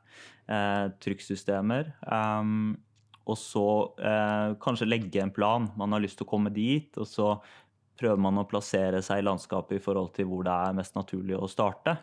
eh, 0.49 0.89
trykksystemer. 1.01 1.95
Um, 2.05 2.77
og 3.25 3.39
så 3.41 3.67
eh, 3.99 4.55
kanskje 4.61 4.89
legge 4.89 5.23
en 5.23 5.33
plan. 5.35 5.69
Man 5.79 5.95
har 5.97 6.03
lyst 6.05 6.19
til 6.21 6.27
å 6.27 6.33
komme 6.35 6.53
dit, 6.55 6.91
og 7.01 7.09
så 7.09 7.31
prøver 7.99 8.21
man 8.21 8.43
å 8.43 8.49
plassere 8.51 9.01
seg 9.05 9.23
i 9.23 9.25
landskapet 9.25 9.79
i 9.79 9.83
forhold 9.83 10.13
til 10.17 10.29
hvor 10.29 10.45
det 10.47 10.53
er 10.53 10.77
mest 10.77 10.99
naturlig 10.99 11.39
å 11.39 11.49
starte. 11.51 11.97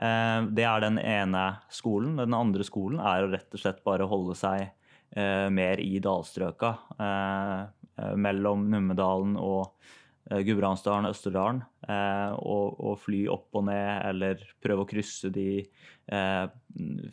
Eh, 0.00 0.40
det 0.50 0.66
er 0.66 0.84
den 0.86 0.98
ene 1.02 1.44
skolen. 1.72 2.18
Den 2.20 2.36
andre 2.36 2.66
skolen 2.66 3.02
er 3.04 3.26
å 3.26 3.32
rett 3.32 3.54
og 3.54 3.62
slett 3.62 3.84
bare 3.86 4.08
holde 4.10 4.36
seg 4.38 4.66
eh, 4.66 5.46
mer 5.54 5.82
i 5.84 6.02
dalstrøka. 6.02 6.74
Eh, 7.06 8.14
mellom 8.16 8.64
Numedalen 8.72 9.34
og 9.36 9.76
Eh, 10.30 10.38
Gudbrandsdalen, 10.46 11.10
Østerdalen, 11.10 11.62
eh, 11.88 12.32
og, 12.38 12.76
og, 12.78 12.98
fly 13.02 13.24
opp 13.32 13.56
og 13.58 13.66
ned, 13.66 13.90
eller 14.12 14.44
prøve 14.62 14.84
å 14.84 14.88
krysse 14.88 15.30
de 15.34 15.48
eh, 15.58 16.44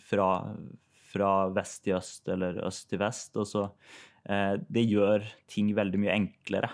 fra, 0.10 0.28
fra, 1.18 1.32
vest 1.56 1.84
til 1.84 1.98
øst 1.98 2.30
eller 2.32 2.62
øst 2.68 2.88
til 2.90 3.02
vest. 3.02 3.36
Og 3.38 3.50
så, 3.50 3.68
det 4.68 4.84
gjør 4.84 5.24
ting 5.48 5.70
veldig 5.76 6.00
mye 6.04 6.16
enklere 6.18 6.68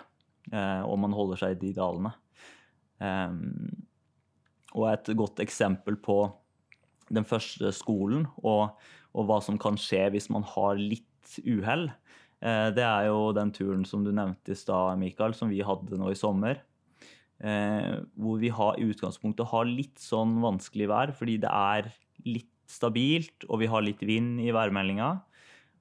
om 0.89 1.04
man 1.06 1.14
holder 1.14 1.38
seg 1.38 1.52
i 1.54 1.60
de 1.62 1.70
dalene. 1.78 2.10
og 4.74 4.88
et 4.89 5.12
godt 5.16 5.44
eksempel 5.44 6.00
på 6.02 6.18
den 7.14 7.28
første 7.30 7.70
skolen 7.78 8.26
og, 8.41 8.74
og 9.14 9.30
hva 9.30 9.38
som 9.46 9.60
kan 9.62 9.78
skje 9.78 10.08
hvis 10.16 10.32
man 10.34 10.48
har 10.56 10.82
litt 10.82 11.38
uhell, 11.46 11.91
Eh, 12.44 12.70
det 12.76 12.84
er 12.84 13.08
jo 13.08 13.32
den 13.36 13.52
turen 13.56 13.84
som 13.88 14.04
du 14.04 14.12
nevnte 14.12 14.54
i 14.54 14.60
stad, 14.60 15.00
Mikael, 15.00 15.36
som 15.38 15.52
vi 15.52 15.64
hadde 15.64 16.00
nå 16.00 16.12
i 16.12 16.20
sommer. 16.20 16.60
Eh, 17.44 18.00
hvor 18.20 18.39
vi 18.41 18.52
har, 18.54 18.80
i 18.80 18.88
utgangspunktet 18.91 19.50
har 19.52 19.68
litt 19.68 20.00
sånn 20.02 20.38
vanskelig 20.44 20.89
vær, 20.91 21.14
fordi 21.16 21.39
det 21.44 21.52
er 21.52 21.91
litt 22.28 22.53
stabilt, 22.70 23.45
og 23.49 23.61
vi 23.61 23.70
har 23.72 23.86
litt 23.86 24.01
vind 24.05 24.41
i 24.43 24.51
værmeldinga. 24.55 25.11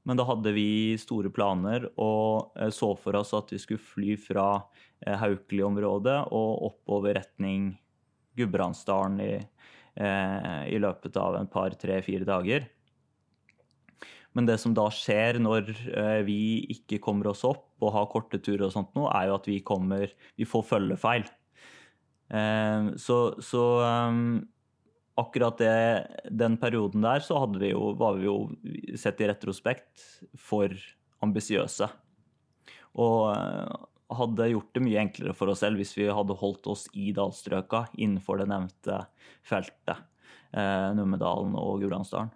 Men 0.09 0.19
da 0.19 0.27
hadde 0.27 0.51
vi 0.57 0.99
store 0.99 1.31
planer 1.31 1.87
og 1.95 2.57
eh, 2.59 2.73
så 2.75 2.91
for 2.99 3.21
oss 3.21 3.31
at 3.39 3.53
vi 3.55 3.61
skulle 3.63 3.83
fly 3.83 4.17
fra 4.19 4.47
Haukeli-området 5.03 6.19
og 6.31 6.67
oppover 6.69 7.17
retning 7.19 7.73
Gudbrandsdalen 8.39 9.17
i, 9.19 9.33
i 10.71 10.77
løpet 10.79 11.17
av 11.19 11.35
en 11.37 11.49
par, 11.51 11.75
tre, 11.75 11.97
fire 12.07 12.25
dager. 12.25 12.69
Men 14.37 14.49
det 14.49 14.59
som 14.63 14.75
da 14.77 14.87
skjer 14.93 15.39
når 15.43 15.71
eh, 15.93 16.21
vi 16.27 16.41
ikke 16.73 17.01
kommer 17.05 17.33
oss 17.33 17.45
opp 17.45 17.83
og 17.83 17.93
har 17.97 18.09
korte 18.13 18.41
turer 18.41 18.67
og 18.69 18.75
sånt 18.75 18.93
nå, 18.97 19.07
er 19.13 19.29
jo 19.29 19.37
at 19.37 19.49
vi 19.51 19.61
kommer 19.65 20.13
Vi 20.39 20.49
får 20.49 20.65
følgefeil. 20.71 21.27
Eh, 22.33 22.93
så, 22.97 23.19
så 23.45 23.65
um, 24.09 24.41
akkurat 25.21 25.59
det, 25.61 25.73
den 26.31 26.57
perioden 26.61 27.05
der 27.05 27.25
så 27.25 27.41
vi 27.59 27.73
jo, 27.73 27.93
var 27.99 28.17
vi 28.19 28.29
jo 28.29 28.37
sett 28.99 29.21
i 29.21 29.29
retrospekt 29.29 30.07
for 30.41 30.73
ambisiøse. 31.23 31.89
Og 33.03 33.33
hadde 34.13 34.51
gjort 34.53 34.73
det 34.77 34.85
mye 34.85 35.01
enklere 35.01 35.35
for 35.37 35.53
oss 35.53 35.63
selv 35.65 35.81
hvis 35.81 35.95
vi 35.97 36.09
hadde 36.09 36.37
holdt 36.37 36.69
oss 36.69 36.87
i 36.93 37.13
dalstrøka 37.17 37.87
innenfor 37.97 38.41
det 38.43 38.49
nevnte 38.53 39.03
feltet. 39.47 40.09
Numedalen 40.53 41.55
og 41.57 41.81
Gudbrandsdalen. 41.81 42.33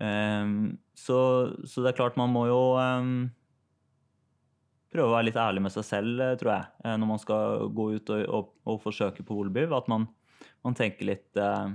Um, 0.00 0.78
så, 0.94 1.18
så, 1.66 1.82
det 1.82 1.92
er 1.92 1.98
klart, 1.98 2.18
man 2.18 2.32
må 2.34 2.46
jo 2.48 2.60
um, 2.74 3.28
prøve 4.94 5.10
å 5.10 5.14
være 5.14 5.28
litt 5.28 5.38
ærlig 5.38 5.62
med 5.66 5.74
seg 5.74 5.86
selv, 5.86 6.22
eh, 6.22 6.36
tror 6.38 6.52
jeg, 6.54 6.66
eh, 6.84 6.96
når 6.98 7.10
man 7.10 7.22
skal 7.22 7.68
gå 7.74 7.88
ut 7.96 8.12
og, 8.14 8.24
og, 8.38 8.52
og 8.70 8.80
forsøke 8.82 9.26
på 9.26 9.38
Holbyv. 9.38 9.74
At 9.74 9.90
man, 9.90 10.06
man, 10.64 10.76
tenker 10.78 11.08
litt 11.10 11.40
uh, 11.40 11.68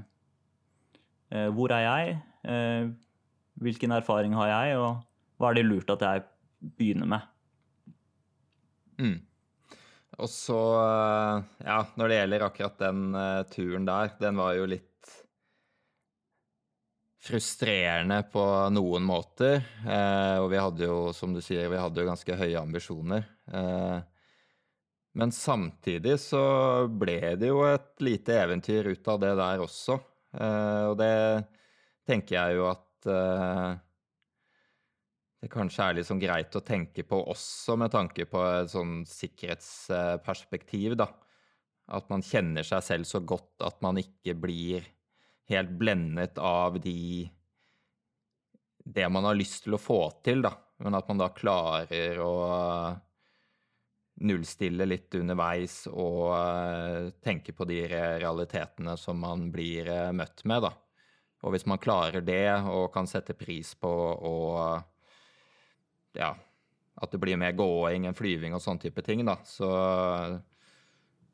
uh, 1.33 1.49
Hvor 1.55 1.73
er 1.75 1.85
jeg? 1.85 2.17
Uh, 2.43 2.91
hvilken 3.63 3.95
erfaring 3.95 4.35
har 4.37 4.51
jeg? 4.51 4.77
Og 4.81 5.39
hva 5.39 5.51
er 5.51 5.59
det 5.59 5.67
lurt 5.67 5.93
at 5.95 6.05
jeg 6.05 6.25
begynner 6.79 7.09
med? 7.15 7.27
Mm. 8.99 9.17
Og 10.19 10.27
så, 10.27 10.59
ja, 11.63 11.79
når 11.95 12.11
det 12.11 12.15
gjelder 12.17 12.43
akkurat 12.43 12.81
den 12.81 13.03
turen 13.53 13.85
der, 13.87 14.09
den 14.19 14.35
var 14.35 14.57
jo 14.57 14.65
litt 14.67 14.89
frustrerende 17.19 18.21
på 18.31 18.43
noen 18.73 19.05
måter. 19.05 19.59
Eh, 19.83 20.37
og 20.39 20.49
vi 20.53 20.61
hadde 20.61 20.87
jo, 20.87 20.99
som 21.15 21.35
du 21.35 21.41
sier, 21.43 21.67
vi 21.71 21.79
hadde 21.79 22.01
jo 22.01 22.07
ganske 22.09 22.37
høye 22.39 22.61
ambisjoner. 22.61 23.27
Eh, 23.51 23.97
men 25.17 25.31
samtidig 25.33 26.19
så 26.21 26.41
ble 26.89 27.35
det 27.41 27.49
jo 27.49 27.63
et 27.65 27.91
lite 28.05 28.35
eventyr 28.43 28.91
ut 28.93 29.07
av 29.09 29.21
det 29.23 29.31
der 29.39 29.63
også. 29.63 29.97
Eh, 30.37 30.83
og 30.91 30.97
det 30.99 31.13
tenker 32.09 32.35
jeg 32.35 32.59
jo 32.59 32.67
at 32.69 33.09
eh, 33.09 33.71
det 35.39 35.49
kanskje 35.53 35.87
er 35.87 35.97
liksom 35.97 36.21
greit 36.21 36.55
å 36.55 36.65
tenke 36.65 37.05
på 37.07 37.21
også 37.31 37.77
med 37.79 37.93
tanke 37.95 38.27
på 38.29 38.43
et 38.43 38.71
sånn 38.73 39.01
sikkerhetsperspektiv, 39.07 40.97
da. 40.99 41.07
At 41.89 42.09
man 42.11 42.21
kjenner 42.21 42.65
seg 42.67 42.83
selv 42.85 43.09
så 43.09 43.23
godt 43.25 43.63
at 43.65 43.79
man 43.81 43.97
ikke 43.97 44.35
blir 44.37 44.85
helt 45.49 45.71
blendet 45.79 46.37
av 46.37 46.77
de 46.77 47.25
Det 48.89 49.05
man 49.09 49.25
har 49.25 49.37
lyst 49.37 49.63
til 49.65 49.75
å 49.77 49.81
få 49.81 50.01
til, 50.25 50.43
da. 50.45 50.53
Men 50.83 50.95
at 50.97 51.07
man 51.09 51.19
da 51.19 51.29
klarer 51.35 52.19
å 52.23 52.33
nullstille 54.25 54.85
litt 54.87 55.15
underveis 55.15 55.81
og 55.91 56.33
uh, 56.33 57.09
tenke 57.23 57.53
på 57.55 57.67
de 57.69 57.81
realitetene 57.89 58.95
som 58.99 59.19
man 59.21 59.47
blir 59.53 59.89
uh, 59.89 60.11
møtt 60.15 60.43
med, 60.49 60.65
da. 60.67 60.73
Og 61.43 61.55
hvis 61.55 61.65
man 61.69 61.79
klarer 61.79 62.21
det 62.25 62.51
og 62.67 62.89
kan 62.91 63.07
sette 63.07 63.35
pris 63.37 63.71
på 63.79 63.89
og 63.89 64.83
ja, 66.19 66.33
at 66.99 67.11
det 67.13 67.21
blir 67.21 67.39
mer 67.39 67.55
gåing 67.55 68.07
enn 68.09 68.17
flyving 68.17 68.55
og 68.55 68.63
sånn 68.63 68.81
type 68.81 69.03
ting, 69.05 69.23
da, 69.27 69.37
så, 69.47 69.69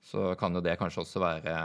så 0.05 0.33
kan 0.39 0.53
jo 0.53 0.61
det 0.61 0.77
kanskje 0.77 1.01
også 1.01 1.23
være 1.23 1.55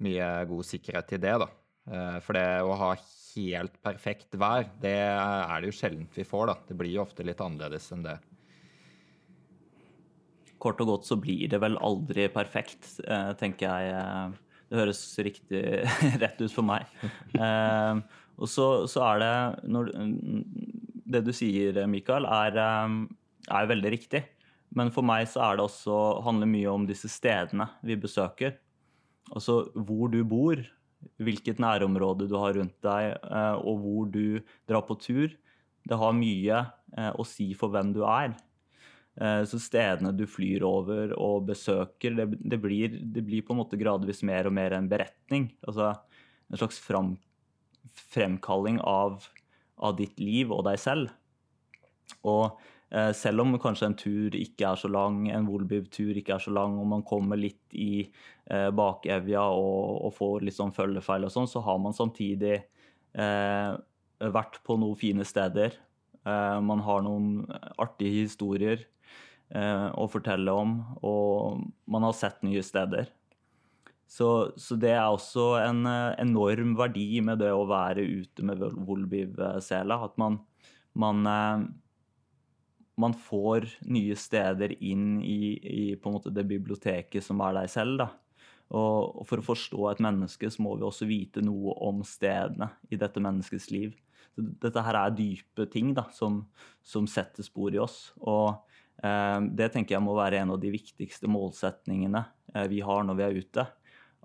mye 0.00 0.28
god 0.48 0.66
sikkerhet 0.66 1.10
til 1.10 1.22
det, 1.22 1.36
da. 1.42 1.50
Eh, 1.90 2.18
for 2.24 2.36
det 2.38 2.46
å 2.64 2.76
ha 2.80 2.90
helt 2.94 3.76
perfekt 3.84 4.36
vær, 4.40 4.66
det 4.82 4.96
er 4.96 5.60
det 5.60 5.70
jo 5.70 5.76
sjelden 5.76 6.08
vi 6.14 6.26
får, 6.26 6.50
da. 6.50 6.56
Det 6.68 6.76
blir 6.78 6.94
jo 6.94 7.04
ofte 7.04 7.26
litt 7.26 7.40
annerledes 7.44 7.90
enn 7.94 8.06
det. 8.06 8.16
Kort 10.60 10.80
og 10.84 10.92
godt 10.94 11.08
så 11.08 11.18
blir 11.20 11.48
det 11.50 11.60
vel 11.62 11.78
aldri 11.80 12.28
perfekt, 12.32 12.98
eh, 13.06 13.32
tenker 13.40 13.68
jeg. 13.68 13.94
Eh, 13.96 14.58
det 14.70 14.78
høres 14.78 15.04
riktig 15.24 15.62
rett 16.22 16.42
ut 16.42 16.52
for 16.52 16.66
meg. 16.66 16.86
Og 18.40 18.48
så, 18.48 18.66
så 18.88 19.02
er 19.08 19.18
det 19.20 19.32
når, 19.68 19.88
Det 21.10 21.24
du 21.26 21.32
sier, 21.34 21.80
Mikael, 21.90 22.24
er, 22.24 22.60
er 23.50 23.72
veldig 23.72 23.90
riktig. 23.96 24.22
Men 24.76 24.92
for 24.94 25.06
meg 25.06 25.26
så 25.30 25.42
er 25.48 25.58
det 25.58 25.66
også, 25.66 25.96
handler 26.24 26.50
mye 26.50 26.70
om 26.70 26.86
disse 26.86 27.10
stedene 27.10 27.66
vi 27.86 27.98
besøker. 27.98 28.54
Altså 29.34 29.64
hvor 29.74 30.10
du 30.12 30.22
bor, 30.26 30.60
hvilket 31.20 31.60
nærområde 31.62 32.28
du 32.30 32.36
har 32.38 32.54
rundt 32.58 32.76
deg, 32.84 33.16
eh, 33.16 33.56
og 33.58 33.82
hvor 33.82 34.10
du 34.12 34.40
drar 34.68 34.84
på 34.86 34.96
tur, 35.00 35.34
det 35.88 35.98
har 35.98 36.16
mye 36.16 36.62
eh, 36.96 37.10
å 37.10 37.26
si 37.26 37.50
for 37.58 37.72
hvem 37.72 37.92
du 37.96 38.02
er. 38.06 38.34
Eh, 39.18 39.42
så 39.44 39.58
stedene 39.60 40.12
du 40.16 40.26
flyr 40.30 40.64
over 40.66 41.14
og 41.18 41.48
besøker, 41.50 42.14
det, 42.18 42.28
det, 42.38 42.60
blir, 42.62 42.98
det 43.00 43.24
blir, 43.26 43.44
på 43.46 43.54
en 43.54 43.62
måte 43.62 43.80
gradvis 43.80 44.22
mer 44.26 44.48
og 44.48 44.54
mer 44.56 44.76
en 44.76 44.90
beretning. 44.90 45.50
Altså 45.66 45.92
en 46.50 46.60
slags 46.60 46.80
fram, 46.82 47.14
fremkalling 48.14 48.80
av, 48.86 49.24
av, 49.78 49.96
ditt 49.98 50.20
liv 50.22 50.52
og 50.54 50.66
deg 50.70 50.82
selv. 50.82 51.16
Og 52.26 52.60
Eh, 52.90 53.12
selv 53.14 53.44
om 53.44 53.52
kanskje 53.62 53.86
en 53.86 53.94
tur 53.94 54.34
ikke 54.34 54.66
er 54.66 54.78
så 54.80 54.88
lang, 54.90 55.20
en 55.30 55.44
Volbiv-tur 55.46 56.16
ikke 56.18 56.32
er 56.34 56.42
så 56.42 56.50
lang, 56.50 56.72
og 56.74 56.88
man 56.90 57.04
kommer 57.06 57.38
litt 57.38 57.76
i 57.78 58.00
eh, 58.02 58.70
bakevja 58.74 59.44
og, 59.46 60.08
og, 60.08 60.10
får 60.16 60.42
litt 60.42 60.56
sånn 60.56 60.74
følgefeil 60.74 61.28
og 61.28 61.30
sånn, 61.30 61.46
så 61.46 61.62
har 61.62 61.78
man 61.78 61.94
samtidig 61.94 62.56
eh, 63.14 63.70
vært 64.34 64.58
på 64.66 64.74
noen 64.82 64.98
fine 64.98 65.28
steder 65.28 65.78
Eh, 66.26 66.60
man 66.60 66.82
har 66.84 67.00
noen 67.04 67.46
artige 67.80 68.26
historier 68.26 68.82
å 69.50 70.04
fortelle 70.06 70.52
om, 70.54 70.76
og 71.02 71.64
man 71.90 72.04
har 72.06 72.14
sett 72.14 72.44
nye 72.46 72.62
steder. 72.62 73.08
Så, 74.10 74.28
så 74.58 74.74
det 74.74 74.90
er 74.90 75.06
også 75.06 75.52
en 75.60 75.84
eh, 75.86 76.16
enorm 76.18 76.72
verdi 76.78 77.20
med 77.22 77.38
det 77.44 77.52
å 77.54 77.68
være 77.70 78.02
ute 78.02 78.42
med 78.42 78.64
Volbiv-sela. 78.88 80.00
At 80.02 80.16
man, 80.18 80.40
man, 80.98 81.20
eh, 81.30 81.62
man, 82.98 83.14
får 83.14 83.68
nye 83.86 84.16
steder 84.18 84.74
inn 84.82 85.20
i, 85.22 85.54
i 85.62 85.84
det 85.94 86.46
biblioteket 86.50 87.22
som 87.22 87.42
er 87.46 87.60
deg 87.60 87.70
selv. 87.70 88.02
da. 88.02 88.08
Og 88.74 89.22
for 89.30 89.38
å 89.38 89.46
forstå 89.46 89.86
et 89.92 90.02
menneske, 90.02 90.50
så 90.50 90.66
må 90.66 90.74
vi 90.74 90.88
også 90.88 91.06
vite 91.06 91.42
noe 91.46 91.76
om 91.86 92.02
stedene 92.06 92.72
i 92.90 92.98
dette 92.98 93.22
menneskets 93.22 93.70
liv. 93.70 93.94
Så 94.34 94.42
dette 94.42 94.82
her 94.86 94.98
er 95.04 95.14
dype 95.14 95.70
ting 95.70 95.94
da, 95.94 96.08
som, 96.14 96.42
som 96.82 97.06
setter 97.06 97.46
spor 97.46 97.78
i 97.78 97.82
oss. 97.82 98.08
Og 98.26 98.56
eh, 98.56 98.69
det 99.00 99.70
tenker 99.72 99.96
jeg 99.96 100.04
må 100.04 100.12
være 100.18 100.42
en 100.42 100.54
av 100.54 100.60
de 100.60 100.72
viktigste 100.74 101.30
målsetningene 101.30 102.24
eh, 102.54 102.66
vi 102.68 102.82
har 102.84 103.06
når 103.06 103.16
vi 103.16 103.24
er 103.26 103.38
ute. 103.40 103.64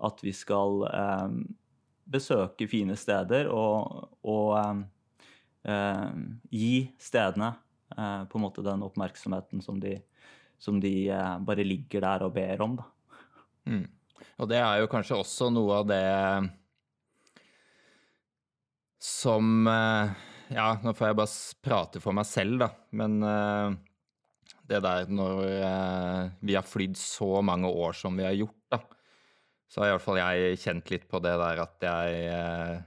At 0.06 0.20
vi 0.20 0.34
skal 0.36 0.84
eh, 0.90 1.38
besøke 2.06 2.68
fine 2.70 2.96
steder 2.98 3.48
og, 3.50 4.10
og 4.26 4.50
eh, 4.60 4.82
eh, 5.72 6.12
gi 6.52 6.74
stedene 7.00 7.54
eh, 7.96 8.22
på 8.28 8.38
en 8.38 8.44
måte 8.44 8.64
den 8.66 8.84
oppmerksomheten 8.86 9.64
som 9.64 9.80
de, 9.82 9.96
som 10.58 10.80
de 10.82 11.08
bare 11.46 11.66
ligger 11.66 12.04
der 12.04 12.26
og 12.28 12.36
ber 12.36 12.62
om. 12.66 12.78
Mm. 13.66 13.86
Og 14.36 14.48
det 14.52 14.60
er 14.60 14.82
jo 14.82 14.92
kanskje 14.92 15.18
også 15.18 15.50
noe 15.52 15.80
av 15.80 15.88
det 15.88 16.04
som 19.06 19.66
eh, 19.66 20.10
Ja, 20.54 20.70
nå 20.82 20.92
får 20.94 21.10
jeg 21.10 21.18
bare 21.18 21.36
prate 21.64 22.00
for 22.02 22.16
meg 22.16 22.26
selv, 22.28 22.60
da. 22.62 22.68
Men 22.94 23.18
eh, 23.26 23.76
det 24.66 24.82
der 24.84 25.08
når 25.12 25.42
eh, 25.46 26.22
vi 26.46 26.56
har 26.58 26.66
flydd 26.66 26.98
så 26.98 27.40
mange 27.44 27.70
år 27.70 27.96
som 27.96 28.18
vi 28.18 28.26
har 28.26 28.36
gjort, 28.36 28.60
da, 28.72 28.80
så 29.66 29.82
har 29.82 29.90
i 29.90 29.94
hvert 29.96 30.04
fall 30.04 30.20
jeg 30.20 30.60
kjent 30.62 30.92
litt 30.92 31.08
på 31.10 31.20
det 31.22 31.34
der 31.40 31.62
at 31.64 31.86
jeg 31.86 32.84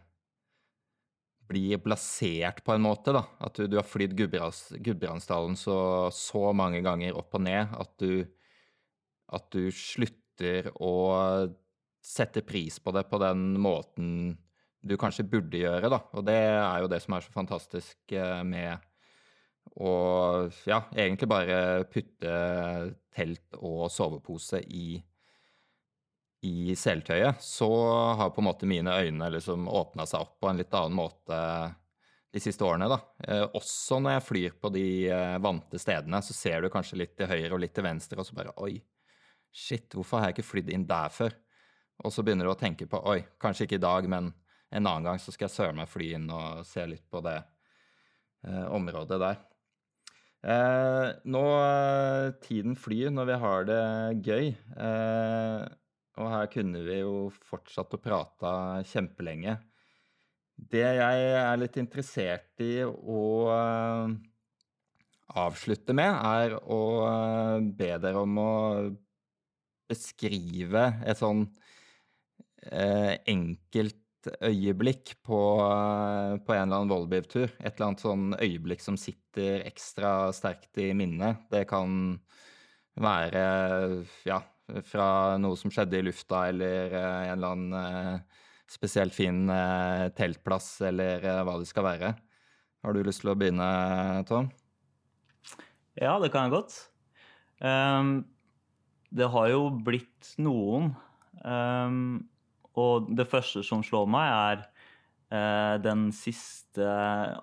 blir 1.50 1.82
plassert 1.82 2.62
på 2.66 2.76
en 2.76 2.84
måte, 2.86 3.14
da. 3.16 3.24
At 3.42 3.58
du, 3.58 3.66
du 3.70 3.80
har 3.80 3.88
flydd 3.88 4.14
Gudbrandsdalen 4.18 5.58
så, 5.58 5.80
så 6.14 6.52
mange 6.56 6.84
ganger 6.86 7.18
opp 7.18 7.40
og 7.40 7.44
ned 7.48 7.74
at 7.74 7.96
du, 8.02 8.22
at 9.34 9.50
du 9.56 9.72
slutter 9.74 10.70
å 10.78 10.94
sette 12.06 12.46
pris 12.48 12.78
på 12.80 12.94
det 12.96 13.08
på 13.10 13.20
den 13.22 13.52
måten 13.62 14.38
du 14.80 14.96
kanskje 14.96 15.26
burde 15.28 15.60
gjøre, 15.60 15.90
da. 15.92 16.00
Og 16.16 16.24
det 16.28 16.38
er 16.38 16.84
jo 16.84 16.92
det 16.92 17.02
som 17.04 17.18
er 17.18 17.26
så 17.26 17.34
fantastisk 17.34 18.14
eh, 18.16 18.44
med 18.48 18.86
å 19.76 19.92
ja, 20.68 20.82
egentlig 20.96 21.30
bare 21.30 21.60
putte 21.92 22.34
telt 23.16 23.60
og 23.60 23.90
sovepose 23.92 24.62
i, 24.64 24.98
i 26.46 26.76
seletøyet. 26.76 27.44
Så 27.44 27.70
har 28.20 28.34
på 28.34 28.42
en 28.42 28.50
måte 28.50 28.70
mine 28.70 28.96
øyne 29.02 29.30
liksom 29.36 29.68
åpna 29.68 30.08
seg 30.10 30.26
opp 30.26 30.40
på 30.42 30.50
en 30.50 30.62
litt 30.62 30.74
annen 30.74 30.98
måte 31.00 31.40
de 32.32 32.42
siste 32.44 32.64
årene, 32.66 32.86
da. 32.92 33.00
Eh, 33.26 33.46
også 33.58 33.98
når 34.04 34.18
jeg 34.18 34.26
flyr 34.28 34.58
på 34.62 34.70
de 34.74 34.86
eh, 35.10 35.38
vante 35.42 35.80
stedene, 35.82 36.22
så 36.22 36.36
ser 36.38 36.62
du 36.62 36.70
kanskje 36.74 37.00
litt 37.02 37.16
til 37.18 37.30
høyre 37.30 37.56
og 37.56 37.64
litt 37.64 37.74
til 37.74 37.88
venstre, 37.88 38.20
og 38.22 38.28
så 38.28 38.38
bare 38.38 38.56
oi 38.62 38.78
Shit, 39.50 39.96
hvorfor 39.98 40.20
har 40.22 40.30
jeg 40.30 40.36
ikke 40.38 40.46
flydd 40.46 40.68
inn 40.76 40.84
der 40.86 41.10
før? 41.10 41.34
Og 42.06 42.14
så 42.14 42.22
begynner 42.22 42.46
du 42.46 42.52
å 42.52 42.60
tenke 42.60 42.86
på 42.86 43.00
oi, 43.10 43.24
kanskje 43.42 43.66
ikke 43.66 43.80
i 43.80 43.82
dag, 43.82 44.06
men 44.06 44.28
en 44.70 44.86
annen 44.86 45.08
gang 45.10 45.18
så 45.18 45.34
skal 45.34 45.48
jeg 45.48 45.56
søren 45.56 45.80
meg 45.80 45.90
fly 45.90 46.12
inn 46.20 46.28
og 46.30 46.62
se 46.70 46.86
litt 46.86 47.08
på 47.10 47.24
det 47.26 47.40
eh, 47.40 48.68
området 48.70 49.18
der. 49.24 49.40
Eh, 50.40 51.08
nå 51.28 51.44
eh, 51.60 52.30
Tiden 52.46 52.78
flyr 52.80 53.12
når 53.12 53.28
vi 53.28 53.38
har 53.44 53.68
det 53.68 53.84
gøy. 54.24 54.54
Eh, 54.56 55.66
og 56.20 56.32
her 56.34 56.48
kunne 56.52 56.84
vi 56.86 57.02
jo 57.02 57.28
fortsatt 57.50 57.96
å 57.96 58.02
prate 58.04 58.54
kjempelenge. 58.88 59.58
Det 60.60 60.84
jeg 60.84 61.28
er 61.40 61.60
litt 61.60 61.78
interessert 61.80 62.64
i 62.64 62.82
å 62.84 63.22
eh, 63.54 64.16
avslutte 65.40 65.96
med, 65.96 66.12
er 66.12 66.58
å 66.60 66.82
eh, 67.08 67.70
be 67.80 67.94
dere 68.04 68.24
om 68.24 68.42
å 68.44 68.54
beskrive 69.90 70.86
et 71.08 71.20
sånn 71.20 71.48
eh, 72.70 73.16
enkelt 73.28 74.04
øyeblikk 74.28 75.14
på, 75.24 75.40
på, 76.44 76.54
en 76.54 76.66
eller 76.66 76.76
annen 76.82 76.92
Volbiv-tur. 76.92 77.54
Et 77.60 77.72
eller 77.72 77.88
annet 77.88 78.04
sånn 78.04 78.34
øyeblikk 78.36 78.84
som 78.84 78.98
sitter 79.00 79.64
ekstra 79.70 80.34
sterkt 80.36 80.80
i 80.82 80.92
minnet. 80.98 81.46
Det 81.54 81.64
kan 81.70 82.18
være 83.00 83.44
ja, 84.28 84.42
fra 84.90 85.38
noe 85.42 85.58
som 85.60 85.72
skjedde 85.74 86.00
i 86.00 86.06
lufta, 86.10 86.48
eller 86.52 86.96
eh, 86.96 87.20
en 87.30 87.36
eller 87.38 87.54
annen 87.56 87.78
eh, 87.80 88.42
spesielt 88.70 89.16
fin 89.16 89.46
eh, 89.54 90.08
teltplass, 90.18 90.72
eller 90.90 91.24
hva 91.48 91.60
det 91.62 91.70
skal 91.70 91.88
være. 91.88 92.14
Har 92.84 92.96
du 92.96 93.04
lyst 93.04 93.24
til 93.24 93.34
å 93.34 93.38
begynne, 93.40 93.70
Tom? 94.30 94.52
Ja, 96.00 96.16
det 96.22 96.32
kan 96.32 96.48
jeg 96.48 96.56
godt. 96.56 96.76
Um, 97.60 98.22
det 99.12 99.28
har 99.34 99.50
jo 99.52 99.66
blitt 99.84 100.30
noen. 100.40 100.94
Um, 101.44 102.30
og 102.78 103.10
det 103.18 103.28
første 103.30 103.64
som 103.66 103.82
slår 103.86 104.10
meg, 104.12 104.30
er 104.30 104.60
eh, 105.36 105.76
den 105.84 106.10
siste 106.16 106.86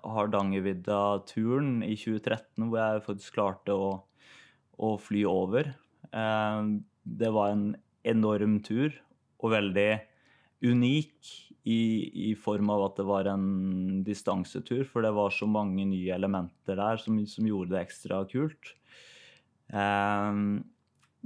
Hardangervidda-turen 0.07 1.81
i 1.87 1.97
2013, 1.99 2.69
hvor 2.69 2.79
jeg 2.81 3.07
faktisk 3.09 3.39
klarte 3.39 3.75
å, 3.75 3.91
å 4.79 4.95
fly 5.01 5.25
over. 5.31 5.73
Eh, 6.13 6.61
det 7.07 7.33
var 7.35 7.55
en 7.55 7.69
enorm 8.07 8.61
tur, 8.67 8.95
og 9.43 9.53
veldig 9.53 9.91
unik 10.65 11.35
i, 11.67 11.81
i, 12.31 12.35
form 12.39 12.71
av 12.73 12.85
at 12.87 13.01
det 13.01 13.07
var 13.09 13.29
en 13.29 13.47
distansetur, 14.07 14.85
for 14.89 15.05
det 15.05 15.13
var 15.17 15.35
så 15.35 15.49
mange 15.51 15.85
nye 15.89 16.15
elementer 16.15 16.79
der 16.79 17.03
som, 17.03 17.19
som 17.29 17.49
gjorde 17.49 17.75
det 17.75 17.83
ekstra 17.83 18.23
kult. 18.31 18.73
Um, 19.67 20.63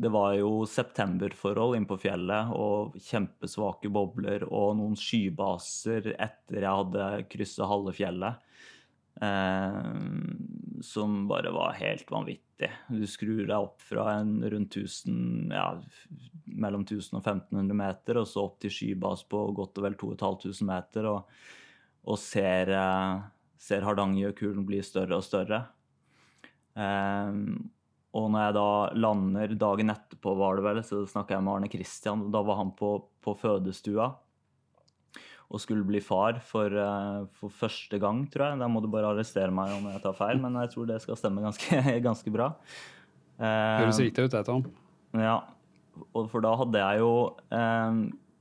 det 0.00 0.08
var 0.08 0.34
jo 0.38 0.64
septemberforhold 0.64 1.76
inne 1.76 1.88
på 1.88 1.98
fjellet 2.00 2.52
og 2.56 2.94
kjempesvake 3.04 3.90
bobler 3.92 4.46
og 4.48 4.78
noen 4.78 4.94
skybaser 4.96 6.14
etter 6.14 6.64
jeg 6.64 6.78
hadde 6.78 7.08
kryssa 7.28 7.66
halve 7.68 7.92
fjellet. 7.96 8.46
Eh, 9.20 9.90
som 10.80 11.26
bare 11.28 11.52
var 11.52 11.76
helt 11.76 12.08
vanvittig. 12.10 12.70
Du 12.88 13.04
skrur 13.04 13.42
deg 13.42 13.56
opp 13.58 13.82
fra 13.84 14.06
en 14.22 14.38
rundt 14.40 14.78
1000, 14.78 15.52
ja, 15.52 15.66
mellom 16.46 16.86
1000 16.86 17.18
og 17.18 17.26
1500 17.26 17.76
meter, 17.76 18.20
og 18.22 18.28
så 18.30 18.46
opp 18.46 18.56
til 18.62 18.72
skybas 18.72 19.26
på 19.28 19.42
godt 19.58 19.82
og 19.82 19.84
vel 19.84 19.98
2500 20.00 20.70
meter, 20.70 21.10
og, 21.10 21.42
og 22.08 22.20
ser, 22.22 22.72
eh, 22.72 23.26
ser 23.60 23.84
Hardangerkulen 23.84 24.64
bli 24.68 24.80
større 24.86 25.20
og 25.20 25.28
større. 25.28 25.60
Eh, 26.72 27.44
og 28.10 28.26
når 28.32 28.42
jeg 28.42 28.54
da 28.56 28.70
lander 28.98 29.52
dagen 29.58 29.92
etterpå, 29.92 30.32
var 30.38 30.58
det 30.58 30.64
vel, 30.66 30.80
så 30.86 31.04
snakka 31.06 31.36
jeg 31.36 31.46
med 31.46 31.52
Arne 31.52 31.70
Kristian. 31.70 32.26
Da 32.34 32.42
var 32.46 32.58
han 32.58 32.72
på, 32.74 32.96
på, 33.22 33.36
fødestua 33.38 34.10
og 35.50 35.58
skulle 35.58 35.82
bli 35.86 35.98
far 36.02 36.38
for, 36.46 36.74
uh, 36.74 37.26
for, 37.38 37.50
første 37.54 37.98
gang, 38.02 38.24
tror 38.30 38.48
jeg. 38.48 38.60
Da 38.62 38.68
må 38.70 38.82
du 38.82 38.90
bare 38.90 39.12
arrestere 39.14 39.54
meg 39.54 39.72
om 39.76 39.88
jeg 39.90 40.02
tar 40.02 40.14
feil, 40.18 40.42
men 40.42 40.58
jeg 40.62 40.72
tror 40.74 40.90
det 40.90 41.00
skal 41.02 41.18
stemme 41.18 41.42
ganske, 41.42 41.80
ganske 42.08 42.34
bra. 42.34 42.52
Høres 43.40 44.02
riktig 44.02 44.26
ut, 44.26 44.34
det, 44.34 44.44
Tom. 44.46 44.66
Ja. 45.18 45.40
For 46.14 46.42
da 46.42 46.52
hadde 46.60 46.82
jeg 46.82 47.00
jo 47.02 47.14
eh, 47.56 47.96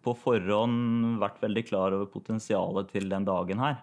på 0.05 0.13
forhånd 0.22 1.17
vært 1.22 1.41
veldig 1.41 1.63
klar 1.65 1.95
over 1.97 2.09
potensialet 2.11 2.91
til 2.93 3.09
den 3.11 3.26
dagen 3.28 3.61
her. 3.63 3.82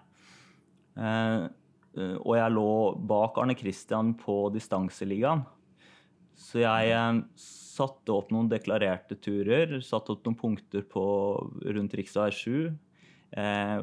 og 1.97 2.33
jeg 2.37 2.55
lå 2.55 2.71
bak 3.11 3.39
Arne 3.43 3.57
Kristian 3.59 4.15
på 4.21 4.39
distanseligaen. 4.55 5.43
Så 6.37 6.61
jeg 6.61 6.93
eh, 6.93 7.21
satte 7.41 8.15
opp 8.15 8.33
noen 8.35 8.49
deklarerte 8.53 9.17
turer, 9.21 9.79
satte 9.85 10.15
opp 10.15 10.27
noen 10.27 10.39
punkter 10.39 10.85
på, 10.89 11.05
rundt 11.65 11.97
rv. 11.97 12.31
7. 12.33 12.73
Eh, 13.37 13.79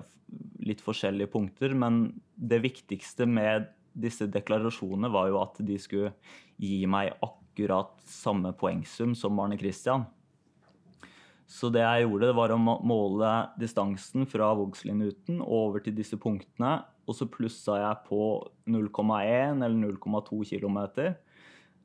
litt 0.64 0.82
forskjellige 0.82 1.32
punkter, 1.34 1.74
men 1.78 2.06
det 2.36 2.62
viktigste 2.64 3.28
med 3.30 3.70
disse 3.93 4.26
deklarasjonene 4.32 5.12
var 5.14 5.30
jo 5.30 5.39
at 5.41 5.60
de 5.66 5.78
skulle 5.82 6.14
gi 6.62 6.86
meg 6.89 7.14
akkurat 7.22 7.93
samme 8.10 8.54
poengsum 8.58 9.14
som 9.18 9.41
Arne 9.41 9.60
Christian. 9.60 10.08
Så 11.49 11.70
det 11.70 11.84
jeg 11.84 12.08
gjorde, 12.08 12.30
det 12.32 12.38
var 12.38 12.54
å 12.56 12.58
måle 12.58 13.32
distansen 13.62 14.26
fra 14.30 14.47
Vågslinuten 14.58 15.41
over 15.43 15.84
til 15.84 15.93
disse 15.97 16.18
punktene. 16.18 16.80
Og 17.04 17.18
så 17.18 17.28
plussa 17.30 17.76
jeg 17.82 18.06
på 18.08 18.22
0,1 18.72 19.60
eller 19.60 19.76
0,2 19.76 20.39
km 20.47 20.80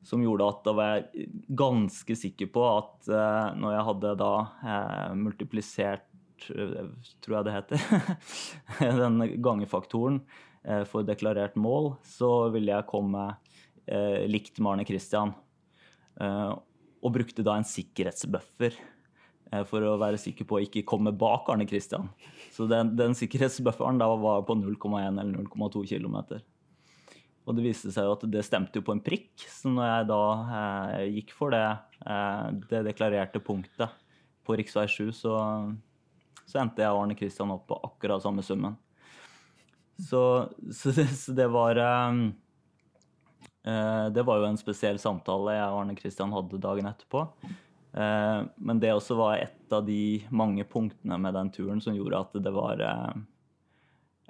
som 0.07 0.23
gjorde 0.23 0.47
at 0.49 0.61
da 0.67 0.75
var 0.77 0.93
jeg 0.97 1.29
ganske 1.59 2.17
sikker 2.17 2.51
på 2.55 2.65
at 2.71 3.09
eh, 3.11 3.57
når 3.59 3.75
jeg 3.75 3.87
hadde 3.91 4.13
da 4.21 4.33
eh, 4.63 5.17
multiplisert 5.19 6.07
uh, 6.55 6.87
tror 7.25 7.39
jeg 7.39 7.49
det 7.49 7.57
heter, 7.57 7.89
den 9.03 9.25
gangefaktoren 9.45 10.21
eh, 10.65 10.85
for 10.89 11.07
deklarert 11.07 11.59
mål, 11.59 11.97
så 12.07 12.49
ville 12.55 12.73
jeg 12.73 12.89
komme 12.91 13.27
eh, 13.87 14.25
likt 14.31 14.61
med 14.61 14.73
Arne 14.73 14.87
Christian. 14.89 15.35
Eh, 16.21 16.53
og 16.99 17.15
brukte 17.15 17.45
da 17.47 17.55
en 17.59 17.67
sikkerhetsbuffer 17.67 18.75
eh, 18.75 19.65
for 19.69 19.87
å 19.87 19.97
være 20.01 20.21
sikker 20.21 20.49
på 20.49 20.59
å 20.59 20.63
ikke 20.67 20.87
komme 20.89 21.15
bak 21.15 21.51
Arne 21.53 21.67
Christian. 21.69 22.11
Så 22.55 22.67
den, 22.71 22.95
den 22.99 23.17
sikkerhetsbufferen 23.19 24.01
da 24.01 24.11
var 24.19 24.47
på 24.49 24.59
0,1 24.59 25.21
eller 25.21 25.45
0,2 25.47 25.85
km. 25.91 26.19
Og 27.49 27.57
det 27.57 27.65
viste 27.65 27.91
seg 27.95 28.05
jo 28.05 28.13
at 28.13 28.27
det 28.29 28.45
stemte 28.45 28.77
jo 28.77 28.85
på 28.85 28.93
en 28.93 29.01
prikk, 29.01 29.33
så 29.49 29.71
når 29.73 29.87
jeg 29.89 30.09
da 30.11 30.23
eh, 30.59 31.05
gikk 31.17 31.33
for 31.37 31.55
det, 31.55 31.65
eh, 32.05 32.49
det 32.69 32.83
deklarerte 32.91 33.41
punktet 33.41 33.95
på 34.45 34.57
rv. 34.59 34.83
7, 34.85 35.09
så, 35.17 35.39
så 36.45 36.61
endte 36.61 36.85
jeg 36.85 36.93
og 36.93 37.07
Arne 37.07 37.17
Kristian 37.17 37.55
opp 37.55 37.65
på 37.71 37.79
akkurat 37.89 38.25
samme 38.25 38.45
summen. 38.45 38.77
Så, 39.97 40.21
så, 40.73 40.93
så 40.93 41.33
det, 41.33 41.49
var 41.51 41.81
eh, 41.81 42.21
eh, 43.65 44.05
Det 44.13 44.27
var 44.29 44.43
jo 44.43 44.51
en 44.51 44.61
spesiell 44.61 45.01
samtale 45.01 45.57
jeg 45.57 45.73
og 45.73 45.81
Arne 45.81 45.97
Kristian 45.97 46.37
hadde 46.37 46.61
dagen 46.61 46.91
etterpå. 46.93 47.25
Eh, 47.97 48.43
men 48.57 48.85
det 48.85 48.93
også 48.93 49.17
var 49.19 49.41
et 49.41 49.73
av 49.73 49.89
de 49.89 50.21
mange 50.29 50.69
punktene 50.69 51.17
med 51.17 51.35
den 51.35 51.51
turen 51.55 51.81
som 51.81 51.97
gjorde 51.97 52.21
at 52.27 52.39
det 52.45 52.53
var 52.55 52.85
eh, 52.85 53.25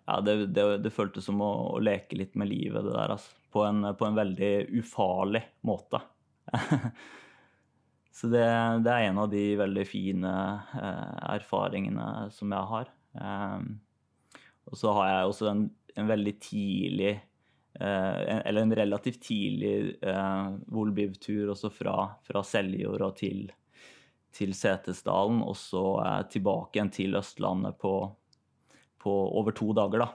ja, 0.09 0.21
det, 0.25 0.35
det, 0.57 0.65
det, 0.79 0.91
føltes 0.95 1.27
som 1.29 1.43
å, 1.45 1.51
å, 1.75 1.81
leke 1.85 2.17
litt 2.17 2.37
med 2.41 2.49
livet, 2.49 2.81
det 2.87 2.95
der. 2.95 3.13
Altså. 3.13 3.35
På, 3.53 3.65
en, 3.69 3.85
på 3.97 4.07
en 4.07 4.17
veldig 4.17 4.53
ufarlig 4.81 5.43
måte. 5.69 6.01
så 8.17 8.31
det, 8.33 8.47
det, 8.85 8.95
er 8.95 9.09
en 9.09 9.21
av 9.21 9.29
de 9.33 9.43
veldig 9.61 9.85
fine 9.89 10.33
eh, 10.81 11.19
erfaringene 11.35 12.09
som 12.33 12.53
jeg 12.57 12.71
har. 12.73 12.91
Eh, 13.21 13.69
og 14.69 14.81
så 14.81 14.93
har 14.97 15.11
jeg 15.11 15.33
også 15.33 15.51
en, 15.53 15.63
en 16.01 16.09
veldig 16.09 16.35
tidlig 16.45 17.13
eh, 17.13 18.39
Eller 18.39 18.61
en 18.63 18.75
relativt 18.81 19.23
tidlig 19.29 19.97
eh, 20.05 20.49
Volbiv-tur 20.73 21.55
også 21.55 21.73
fra, 21.73 21.99
fra 22.25 22.45
Seljord 22.45 23.05
og 23.11 23.17
til, 23.21 23.47
til 24.33 24.57
Setesdalen, 24.57 25.41
og 25.45 25.57
så 25.57 25.85
eh, 26.05 26.23
tilbake 26.33 26.81
igjen 26.81 26.93
til 26.97 27.21
Østlandet 27.21 27.81
på 27.81 27.95
på 28.99 29.13
over 29.39 29.55
to 29.57 29.73
dager, 29.77 30.05
da. 30.05 30.09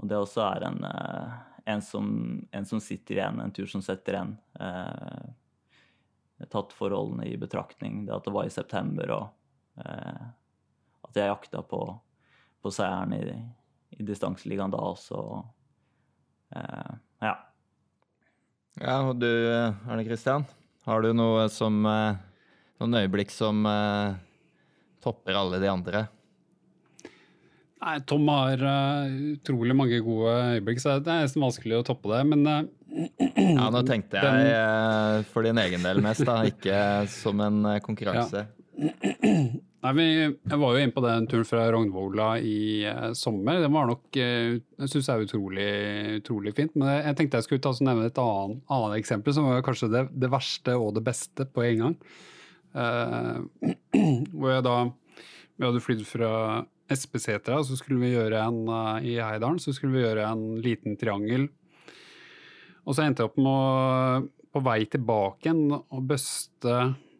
Og 0.00 0.10
det 0.10 0.18
også 0.18 0.42
er 0.46 0.66
en, 0.68 0.80
eh, 0.88 1.34
en, 1.74 1.82
som, 1.82 2.06
en 2.50 2.66
som, 2.66 2.80
sitter 2.82 3.20
igjen, 3.20 3.40
en 3.40 3.54
tur 3.54 3.66
som 3.70 3.82
setter 3.84 4.16
igjen. 4.16 4.34
Eh, 4.60 6.46
tatt 6.50 6.74
forholdene 6.76 7.28
i 7.30 7.36
betraktning. 7.40 8.04
Det 8.06 8.14
at 8.16 8.26
det 8.26 8.34
var 8.34 8.48
i 8.48 8.54
september, 8.54 9.14
og 9.14 9.84
eh, 9.84 10.24
at 11.08 11.20
jeg 11.20 11.30
jakta 11.30 11.62
på, 11.68 11.80
på 12.62 12.74
seieren 12.74 13.14
i, 13.16 13.22
i 13.98 14.06
distanseligaen 14.06 14.74
da 14.74 14.82
også. 14.92 15.22
Eh, 16.54 16.92
ja. 17.24 17.34
Ja, 18.82 18.98
og 19.06 19.20
du 19.22 19.30
Erne 19.30 20.02
Kristian, 20.06 20.46
har 20.84 21.04
du 21.04 21.12
noe 21.14 21.46
som 21.52 21.84
eh, 21.86 22.22
Noen 22.82 22.98
øyeblikk 22.98 23.30
som 23.30 23.62
eh, 23.70 24.16
topper 25.04 25.38
alle 25.38 25.60
de 25.62 25.68
andre? 25.70 26.00
Nei, 27.82 27.98
Tom 28.06 28.28
har 28.30 28.62
uh, 28.62 29.10
utrolig 29.34 29.74
mange 29.76 29.98
gode 30.04 30.32
øyeblikk, 30.54 30.80
så 30.80 30.96
det 31.02 31.10
er 31.10 31.26
nesten 31.26 31.42
vanskelig 31.44 31.80
å 31.80 31.84
toppe 31.86 32.12
det. 32.12 32.22
Men 32.30 32.46
uh, 32.46 32.62
Ja, 33.34 33.68
nå 33.74 33.82
tenkte 33.88 34.16
jeg 34.20 34.24
den, 34.24 34.48
uh, 34.54 35.26
for 35.32 35.46
din 35.46 35.60
egen 35.60 35.84
del 35.84 36.00
mest, 36.04 36.24
da, 36.28 36.40
ikke 36.48 36.78
som 37.12 37.42
en 37.44 37.62
konkurranse. 37.84 38.46
Ja. 38.46 38.94
Nei, 39.84 39.90
vi, 39.98 40.04
jeg 40.24 40.56
var 40.62 40.72
jo 40.72 40.80
inne 40.80 40.94
på 40.96 41.02
den 41.04 41.26
turen 41.28 41.44
fra 41.44 41.66
Rognvola 41.74 42.28
i 42.40 42.86
sommer. 43.12 43.58
Den 43.60 43.74
var 43.74 43.90
nok 43.90 44.16
Jeg 44.16 44.62
syns 44.88 45.10
det 45.10 45.12
er 45.12 45.24
utrolig, 45.26 45.66
utrolig 46.22 46.54
fint. 46.56 46.72
Men 46.72 46.88
jeg, 46.88 47.02
jeg 47.04 47.18
tenkte 47.18 47.42
jeg 47.42 47.46
skulle 47.50 47.64
ta 47.66 47.72
så 47.76 47.84
nevne 47.84 48.08
et 48.08 48.20
annet, 48.22 48.62
annet, 48.72 48.94
eksempel, 48.96 49.36
som 49.36 49.50
var 49.50 49.60
kanskje 49.66 49.90
det, 49.92 50.06
det, 50.24 50.30
verste 50.32 50.78
og 50.80 50.94
det 50.96 51.04
beste 51.04 51.44
på 51.44 51.66
en 51.66 51.82
gang. 51.82 51.98
hvor 54.38 54.54
jeg 54.54 54.64
da 54.66 54.78
Vi 54.88 55.68
hadde 55.68 55.84
flydd 55.84 56.08
fra 56.08 56.32
Espesetra, 56.92 57.62
så 57.64 57.78
skulle 57.78 58.02
vi 58.02 58.12
gjøre 58.12 58.42
en 58.44 58.64
uh, 58.68 58.96
i 59.00 59.16
Heidalen, 59.16 59.60
så 59.62 59.72
skulle 59.72 59.96
vi 59.96 60.04
gjøre 60.04 60.26
en 60.28 60.44
liten 60.64 60.98
triangel. 61.00 61.48
Og 62.84 62.96
så 62.96 63.06
endte 63.06 63.24
jeg 63.24 63.30
opp 63.30 63.38
med 63.40 63.48
å, 63.48 64.26
på 64.52 64.62
vei 64.66 64.82
tilbake 64.92 65.48
igjen, 65.48 65.62
å 65.72 66.02
bøste 66.04 66.74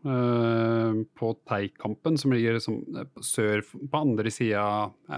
uh, 0.04 0.98
på 1.16 1.30
Teikampen, 1.48 2.20
som 2.20 2.34
ligger 2.34 2.58
liksom, 2.58 2.82
sør 3.24 3.64
på 3.64 4.02
andre 4.02 4.34
sida, 4.34 4.66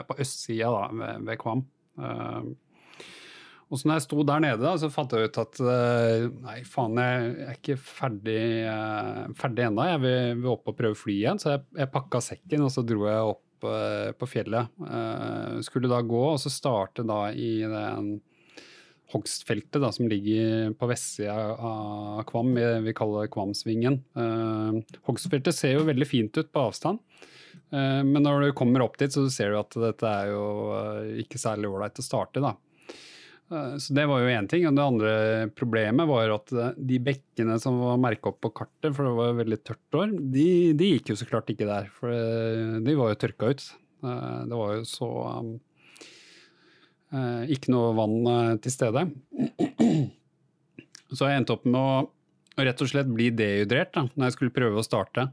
på 0.06 0.18
østsida 0.22 0.86
ved, 0.94 1.26
ved 1.26 1.42
Kvam. 1.42 1.66
Uh, 1.98 2.54
og 3.66 3.80
så 3.80 3.88
når 3.88 3.96
jeg 3.98 4.04
sto 4.04 4.22
der 4.22 4.44
nede, 4.44 4.62
da, 4.62 4.76
så 4.78 4.92
fant 4.94 5.10
jeg 5.10 5.26
ut 5.26 5.38
at 5.42 5.58
nei, 6.38 6.60
faen, 6.70 7.00
jeg 7.02 7.32
er 7.48 7.56
ikke 7.56 7.74
ferdig, 7.82 8.42
ferdig 9.34 9.64
ennå. 9.66 9.88
Jeg 9.88 10.02
vil, 10.04 10.36
vil, 10.36 10.52
opp 10.52 10.70
og 10.70 10.76
prøve 10.78 10.94
fly 10.94 11.16
igjen. 11.16 11.40
Så 11.42 11.50
jeg, 11.50 11.64
jeg 11.80 11.90
pakka 11.90 12.20
sekken, 12.22 12.62
og 12.62 12.70
så 12.70 12.84
dro 12.86 13.08
jeg 13.10 13.32
opp 13.32 13.42
Eh, 13.72 14.12
på 14.16 14.28
fjellet. 14.30 14.72
Uh, 14.80 15.60
skulle 15.64 15.90
da 15.90 16.00
gå, 16.04 16.22
og 16.32 16.40
så 16.42 16.52
starte 16.52 17.04
da 17.06 17.28
i 17.32 17.60
den 17.66 18.16
hogstfeltet 19.12 19.78
da, 19.82 19.92
som 19.94 20.08
ligger 20.10 20.72
på 20.78 20.88
vestsida 20.90 21.36
av 21.54 22.24
Kvam. 22.26 22.54
Vi, 22.56 22.94
kaller 22.96 23.26
det 23.26 23.32
Kvamsvingen. 23.34 24.00
Uh, 24.18 24.82
hogstfeltet 25.06 25.54
ser 25.54 25.76
jo 25.76 25.86
veldig 25.86 26.08
fint 26.10 26.38
ut 26.38 26.50
på 26.50 26.68
avstand. 26.68 27.02
Men 27.72 28.20
når 28.22 28.42
du 28.44 28.48
kommer 28.54 28.82
opp 28.84 28.94
dit, 29.00 29.10
så 29.10 29.24
ser 29.32 29.50
du 29.50 29.56
at 29.58 29.74
dette 29.80 30.06
er 30.06 30.28
jo 30.28 30.42
ikke 31.22 31.40
særlig 31.40 31.70
ålreit 31.72 31.98
å 31.98 32.04
starte. 32.04 32.42
da. 32.44 32.52
Eh, 33.52 33.76
så 33.78 33.94
det 33.94 34.06
var 34.10 34.22
jo 34.22 34.32
én 34.32 34.48
ting. 34.50 34.66
Og 34.68 34.74
det 34.76 34.84
andre 34.84 35.12
problemet 35.58 36.08
var 36.10 36.34
at 36.34 36.52
eh, 36.52 36.72
de 36.90 36.98
bekkene 37.10 37.58
som 37.62 37.78
var 37.82 38.00
merka 38.02 38.32
opp 38.32 38.40
på 38.44 38.52
kartet, 38.62 38.92
for 38.96 39.06
det 39.06 39.14
var 39.18 39.38
veldig 39.42 39.60
tørt 39.62 40.00
år, 40.00 40.16
de, 40.34 40.48
de, 40.78 40.92
gikk 40.96 41.12
jo 41.12 41.20
så 41.20 41.28
klart 41.28 41.52
ikke 41.52 41.68
der. 41.68 41.90
For 41.94 42.12
eh, 42.12 42.80
de 42.84 42.98
var 42.98 43.12
jo 43.12 43.22
tørka 43.26 43.52
ut. 43.54 43.70
Det 44.06 44.54
var 44.54 44.74
jo 44.76 44.82
så 44.86 45.08
Ikke 47.50 47.72
noe 47.72 47.94
vann 47.96 48.58
til 48.62 48.70
stede. 48.70 49.06
Så 51.16 51.26
jeg 51.26 51.40
endte 51.40 51.54
opp 51.56 51.64
med 51.64 51.78
å 51.80 52.60
rett 52.66 52.82
og 52.84 52.90
slett 52.90 53.08
bli 53.08 53.30
dehydrert 53.34 53.94
da, 53.94 54.04
når 54.12 54.28
jeg 54.28 54.34
skulle 54.36 54.54
prøve 54.54 54.82
å 54.82 54.84
starte. 54.84 55.24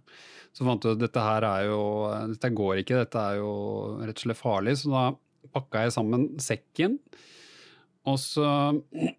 Så 0.56 0.66
fant 0.66 0.86
jeg 0.86 0.96
at 0.96 1.04
dette 1.04 1.26
her 1.28 1.46
er 1.50 1.68
jo 1.68 1.84
Dette 2.32 2.54
går 2.56 2.82
ikke, 2.82 3.04
dette 3.04 3.20
er 3.20 3.42
jo 3.42 3.52
rett 4.00 4.16
og 4.16 4.26
slett 4.26 4.40
farlig. 4.40 4.78
Så 4.80 4.94
da 4.94 5.04
pakka 5.54 5.84
jeg 5.84 5.96
sammen 5.98 6.28
sekken 6.42 6.98
og 8.10 8.18
så 8.20 8.48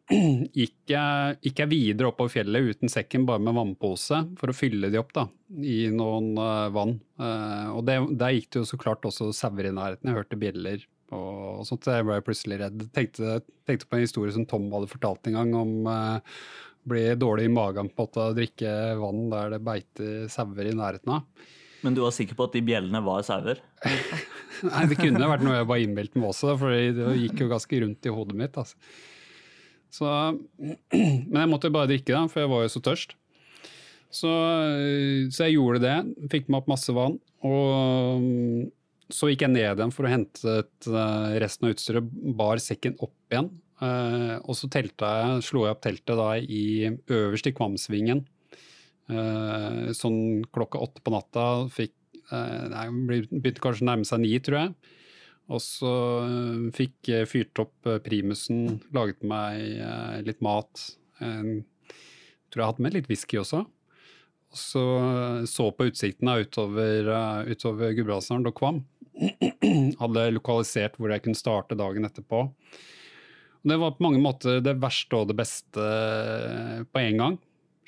gikk 0.61 0.93
jeg, 0.93 1.37
gikk 1.47 1.63
jeg, 1.63 1.71
videre 1.71 2.11
oppover 2.11 2.35
fjellet 2.35 2.75
uten 2.75 2.93
sekken, 2.93 3.25
bare 3.29 3.41
med 3.41 3.57
vannpose, 3.57 4.21
for 4.41 4.53
å 4.53 4.57
fylle 4.57 4.91
de 4.93 5.01
opp 5.01 5.15
da, 5.17 5.25
i 5.57 5.87
noen 5.93 6.35
uh, 6.37 6.69
vann. 6.75 6.99
Uh, 7.21 7.73
og 7.79 7.87
det, 7.89 7.97
der 8.21 8.35
gikk 8.37 8.51
det 8.53 8.61
jo 8.61 8.69
så 8.69 8.81
klart 8.81 9.09
også 9.09 9.31
sauer 9.37 9.71
i 9.71 9.73
nærheten. 9.73 10.11
Jeg 10.11 10.19
hørte 10.21 10.41
bjeller 10.41 10.85
og, 11.15 11.63
og 11.63 11.65
sånt, 11.69 11.87
så 11.87 11.97
jeg 11.97 12.09
ble 12.11 12.21
plutselig 12.27 12.61
redd. 12.61 12.87
Tenkte, 12.93 13.41
tenkte 13.65 13.89
på 13.89 13.97
en 13.99 14.05
historie 14.05 14.37
som 14.37 14.45
Tom 14.51 14.69
hadde 14.75 14.93
fortalt 14.93 15.33
en 15.33 15.41
gang, 15.41 15.57
om 15.63 15.89
uh, 15.89 16.39
bli 16.85 17.07
dårlig 17.17 17.49
i 17.49 17.55
magen 17.57 17.89
på 17.89 18.09
å 18.21 18.31
drikke 18.37 18.71
vann 19.01 19.29
der 19.33 19.55
det 19.57 19.65
beiter 19.65 20.27
sauer 20.33 20.69
i 20.69 20.77
nærheten 20.77 21.17
av. 21.17 21.49
Men 21.85 21.97
du 21.97 22.01
var 22.05 22.15
sikker 22.17 22.37
på 22.39 22.47
at 22.49 22.55
de 22.57 22.63
bjellene 22.65 23.01
var 23.05 23.25
sauer? 23.27 23.59
Nei, 24.65 24.85
det 24.89 24.97
kunne 24.97 25.29
vært 25.29 25.45
noe 25.45 25.59
jeg 25.59 25.69
bare 25.69 25.85
innbilte 25.85 26.21
meg 26.21 26.31
også, 26.31 26.55
for 26.61 26.73
det 26.73 27.19
gikk 27.21 27.43
jo 27.45 27.51
ganske 27.51 27.81
rundt 27.83 28.09
i 28.09 28.15
hodet 28.15 28.39
mitt. 28.41 28.57
Altså. 28.61 28.79
Så, 29.93 30.09
men 30.95 31.39
jeg 31.43 31.51
måtte 31.51 31.73
bare 31.75 31.91
drikke, 31.93 32.15
da, 32.15 32.25
for 32.31 32.43
jeg 32.43 32.53
var 32.55 32.65
jo 32.65 32.73
så 32.73 32.83
tørst. 32.89 33.15
Så, 34.15 34.31
så 35.35 35.47
jeg 35.47 35.57
gjorde 35.57 35.83
det. 35.83 35.97
Fikk 36.33 36.49
meg 36.49 36.63
opp 36.63 36.71
masse 36.71 36.95
vann. 36.95 37.19
Og 37.45 38.25
så 39.13 39.29
gikk 39.31 39.45
jeg 39.45 39.53
ned 39.53 39.67
igjen 39.67 39.93
for 39.95 40.07
å 40.07 40.13
hente 40.13 40.55
eh, 40.63 41.35
resten 41.43 41.69
av 41.69 41.75
utstyret. 41.75 42.13
Bar 42.39 42.63
sekken 42.63 42.97
opp 43.05 43.35
igjen. 43.35 43.51
Eh, 43.85 44.37
og 44.41 44.57
så 44.57 44.71
jeg, 44.71 44.95
slo 45.45 45.67
jeg 45.67 45.77
opp 45.77 45.83
teltet 45.85 46.17
da 46.17 46.31
i 46.39 46.65
øverst 47.11 47.51
i 47.51 47.55
Kvamsvingen 47.55 48.25
sånn 49.09 50.45
klokka 50.55 50.81
åtte 50.81 51.03
på 51.05 51.13
natta 51.13 51.69
fikk 51.73 51.95
eh, 52.33 52.63
Nei, 52.73 52.87
begynte 53.11 53.61
kanskje 53.61 53.85
å 53.85 53.91
nærme 53.91 54.09
seg 54.09 54.23
ni, 54.23 54.33
tror 54.41 54.59
jeg. 54.61 54.95
Og 55.53 55.61
så 55.61 55.93
eh, 56.25 56.65
fikk 56.77 57.13
fyrt 57.29 57.61
opp 57.61 57.91
primusen, 58.07 58.81
laget 58.97 59.21
meg 59.29 60.25
litt 60.25 60.41
mat. 60.45 60.87
Jeg 61.21 61.63
tror 62.49 62.63
jeg 62.63 62.71
hadde 62.73 62.87
med 62.87 62.97
litt 62.97 63.13
whisky 63.13 63.41
også. 63.43 63.65
Og 64.55 64.59
så 64.59 64.83
så 65.51 65.69
på 65.75 65.89
utsiktene 65.91 66.39
utover, 66.47 67.09
utover 67.51 67.95
Gudbrandsdalen 67.97 68.49
og 68.49 68.57
Kvam. 68.57 68.85
Hadde 70.03 70.29
lokalisert 70.35 70.97
hvor 70.99 71.11
jeg 71.11 71.25
kunne 71.25 71.39
starte 71.39 71.79
dagen 71.79 72.07
etterpå. 72.07 72.45
Og 72.45 73.73
det 73.73 73.79
var 73.81 73.97
på 73.97 74.05
mange 74.07 74.21
måter 74.23 74.63
det 74.63 74.77
verste 74.79 75.19
og 75.19 75.31
det 75.31 75.37
beste 75.39 75.89
på 76.93 77.03
en 77.03 77.21
gang 77.21 77.39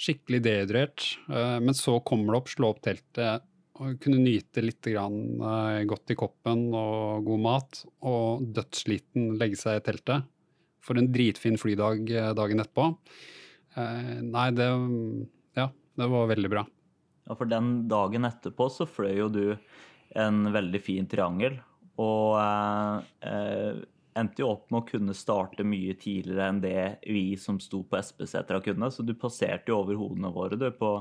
skikkelig 0.00 0.42
dehydrert. 0.44 1.04
Eh, 1.28 1.58
men 1.62 1.76
så 1.76 1.98
kommer 2.06 2.34
det 2.34 2.40
opp, 2.40 2.52
slå 2.52 2.72
opp 2.74 2.82
teltet, 2.84 3.46
og 3.76 3.98
kunne 4.00 4.22
nyte 4.22 4.64
litt 4.64 4.84
grann, 4.84 5.18
eh, 5.40 5.82
godt 5.88 6.14
i 6.14 6.18
koppen 6.18 6.68
og 6.74 7.26
god 7.26 7.42
mat, 7.44 7.82
og 8.08 8.46
dødssliten 8.56 9.34
legge 9.40 9.60
seg 9.60 9.80
i 9.80 9.84
teltet. 9.90 10.28
For 10.84 10.98
en 10.98 11.10
dritfin 11.12 11.58
flydag 11.58 12.10
eh, 12.10 12.32
dagen 12.36 12.62
etterpå. 12.62 12.92
Nei, 13.76 14.50
det 14.56 14.66
Ja, 15.58 15.66
det 15.68 16.06
var 16.08 16.30
veldig 16.30 16.48
bra. 16.48 16.62
Ja, 17.26 17.34
for 17.34 17.44
den 17.44 17.88
dagen 17.90 18.24
etterpå 18.24 18.70
så 18.72 18.86
fløy 18.88 19.18
jo 19.18 19.28
du 19.28 19.44
en 20.16 20.46
veldig 20.54 20.80
fin 20.80 21.08
triangel. 21.10 21.58
Og 22.00 22.36
eh, 22.40 23.82
endte 24.16 24.42
jo 24.42 24.52
opp 24.54 24.70
med 24.70 24.82
å 24.82 24.86
kunne 24.88 25.16
starte 25.16 25.66
mye 25.66 25.96
tidligere 26.00 26.48
enn 26.50 26.62
det 26.62 26.84
vi 27.06 27.26
som 27.40 27.58
sto 27.62 27.82
på 27.86 27.98
SP-setra 28.00 28.62
kunne. 28.64 28.90
Så 28.92 29.04
du 29.06 29.14
passerte 29.18 29.72
jo 29.72 29.80
over 29.82 29.98
hodene 30.00 30.32
våre 30.34 30.58
du, 30.60 30.68
på, 30.74 30.92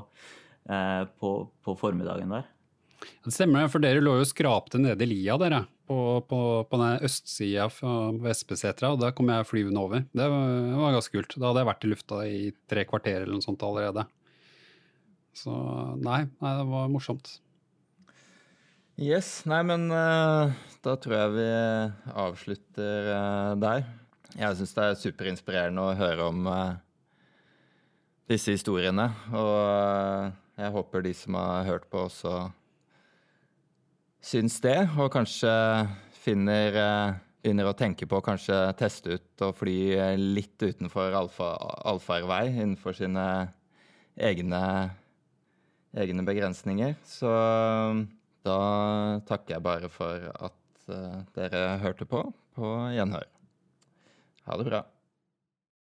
eh, 0.68 1.02
på, 1.20 1.32
på 1.64 1.76
formiddagen 1.80 2.34
der. 2.36 2.52
Det 3.24 3.32
stemmer, 3.34 3.68
for 3.70 3.82
dere 3.82 4.02
lå 4.02 4.16
jo 4.18 4.24
og 4.24 4.30
skrapte 4.30 4.80
nede 4.80 5.04
i 5.04 5.10
lia, 5.10 5.36
dere. 5.40 5.64
På, 5.86 6.18
på, 6.26 6.38
på 6.66 6.78
den 6.80 7.04
østsida 7.06 7.68
ved 7.78 8.30
Espesetra, 8.32 8.90
og 8.94 9.02
der 9.04 9.12
kom 9.14 9.28
jeg 9.30 9.46
flyvende 9.46 9.82
over. 9.82 10.06
Det 10.10 10.28
var, 10.32 10.54
var, 10.80 10.94
ganske 10.96 11.14
kult. 11.14 11.36
Da 11.36 11.50
hadde 11.50 11.62
jeg 11.62 11.68
vært 11.68 11.84
i 11.84 11.90
lufta 11.92 12.22
i 12.26 12.40
tre 12.66 12.86
kvarter 12.88 13.20
eller 13.20 13.36
noe 13.36 13.44
sånt 13.44 13.62
allerede. 13.62 14.06
Så 15.36 15.52
nei, 16.00 16.24
nei 16.42 16.54
det 16.58 16.66
var 16.72 16.90
morsomt. 16.90 17.36
Yes. 18.96 19.42
Nei, 19.44 19.60
men 19.68 19.90
uh, 19.92 20.52
da 20.84 20.96
tror 20.96 21.16
jeg 21.18 21.34
vi 21.36 21.48
avslutter 22.16 23.10
uh, 23.12 23.52
der. 23.60 23.84
Jeg 24.36 24.56
syns 24.56 24.72
det 24.76 24.86
er 24.86 24.98
superinspirerende 25.00 25.84
å 25.84 25.96
høre 25.98 26.30
om 26.30 26.48
uh, 26.48 26.78
disse 28.30 28.56
historiene. 28.56 29.10
Og 29.36 30.32
jeg 30.56 30.72
håper 30.72 31.04
de 31.04 31.12
som 31.16 31.36
har 31.36 31.68
hørt 31.68 31.86
på, 31.92 32.06
også 32.08 32.46
syns 34.24 34.58
det, 34.64 34.78
og 34.96 35.12
kanskje 35.14 35.52
finner 36.24 36.82
eh, 36.82 37.22
Begynner 37.46 37.68
å 37.70 37.76
tenke 37.78 38.08
på 38.10 38.18
å 38.18 38.24
kanskje 38.26 38.56
teste 38.74 39.20
ut 39.20 39.42
og 39.46 39.52
fly 39.54 39.74
eh, 39.94 40.16
litt 40.18 40.58
utenfor 40.58 41.14
allfarvei 41.14 42.48
innenfor 42.48 42.96
sine 42.98 43.26
egne, 44.18 44.62
egne 45.94 46.24
begrensninger. 46.26 46.96
Så 47.06 47.30
da 48.46 48.58
takker 49.28 49.56
jeg 49.56 49.64
bare 49.66 49.90
for 49.92 50.28
at 50.48 50.84
uh, 50.88 51.22
dere 51.36 51.64
hørte 51.82 52.06
på. 52.08 52.22
På 52.56 52.74
gjenhør. 52.94 53.26
Ha 54.46 54.58
det 54.60 54.68
bra. 54.70 54.84